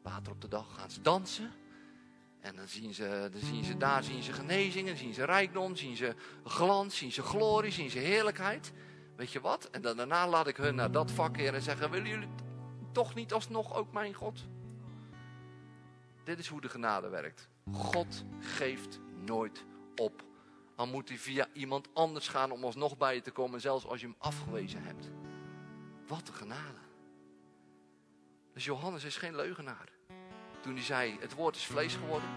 Water 0.03 0.33
op 0.33 0.41
de 0.41 0.49
dag 0.49 0.74
gaan 0.74 0.91
ze 0.91 1.01
dansen. 1.01 1.53
En 2.41 2.57
dan 2.57 2.68
zien 2.68 2.95
ze, 2.95 3.29
dan 3.33 3.41
zien 3.41 3.64
ze 3.64 3.77
daar 3.77 4.03
zien 4.03 4.22
ze 4.22 4.33
genezingen, 4.33 4.97
zien 4.97 5.14
ze 5.14 5.24
rijkdom, 5.24 5.77
zien 5.77 5.97
ze 5.97 6.14
glans, 6.45 6.97
zien 6.97 7.12
ze 7.12 7.22
glorie, 7.22 7.72
zien 7.72 7.91
ze 7.91 7.99
heerlijkheid. 7.99 8.72
Weet 9.16 9.33
je 9.33 9.41
wat? 9.41 9.70
En 9.70 9.83
dan, 9.83 9.97
daarna 9.97 10.29
laat 10.29 10.47
ik 10.47 10.57
hun 10.57 10.74
naar 10.74 10.91
dat 10.91 11.11
vak 11.11 11.37
heen 11.37 11.55
en 11.55 11.62
zeggen, 11.62 11.91
willen 11.91 12.09
jullie 12.09 12.29
toch 12.93 13.14
niet 13.14 13.33
alsnog 13.33 13.74
ook 13.74 13.93
mijn 13.93 14.14
God? 14.14 14.47
Dit 16.24 16.39
is 16.39 16.49
hoe 16.49 16.61
de 16.61 16.68
genade 16.68 17.09
werkt. 17.09 17.49
God 17.73 18.25
geeft 18.39 19.01
nooit 19.25 19.64
op. 19.97 20.25
Dan 20.77 20.91
moet 20.91 21.09
hij 21.09 21.19
via 21.19 21.49
iemand 21.53 21.89
anders 21.95 22.29
gaan 22.29 22.51
om 22.51 22.64
alsnog 22.64 22.97
bij 22.97 23.14
je 23.14 23.21
te 23.21 23.31
komen, 23.31 23.61
zelfs 23.61 23.87
als 23.87 24.01
je 24.01 24.07
hem 24.07 24.17
afgewezen 24.19 24.83
hebt. 24.83 25.11
Wat 26.07 26.29
een 26.29 26.35
genade. 26.35 26.79
Dus 28.53 28.64
Johannes 28.64 29.05
is 29.05 29.17
geen 29.17 29.37
leugenaar. 29.37 29.89
Toen 30.61 30.75
hij 30.75 30.83
zei, 30.83 31.17
het 31.21 31.35
woord 31.35 31.57
is 31.57 31.64
vlees 31.64 31.95
geworden. 31.95 32.29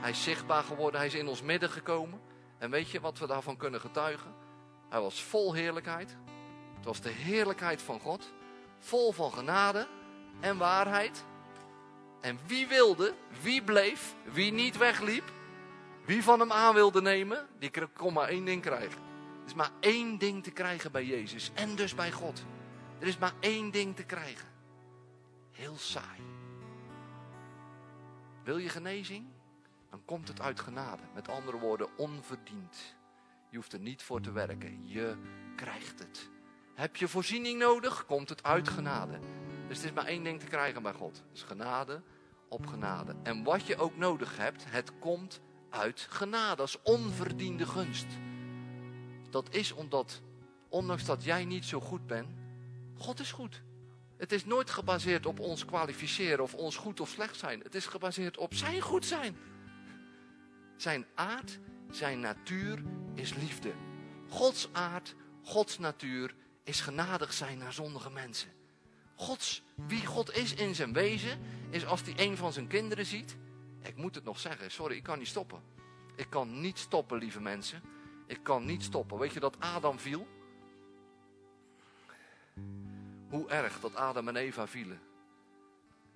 Hij 0.00 0.10
is 0.10 0.22
zichtbaar 0.22 0.62
geworden, 0.62 1.00
hij 1.00 1.08
is 1.08 1.14
in 1.14 1.28
ons 1.28 1.42
midden 1.42 1.70
gekomen. 1.70 2.20
En 2.58 2.70
weet 2.70 2.90
je 2.90 3.00
wat 3.00 3.18
we 3.18 3.26
daarvan 3.26 3.56
kunnen 3.56 3.80
getuigen? 3.80 4.34
Hij 4.88 5.00
was 5.00 5.22
vol 5.22 5.52
heerlijkheid. 5.52 6.16
Het 6.76 6.84
was 6.84 7.00
de 7.00 7.10
heerlijkheid 7.10 7.82
van 7.82 8.00
God. 8.00 8.32
Vol 8.78 9.12
van 9.12 9.32
genade 9.32 9.86
en 10.40 10.58
waarheid. 10.58 11.24
En 12.20 12.38
wie 12.46 12.66
wilde, 12.66 13.14
wie 13.42 13.62
bleef, 13.62 14.14
wie 14.32 14.52
niet 14.52 14.76
wegliep, 14.76 15.32
wie 16.04 16.22
van 16.22 16.40
hem 16.40 16.52
aan 16.52 16.74
wilde 16.74 17.02
nemen, 17.02 17.46
die 17.58 17.70
kon 17.92 18.12
maar 18.12 18.28
één 18.28 18.44
ding 18.44 18.62
krijgen. 18.62 19.00
Er 19.42 19.46
is 19.46 19.54
maar 19.54 19.70
één 19.80 20.18
ding 20.18 20.42
te 20.42 20.50
krijgen 20.50 20.92
bij 20.92 21.04
Jezus 21.04 21.50
en 21.54 21.76
dus 21.76 21.94
bij 21.94 22.12
God. 22.12 22.44
Er 22.98 23.06
is 23.06 23.18
maar 23.18 23.32
één 23.40 23.70
ding 23.70 23.96
te 23.96 24.04
krijgen. 24.04 24.48
Heel 25.50 25.76
saai. 25.76 26.20
Wil 28.44 28.58
je 28.58 28.68
genezing? 28.68 29.26
Dan 29.90 30.04
komt 30.04 30.28
het 30.28 30.40
uit 30.40 30.60
genade. 30.60 31.02
Met 31.14 31.28
andere 31.28 31.58
woorden, 31.58 31.88
onverdiend. 31.96 32.96
Je 33.48 33.56
hoeft 33.56 33.72
er 33.72 33.80
niet 33.80 34.02
voor 34.02 34.20
te 34.20 34.32
werken. 34.32 34.88
Je 34.88 35.16
krijgt 35.56 35.98
het. 35.98 36.30
Heb 36.74 36.96
je 36.96 37.08
voorziening 37.08 37.58
nodig? 37.58 38.06
Komt 38.06 38.28
het 38.28 38.42
uit 38.42 38.68
genade. 38.68 39.18
Dus 39.70 39.78
het 39.78 39.88
is 39.88 39.94
maar 39.94 40.06
één 40.06 40.24
ding 40.24 40.40
te 40.40 40.46
krijgen 40.46 40.82
bij 40.82 40.92
God. 40.92 41.22
is 41.32 41.42
genade 41.42 42.02
op 42.48 42.66
genade. 42.66 43.16
En 43.22 43.44
wat 43.44 43.66
je 43.66 43.76
ook 43.76 43.96
nodig 43.96 44.36
hebt, 44.36 44.64
het 44.66 44.98
komt 44.98 45.40
uit 45.68 46.06
genade. 46.10 46.62
als 46.62 46.82
onverdiende 46.82 47.66
gunst. 47.66 48.06
Dat 49.30 49.54
is 49.54 49.72
omdat, 49.72 50.22
ondanks 50.68 51.04
dat 51.04 51.24
jij 51.24 51.44
niet 51.44 51.64
zo 51.64 51.80
goed 51.80 52.06
bent, 52.06 52.28
God 52.96 53.20
is 53.20 53.32
goed. 53.32 53.62
Het 54.16 54.32
is 54.32 54.44
nooit 54.44 54.70
gebaseerd 54.70 55.26
op 55.26 55.40
ons 55.40 55.64
kwalificeren 55.64 56.44
of 56.44 56.54
ons 56.54 56.76
goed 56.76 57.00
of 57.00 57.08
slecht 57.08 57.36
zijn. 57.36 57.60
Het 57.60 57.74
is 57.74 57.86
gebaseerd 57.86 58.36
op 58.36 58.54
zijn 58.54 58.80
goed 58.80 59.04
zijn. 59.04 59.36
Zijn 60.76 61.06
aard, 61.14 61.58
zijn 61.90 62.20
natuur 62.20 62.82
is 63.14 63.34
liefde. 63.34 63.72
Gods 64.28 64.68
aard, 64.72 65.14
Gods 65.42 65.78
natuur 65.78 66.34
is 66.64 66.80
genadig 66.80 67.32
zijn 67.32 67.58
naar 67.58 67.72
zondige 67.72 68.10
mensen. 68.10 68.59
Gods, 69.20 69.62
wie 69.74 70.06
God 70.06 70.36
is 70.36 70.54
in 70.54 70.74
zijn 70.74 70.92
wezen, 70.92 71.38
is 71.70 71.86
als 71.86 72.02
hij 72.02 72.12
een 72.16 72.36
van 72.36 72.52
zijn 72.52 72.66
kinderen 72.66 73.06
ziet. 73.06 73.36
Ik 73.82 73.96
moet 73.96 74.14
het 74.14 74.24
nog 74.24 74.38
zeggen, 74.38 74.70
sorry, 74.70 74.96
ik 74.96 75.02
kan 75.02 75.18
niet 75.18 75.28
stoppen. 75.28 75.60
Ik 76.16 76.26
kan 76.30 76.60
niet 76.60 76.78
stoppen, 76.78 77.18
lieve 77.18 77.40
mensen. 77.40 77.82
Ik 78.26 78.38
kan 78.42 78.64
niet 78.64 78.82
stoppen. 78.82 79.18
Weet 79.18 79.32
je 79.32 79.40
dat 79.40 79.56
Adam 79.58 79.98
viel? 79.98 80.26
Hoe 83.28 83.48
erg 83.48 83.80
dat 83.80 83.94
Adam 83.94 84.28
en 84.28 84.36
Eva 84.36 84.66
vielen. 84.66 85.00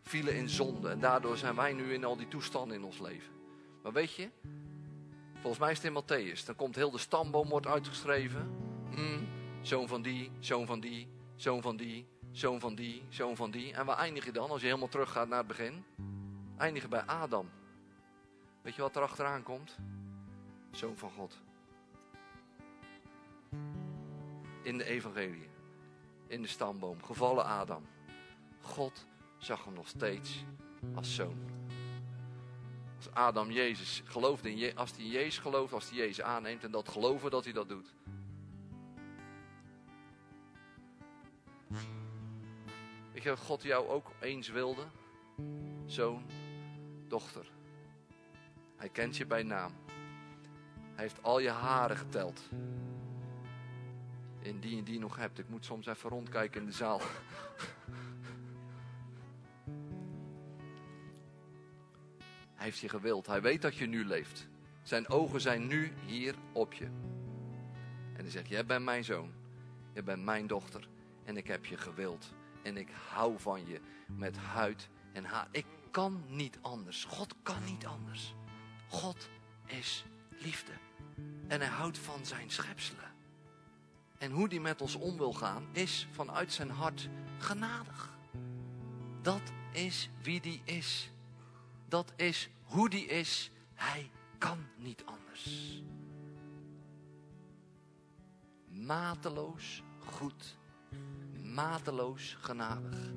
Vielen 0.02 0.34
in 0.36 0.48
zonde. 0.48 0.88
En 0.88 1.00
daardoor 1.00 1.36
zijn 1.36 1.54
wij 1.54 1.72
nu 1.72 1.92
in 1.92 2.04
al 2.04 2.16
die 2.16 2.28
toestanden 2.28 2.76
in 2.76 2.84
ons 2.84 2.98
leven. 2.98 3.32
Maar 3.82 3.92
weet 3.92 4.14
je, 4.14 4.28
volgens 5.32 5.58
mij 5.58 5.70
is 5.70 5.82
het 5.82 5.86
in 5.86 6.02
Matthäus. 6.02 6.44
Dan 6.46 6.56
komt 6.56 6.74
heel 6.74 6.90
de 6.90 6.98
stamboom 6.98 7.48
wordt 7.48 7.66
uitgeschreven. 7.66 8.50
Mm, 8.90 9.28
zoon 9.62 9.88
van 9.88 10.02
die, 10.02 10.30
zoon 10.38 10.66
van 10.66 10.80
die, 10.80 11.08
zoon 11.36 11.62
van 11.62 11.76
die, 11.76 12.06
zoon 12.34 12.60
van 12.60 12.74
die, 12.74 13.02
zoon 13.08 13.36
van 13.36 13.50
die. 13.50 13.72
En 13.72 13.86
waar 13.86 13.98
eindig 13.98 14.24
je 14.24 14.32
dan 14.32 14.50
als 14.50 14.60
je 14.60 14.66
helemaal 14.66 14.88
teruggaat 14.88 15.28
naar 15.28 15.38
het 15.38 15.46
begin? 15.46 15.84
Eindig 16.56 16.82
je 16.82 16.88
bij 16.88 17.02
Adam. 17.02 17.50
Weet 18.62 18.74
je 18.74 18.82
wat 18.82 18.96
er 18.96 19.02
achteraan 19.02 19.42
komt? 19.42 19.76
Zoon 20.70 20.96
van 20.96 21.10
God. 21.10 21.40
In 24.62 24.78
de 24.78 24.84
evangelie. 24.84 25.48
In 26.26 26.42
de 26.42 26.48
stamboom. 26.48 27.02
Gevallen 27.02 27.44
Adam. 27.44 27.86
God 28.60 29.06
zag 29.38 29.64
hem 29.64 29.74
nog 29.74 29.88
steeds 29.88 30.44
als 30.94 31.14
zoon. 31.14 31.38
Als 32.96 33.10
Adam 33.10 33.50
Jezus 33.50 34.02
geloofde 34.04 34.50
in 34.50 34.58
Je 34.58 34.74
als 34.74 34.90
hij 34.90 35.04
in 35.04 35.10
Jezus 35.10 35.38
gelooft, 35.38 35.72
als 35.72 35.88
hij 35.88 35.98
Jezus 35.98 36.20
aanneemt 36.20 36.64
en 36.64 36.70
dat 36.70 36.88
geloven 36.88 37.30
dat 37.30 37.44
hij 37.44 37.52
dat 37.52 37.68
doet. 37.68 37.94
Je 43.24 43.36
God 43.36 43.62
jou 43.62 43.88
ook 43.88 44.10
eens 44.20 44.48
wilde? 44.48 44.86
Zoon, 45.86 46.24
dochter. 47.08 47.50
Hij 48.76 48.88
kent 48.88 49.16
je 49.16 49.26
bij 49.26 49.42
naam. 49.42 49.72
Hij 50.94 51.04
heeft 51.04 51.22
al 51.22 51.38
je 51.38 51.50
haren 51.50 51.96
geteld. 51.96 52.48
In 54.40 54.60
die 54.60 54.78
en 54.78 54.84
die 54.84 54.98
nog 54.98 55.16
hebt. 55.16 55.38
Ik 55.38 55.48
moet 55.48 55.64
soms 55.64 55.86
even 55.86 56.10
rondkijken 56.10 56.60
in 56.60 56.66
de 56.66 56.72
zaal. 56.72 57.00
Hij 62.54 62.64
heeft 62.64 62.78
je 62.78 62.88
gewild. 62.88 63.26
Hij 63.26 63.42
weet 63.42 63.62
dat 63.62 63.76
je 63.76 63.86
nu 63.86 64.04
leeft. 64.04 64.48
Zijn 64.82 65.08
ogen 65.08 65.40
zijn 65.40 65.66
nu 65.66 65.92
hier 66.06 66.34
op 66.52 66.72
je. 66.72 66.84
En 68.12 68.20
hij 68.20 68.30
zegt, 68.30 68.48
jij 68.48 68.66
bent 68.66 68.84
mijn 68.84 69.04
zoon. 69.04 69.32
Je 69.92 70.02
bent 70.02 70.24
mijn 70.24 70.46
dochter. 70.46 70.88
En 71.24 71.36
ik 71.36 71.46
heb 71.46 71.64
je 71.64 71.76
gewild. 71.76 72.34
En 72.64 72.76
ik 72.76 72.88
hou 73.08 73.38
van 73.38 73.66
je 73.66 73.80
met 74.06 74.36
huid 74.36 74.88
en 75.12 75.24
haar. 75.24 75.48
Ik 75.50 75.66
kan 75.90 76.24
niet 76.26 76.58
anders. 76.60 77.04
God 77.04 77.34
kan 77.42 77.64
niet 77.64 77.86
anders. 77.86 78.34
God 78.88 79.28
is 79.66 80.04
liefde. 80.28 80.72
En 81.48 81.60
hij 81.60 81.68
houdt 81.68 81.98
van 81.98 82.26
zijn 82.26 82.50
schepselen. 82.50 83.12
En 84.18 84.30
hoe 84.30 84.48
die 84.48 84.60
met 84.60 84.80
ons 84.80 84.94
om 84.94 85.16
wil 85.16 85.32
gaan, 85.32 85.66
is 85.72 86.08
vanuit 86.10 86.52
zijn 86.52 86.70
hart 86.70 87.08
genadig. 87.38 88.18
Dat 89.22 89.52
is 89.72 90.10
wie 90.22 90.40
die 90.40 90.62
is. 90.64 91.10
Dat 91.88 92.12
is 92.16 92.50
hoe 92.62 92.88
die 92.90 93.06
is. 93.06 93.50
Hij 93.74 94.10
kan 94.38 94.66
niet 94.76 95.04
anders. 95.04 95.82
Mateloos 98.68 99.82
goed. 99.98 100.56
Mateloos 101.54 102.36
genadig. 102.40 103.12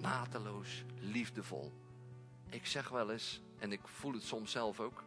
Mateloos 0.00 0.84
liefdevol. 0.98 1.72
Ik 2.50 2.66
zeg 2.66 2.88
wel 2.88 3.10
eens, 3.10 3.42
en 3.58 3.72
ik 3.72 3.80
voel 3.84 4.12
het 4.12 4.22
soms 4.22 4.50
zelf 4.50 4.80
ook. 4.80 5.04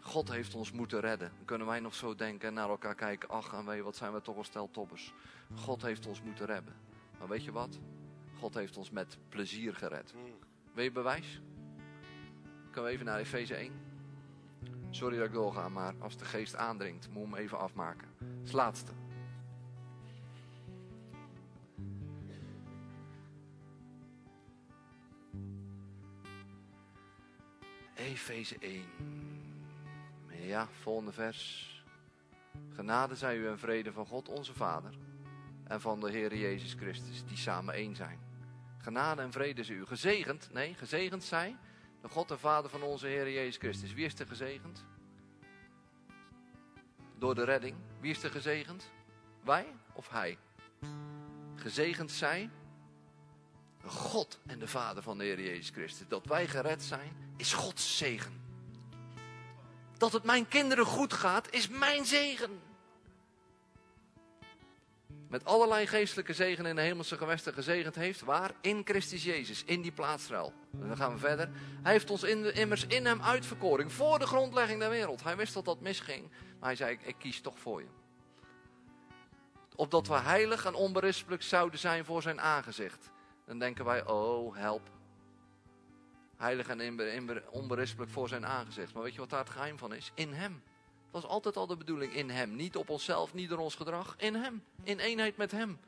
God 0.00 0.30
heeft 0.30 0.54
ons 0.54 0.72
moeten 0.72 1.00
redden. 1.00 1.32
Dan 1.36 1.44
kunnen 1.44 1.66
wij 1.66 1.80
nog 1.80 1.94
zo 1.94 2.14
denken 2.14 2.48
en 2.48 2.54
naar 2.54 2.68
elkaar 2.68 2.94
kijken. 2.94 3.28
Ach, 3.28 3.52
en 3.52 3.66
weet 3.66 3.82
wat 3.82 3.96
zijn 3.96 4.12
we 4.12 4.20
toch 4.20 4.36
een 4.36 4.44
stel 4.44 4.70
toppers. 4.70 5.14
God 5.54 5.82
heeft 5.82 6.06
ons 6.06 6.22
moeten 6.22 6.46
redden. 6.46 6.74
Maar 7.18 7.28
weet 7.28 7.44
je 7.44 7.52
wat? 7.52 7.78
God 8.38 8.54
heeft 8.54 8.76
ons 8.76 8.90
met 8.90 9.18
plezier 9.28 9.74
gered. 9.74 10.14
Wil 10.72 10.84
je 10.84 10.92
bewijs? 10.92 11.40
Kunnen 12.70 12.90
we 12.90 12.90
even 12.90 13.06
naar 13.06 13.18
Efeze 13.18 13.54
1? 13.54 13.72
Sorry 14.90 15.16
dat 15.16 15.26
ik 15.26 15.32
doorga, 15.32 15.68
maar 15.68 15.94
als 15.98 16.16
de 16.16 16.24
geest 16.24 16.56
aandringt, 16.56 17.08
moet 17.08 17.24
ik 17.24 17.30
hem 17.30 17.38
even 17.38 17.58
afmaken. 17.58 18.08
Het 18.42 18.52
laatste. 18.52 18.92
Efeze 28.06 28.56
1. 28.58 28.84
Ja, 30.28 30.68
volgende 30.80 31.12
vers. 31.12 31.70
Genade 32.72 33.16
zij 33.16 33.36
u 33.36 33.48
en 33.48 33.58
vrede 33.58 33.92
van 33.92 34.06
God 34.06 34.28
onze 34.28 34.54
Vader 34.54 34.94
en 35.64 35.80
van 35.80 36.00
de 36.00 36.10
Heer 36.10 36.36
Jezus 36.36 36.72
Christus, 36.72 37.24
die 37.24 37.36
samen 37.36 37.74
één 37.74 37.96
zijn. 37.96 38.18
Genade 38.78 39.22
en 39.22 39.32
vrede 39.32 39.64
zij 39.64 39.74
u. 39.74 39.86
Gezegend, 39.86 40.52
nee, 40.52 40.74
gezegend 40.74 41.24
zij 41.24 41.56
de 42.02 42.08
God 42.08 42.30
en 42.30 42.38
Vader 42.38 42.70
van 42.70 42.82
onze 42.82 43.06
Heer 43.06 43.30
Jezus 43.30 43.56
Christus. 43.56 43.92
Wie 43.92 44.04
is 44.04 44.18
er 44.18 44.26
gezegend? 44.26 44.84
Door 47.18 47.34
de 47.34 47.44
redding. 47.44 47.76
Wie 48.00 48.10
is 48.10 48.22
er 48.22 48.30
gezegend? 48.30 48.90
Wij 49.44 49.66
of 49.92 50.08
Hij? 50.08 50.38
Gezegend 51.54 52.10
zij 52.10 52.50
God 53.88 54.38
en 54.46 54.58
de 54.58 54.68
Vader 54.68 55.02
van 55.02 55.18
de 55.18 55.24
Heer 55.24 55.40
Jezus 55.40 55.70
Christus. 55.70 56.08
Dat 56.08 56.26
wij 56.26 56.46
gered 56.46 56.82
zijn, 56.82 57.16
is 57.36 57.52
Gods 57.52 57.96
zegen. 57.96 58.44
Dat 59.98 60.12
het 60.12 60.24
mijn 60.24 60.48
kinderen 60.48 60.84
goed 60.84 61.12
gaat, 61.12 61.52
is 61.52 61.68
mijn 61.68 62.04
zegen. 62.04 62.60
Met 65.28 65.44
allerlei 65.44 65.86
geestelijke 65.86 66.32
zegen 66.32 66.66
in 66.66 66.74
de 66.76 66.82
hemelse 66.82 67.16
gewesten 67.16 67.52
gezegend 67.52 67.94
heeft. 67.94 68.20
Waar? 68.20 68.50
In 68.60 68.82
Christus 68.84 69.24
Jezus, 69.24 69.64
in 69.64 69.82
die 69.82 69.92
plaatsruil. 69.92 70.52
Dan 70.70 70.96
gaan 70.96 71.12
we 71.12 71.18
verder. 71.18 71.50
Hij 71.82 71.92
heeft 71.92 72.10
ons 72.10 72.22
immers 72.22 72.86
in 72.86 73.06
hem 73.06 73.22
uitverkoring, 73.22 73.92
voor 73.92 74.18
de 74.18 74.26
grondlegging 74.26 74.80
der 74.80 74.90
wereld. 74.90 75.22
Hij 75.22 75.36
wist 75.36 75.54
dat 75.54 75.64
dat 75.64 75.80
misging, 75.80 76.30
maar 76.30 76.68
hij 76.68 76.76
zei, 76.76 76.92
ik, 76.92 77.02
ik 77.02 77.16
kies 77.18 77.40
toch 77.40 77.58
voor 77.58 77.80
je. 77.80 77.88
Opdat 79.74 80.06
we 80.06 80.14
heilig 80.14 80.64
en 80.64 80.74
onberispelijk 80.74 81.42
zouden 81.42 81.78
zijn 81.78 82.04
voor 82.04 82.22
zijn 82.22 82.40
aangezicht. 82.40 83.10
Dan 83.46 83.58
denken 83.58 83.84
wij, 83.84 84.06
oh 84.06 84.56
help. 84.56 84.90
Heilig 86.36 86.68
en 86.68 87.42
onberispelijk 87.50 88.10
voor 88.10 88.28
zijn 88.28 88.46
aangezicht. 88.46 88.94
Maar 88.94 89.02
weet 89.02 89.14
je 89.14 89.20
wat 89.20 89.30
daar 89.30 89.40
het 89.40 89.50
geheim 89.50 89.78
van 89.78 89.94
is? 89.94 90.12
In 90.14 90.32
hem. 90.32 90.62
Dat 91.12 91.22
was 91.22 91.30
altijd 91.30 91.56
al 91.56 91.66
de 91.66 91.76
bedoeling. 91.76 92.14
In 92.14 92.30
hem. 92.30 92.56
Niet 92.56 92.76
op 92.76 92.88
onszelf, 92.88 93.34
niet 93.34 93.48
door 93.48 93.58
ons 93.58 93.74
gedrag. 93.74 94.14
In 94.18 94.34
hem. 94.34 94.64
In 94.82 94.98
eenheid 94.98 95.36
met 95.36 95.50
hem. 95.50 95.78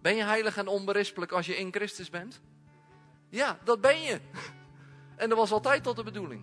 Ben 0.00 0.16
je 0.16 0.22
heilig 0.22 0.56
en 0.56 0.68
onberispelijk 0.68 1.32
als 1.32 1.46
je 1.46 1.56
in 1.56 1.72
Christus 1.72 2.10
bent? 2.10 2.40
Ja, 3.28 3.58
dat 3.64 3.80
ben 3.80 4.00
je. 4.00 4.20
En 5.16 5.28
dat 5.28 5.38
was 5.38 5.52
altijd 5.52 5.82
tot 5.82 5.96
de 5.96 6.02
bedoeling. 6.02 6.42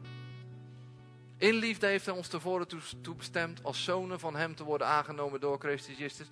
In 1.38 1.54
liefde 1.54 1.88
heeft 1.88 2.06
hij 2.06 2.16
ons 2.16 2.28
tevoren 2.28 2.68
toe 3.02 3.16
bestemd 3.16 3.64
als 3.64 3.84
zonen 3.84 4.20
van 4.20 4.36
hem 4.36 4.56
te 4.56 4.64
worden 4.64 4.88
aangenomen 4.88 5.40
door 5.40 5.60
Christus 5.60 5.98
Jezus, 5.98 6.28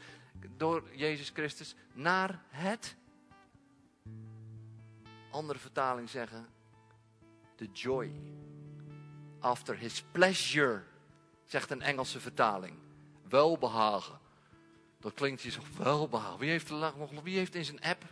door 0.57 0.83
Jezus 0.91 1.29
Christus 1.29 1.75
naar 1.93 2.41
het. 2.49 2.95
Andere 5.35 5.59
vertaling 5.59 6.09
zeggen, 6.09 6.47
the 7.55 7.67
joy 7.73 8.11
after 9.39 9.77
his 9.77 10.03
pleasure, 10.11 10.83
zegt 11.45 11.71
een 11.71 11.81
Engelse 11.81 12.19
vertaling. 12.19 12.77
Welbehagen. 13.29 14.19
Dat 14.99 15.13
klinkt 15.13 15.41
hier 15.41 15.51
zo 15.51 15.61
welbehagen. 15.77 16.39
Wie 16.39 16.49
heeft, 16.49 16.71
wie 17.23 17.37
heeft 17.37 17.55
in 17.55 17.65
zijn 17.65 17.81
app 17.81 18.03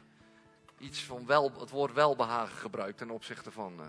iets 0.77 1.03
van 1.03 1.25
wel, 1.25 1.59
het 1.59 1.69
woord 1.69 1.93
welbehagen 1.93 2.57
gebruikt 2.57 2.97
ten 2.97 3.09
opzichte 3.09 3.51
van. 3.51 3.73
Uh, 3.79 3.85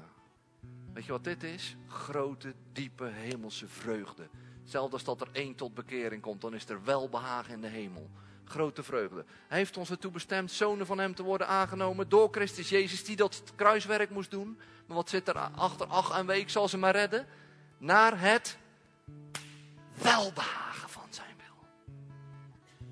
weet 0.92 1.04
je 1.04 1.12
wat 1.12 1.24
dit 1.24 1.42
is? 1.42 1.76
Grote, 1.88 2.54
diepe 2.72 3.04
hemelse 3.04 3.68
vreugde. 3.68 4.28
Zelfs 4.64 4.92
als 4.92 5.04
dat 5.04 5.20
er 5.20 5.28
één 5.32 5.54
tot 5.54 5.74
bekering 5.74 6.22
komt, 6.22 6.40
dan 6.40 6.54
is 6.54 6.68
er 6.68 6.84
welbehagen 6.84 7.52
in 7.52 7.60
de 7.60 7.68
hemel. 7.68 8.10
Grote 8.44 8.82
vreugde. 8.82 9.24
Hij 9.48 9.58
heeft 9.58 9.76
ons 9.76 9.90
ertoe 9.90 10.10
bestemd 10.10 10.50
zonen 10.50 10.86
van 10.86 10.98
hem 10.98 11.14
te 11.14 11.22
worden 11.22 11.46
aangenomen 11.46 12.08
door 12.08 12.28
Christus 12.30 12.68
Jezus, 12.68 13.04
die 13.04 13.16
dat 13.16 13.42
kruiswerk 13.54 14.10
moest 14.10 14.30
doen. 14.30 14.58
Maar 14.86 14.96
wat 14.96 15.08
zit 15.08 15.28
er 15.28 15.38
achter? 15.38 15.86
Ach 15.86 16.18
en 16.18 16.26
week 16.26 16.50
zal 16.50 16.68
ze 16.68 16.78
maar 16.78 16.92
redden. 16.92 17.26
Naar 17.78 18.20
het 18.20 18.58
welbehagen 19.94 20.88
van 20.88 21.06
zijn 21.10 21.36
wil. 21.36 21.66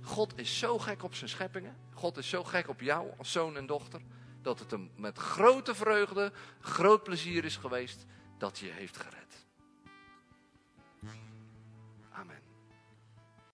God 0.03 0.39
is 0.39 0.59
zo 0.59 0.79
gek 0.79 1.03
op 1.03 1.15
zijn 1.15 1.31
scheppingen. 1.31 1.77
God 1.95 2.17
is 2.17 2.29
zo 2.29 2.45
gek 2.45 2.69
op 2.69 2.81
jou 2.81 3.11
als 3.19 3.33
zoon 3.33 3.57
en 3.57 3.67
dochter. 3.67 4.01
Dat 4.43 4.59
het 4.59 4.71
hem 4.71 4.91
met 4.97 5.19
grote 5.19 5.75
vreugde, 5.75 6.33
groot 6.61 7.03
plezier 7.03 7.45
is 7.45 7.57
geweest 7.57 8.05
dat 8.39 8.59
je 8.59 8.71
heeft 8.71 8.97
gered. 8.97 9.42